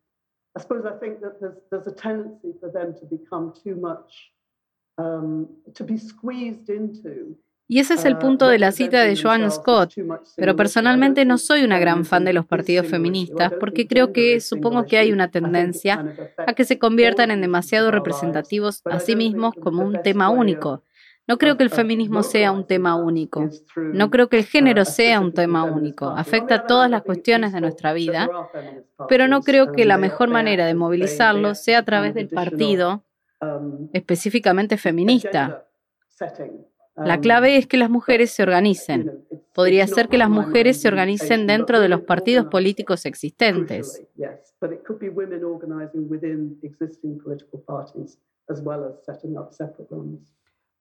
Y 7.74 7.80
ese 7.80 7.96
es 7.96 8.06
el 8.06 8.20
punto 8.20 8.50
de 8.50 8.60
la 8.60 8.72
cita 8.72 9.02
de 9.02 9.20
Joan 9.20 9.50
Scott. 9.50 9.96
Pero 10.36 10.56
personalmente 10.56 11.26
no 11.26 11.40
soy 11.40 11.64
una 11.64 11.80
gran 11.80 12.06
fan 12.06 12.24
de 12.24 12.32
los 12.32 12.46
partidos 12.46 12.86
feministas 12.86 13.52
porque 13.60 13.88
creo 13.88 14.14
que 14.14 14.42
supongo 14.42 14.86
que 14.86 15.00
hay 15.00 15.12
una 15.12 15.32
tendencia 15.32 16.06
a 16.38 16.54
que 16.54 16.66
se 16.66 16.78
conviertan 16.78 17.32
en 17.32 17.42
demasiado 17.42 17.90
representativos 17.90 18.84
a 18.86 19.00
sí 19.00 19.16
mismos 19.16 19.56
como 19.60 19.84
un 19.84 20.04
tema 20.04 20.30
único. 20.30 20.84
No 21.26 21.40
creo 21.40 21.58
que 21.58 21.64
el 21.64 21.72
feminismo 21.72 22.22
sea 22.22 22.52
un 22.52 22.68
tema 22.68 22.94
único. 22.94 23.50
No 23.76 24.12
creo 24.12 24.30
que 24.30 24.38
el 24.38 24.46
género 24.46 24.86
sea 24.86 25.20
un 25.20 25.34
tema 25.34 25.64
único. 25.64 26.06
Afecta 26.06 26.68
todas 26.68 26.92
las 26.92 27.02
cuestiones 27.02 27.54
de 27.54 27.62
nuestra 27.62 27.92
vida, 27.92 28.30
pero 29.10 29.28
no 29.28 29.42
creo 29.42 29.72
que 29.72 29.86
la 29.86 29.98
mejor 29.98 30.30
manera 30.30 30.68
de 30.68 30.76
movilizarlo 30.76 31.56
sea 31.56 31.80
a 31.80 31.86
través 31.86 32.14
del 32.14 32.30
partido 32.30 33.04
específicamente 33.94 34.78
feminista. 34.78 35.66
La 36.96 37.20
clave 37.20 37.58
es 37.58 37.66
que 37.66 37.78
las 37.78 37.90
mujeres 37.90 38.32
se 38.32 38.44
organicen. 38.44 39.26
Podría 39.54 39.88
ser 39.88 40.10
que 40.10 40.18
las 40.18 40.30
mujeres 40.30 40.80
se 40.80 40.88
organicen 40.88 41.48
dentro 41.48 41.80
de 41.80 41.90
los 41.90 42.02
partidos 42.02 42.46
políticos 42.46 43.06
existentes. 43.06 44.04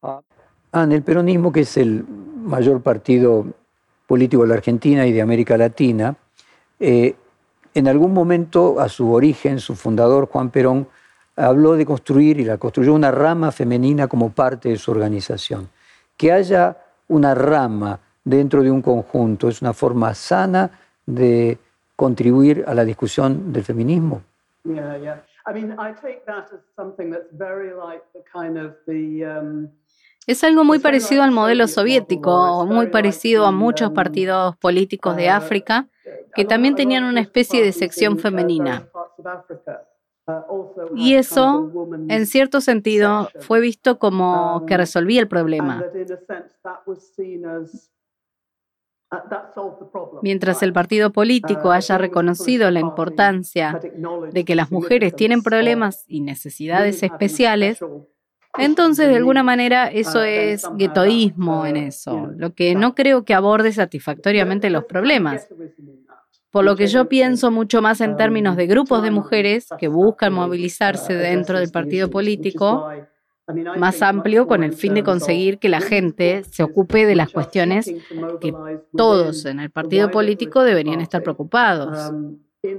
Ah, 0.02 0.22
en 0.74 0.92
el 0.92 1.02
peronismo, 1.02 1.52
que 1.52 1.60
es 1.60 1.76
el 1.76 2.04
mayor 2.06 2.82
partido 2.82 3.46
político 4.06 4.42
de 4.42 4.48
la 4.48 4.54
Argentina 4.54 5.06
y 5.06 5.12
de 5.12 5.22
América 5.22 5.56
Latina, 5.56 6.16
eh, 6.78 7.14
en 7.74 7.88
algún 7.88 8.12
momento, 8.12 8.80
a 8.80 8.90
su 8.90 9.12
origen, 9.12 9.60
su 9.60 9.74
fundador, 9.74 10.26
Juan 10.26 10.50
Perón, 10.50 10.88
habló 11.36 11.72
de 11.72 11.86
construir 11.86 12.38
y 12.38 12.44
la 12.44 12.58
construyó 12.58 12.92
una 12.92 13.10
rama 13.10 13.50
femenina 13.50 14.08
como 14.08 14.30
parte 14.30 14.68
de 14.68 14.76
su 14.76 14.90
organización 14.90 15.70
que 16.22 16.30
haya 16.30 16.76
una 17.08 17.34
rama 17.34 17.98
dentro 18.22 18.62
de 18.62 18.70
un 18.70 18.80
conjunto 18.80 19.48
es 19.48 19.60
una 19.60 19.72
forma 19.72 20.14
sana 20.14 20.70
de 21.04 21.58
contribuir 21.96 22.62
a 22.68 22.74
la 22.74 22.84
discusión 22.84 23.52
del 23.52 23.64
feminismo. 23.64 24.22
Es 30.28 30.44
algo 30.44 30.62
muy 30.62 30.78
parecido 30.78 31.24
al 31.24 31.32
modelo 31.32 31.66
soviético, 31.66 32.66
muy 32.66 32.86
parecido 32.86 33.44
a 33.44 33.50
muchos 33.50 33.90
partidos 33.90 34.56
políticos 34.58 35.16
de 35.16 35.28
África 35.28 35.88
que 36.36 36.44
también 36.44 36.76
tenían 36.76 37.02
una 37.02 37.20
especie 37.20 37.64
de 37.64 37.72
sección 37.72 38.20
femenina. 38.20 38.86
Y 40.94 41.14
eso, 41.14 41.70
en 42.08 42.26
cierto 42.26 42.60
sentido, 42.60 43.28
fue 43.40 43.60
visto 43.60 43.98
como 43.98 44.64
que 44.66 44.76
resolvía 44.76 45.20
el 45.20 45.28
problema. 45.28 45.84
Mientras 50.22 50.62
el 50.62 50.72
partido 50.72 51.12
político 51.12 51.70
haya 51.70 51.98
reconocido 51.98 52.70
la 52.70 52.80
importancia 52.80 53.78
de 54.32 54.44
que 54.44 54.54
las 54.54 54.70
mujeres 54.70 55.14
tienen 55.14 55.42
problemas 55.42 56.04
y 56.06 56.20
necesidades 56.20 57.02
especiales, 57.02 57.80
entonces, 58.58 59.08
de 59.08 59.16
alguna 59.16 59.42
manera, 59.42 59.86
eso 59.86 60.22
es 60.22 60.66
guetoísmo 60.76 61.64
en 61.64 61.76
eso, 61.78 62.30
lo 62.36 62.54
que 62.54 62.74
no 62.74 62.94
creo 62.94 63.24
que 63.24 63.32
aborde 63.32 63.72
satisfactoriamente 63.72 64.68
los 64.68 64.84
problemas. 64.84 65.48
Por 66.52 66.66
lo 66.66 66.76
que 66.76 66.86
yo 66.86 67.08
pienso 67.08 67.50
mucho 67.50 67.80
más 67.80 68.02
en 68.02 68.16
términos 68.16 68.56
de 68.56 68.66
grupos 68.66 69.02
de 69.02 69.10
mujeres 69.10 69.68
que 69.78 69.88
buscan 69.88 70.34
movilizarse 70.34 71.14
dentro 71.14 71.58
del 71.58 71.70
partido 71.70 72.10
político 72.10 72.90
más 73.78 74.02
amplio 74.02 74.46
con 74.46 74.62
el 74.62 74.74
fin 74.74 74.92
de 74.92 75.02
conseguir 75.02 75.58
que 75.58 75.70
la 75.70 75.80
gente 75.80 76.44
se 76.44 76.62
ocupe 76.62 77.06
de 77.06 77.16
las 77.16 77.30
cuestiones 77.30 77.86
que 78.40 78.54
todos 78.94 79.46
en 79.46 79.60
el 79.60 79.70
partido 79.70 80.10
político 80.10 80.62
deberían 80.62 81.00
estar 81.00 81.22
preocupados 81.22 82.12
en 82.62 82.78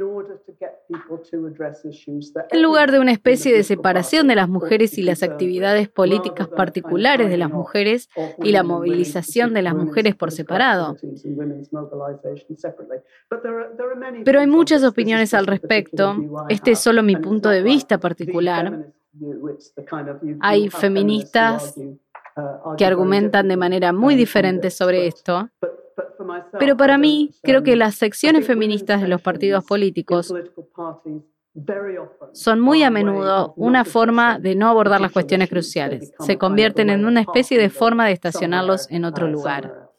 lugar 2.61 2.91
de 2.91 2.99
una 2.99 3.11
especie 3.11 3.53
de 3.53 3.63
separación 3.63 4.27
de 4.27 4.35
las 4.35 4.47
mujeres 4.47 4.97
y 4.97 5.01
las 5.01 5.23
actividades 5.23 5.89
políticas 5.89 6.47
particulares 6.47 7.29
de 7.29 7.37
las 7.37 7.51
mujeres 7.51 8.07
y 8.41 8.53
la 8.53 8.63
movilización 8.63 9.53
de 9.53 9.61
las 9.61 9.75
mujeres 9.75 10.15
por 10.15 10.31
separado. 10.31 10.95
Pero 14.23 14.39
hay 14.39 14.47
muchas 14.47 14.85
opiniones 14.85 15.33
al 15.33 15.47
respecto. 15.47 16.15
Este 16.47 16.71
es 16.71 16.79
solo 16.79 17.03
mi 17.03 17.17
punto 17.17 17.49
de 17.49 17.61
vista 17.61 17.97
particular. 17.97 18.87
Hay 20.39 20.69
feministas 20.69 21.75
que 22.77 22.85
argumentan 22.85 23.49
de 23.49 23.57
manera 23.57 23.91
muy 23.91 24.15
diferente 24.15 24.71
sobre 24.71 25.07
esto. 25.07 25.49
Pero 26.59 26.77
para 26.77 26.97
mí, 26.97 27.31
creo 27.41 27.63
que 27.63 27.75
las 27.75 27.95
secciones 27.95 28.45
feministas 28.45 29.01
de 29.01 29.07
los 29.07 29.21
partidos 29.21 29.63
políticos 29.65 30.33
son 32.31 32.59
muy 32.59 32.83
a 32.83 32.89
menudo 32.89 33.53
una 33.55 33.85
forma 33.85 34.39
de 34.39 34.55
no 34.55 34.69
abordar 34.69 35.01
las 35.01 35.11
cuestiones 35.11 35.49
cruciales. 35.49 36.11
Se 36.19 36.37
convierten 36.37 36.89
en 36.89 37.05
una 37.05 37.21
especie 37.21 37.59
de 37.59 37.69
forma 37.69 38.07
de 38.07 38.13
estacionarlos 38.13 38.89
en 38.89 39.05
otro 39.05 39.27
lugar. 39.27 39.89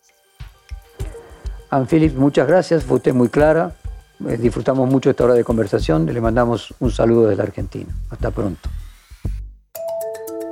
Anne 1.71 1.87
Phillips, 1.87 2.15
muchas 2.15 2.47
gracias, 2.47 2.85
fue 2.85 2.97
usted 2.99 3.15
muy 3.15 3.29
clara. 3.29 3.75
Eh, 4.29 4.37
disfrutamos 4.37 4.89
mucho 4.89 5.11
esta 5.11 5.25
hora 5.25 5.35
de 5.35 5.45
conversación. 5.45 6.07
Le 6.07 6.21
mandamos 6.21 6.73
un 6.79 6.91
saludo 6.91 7.23
desde 7.25 7.37
la 7.37 7.43
Argentina. 7.45 7.93
Hasta 8.11 8.31
pronto. 8.31 8.69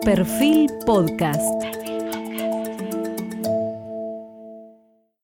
Perfil 0.05 0.69
Podcast. 0.85 1.92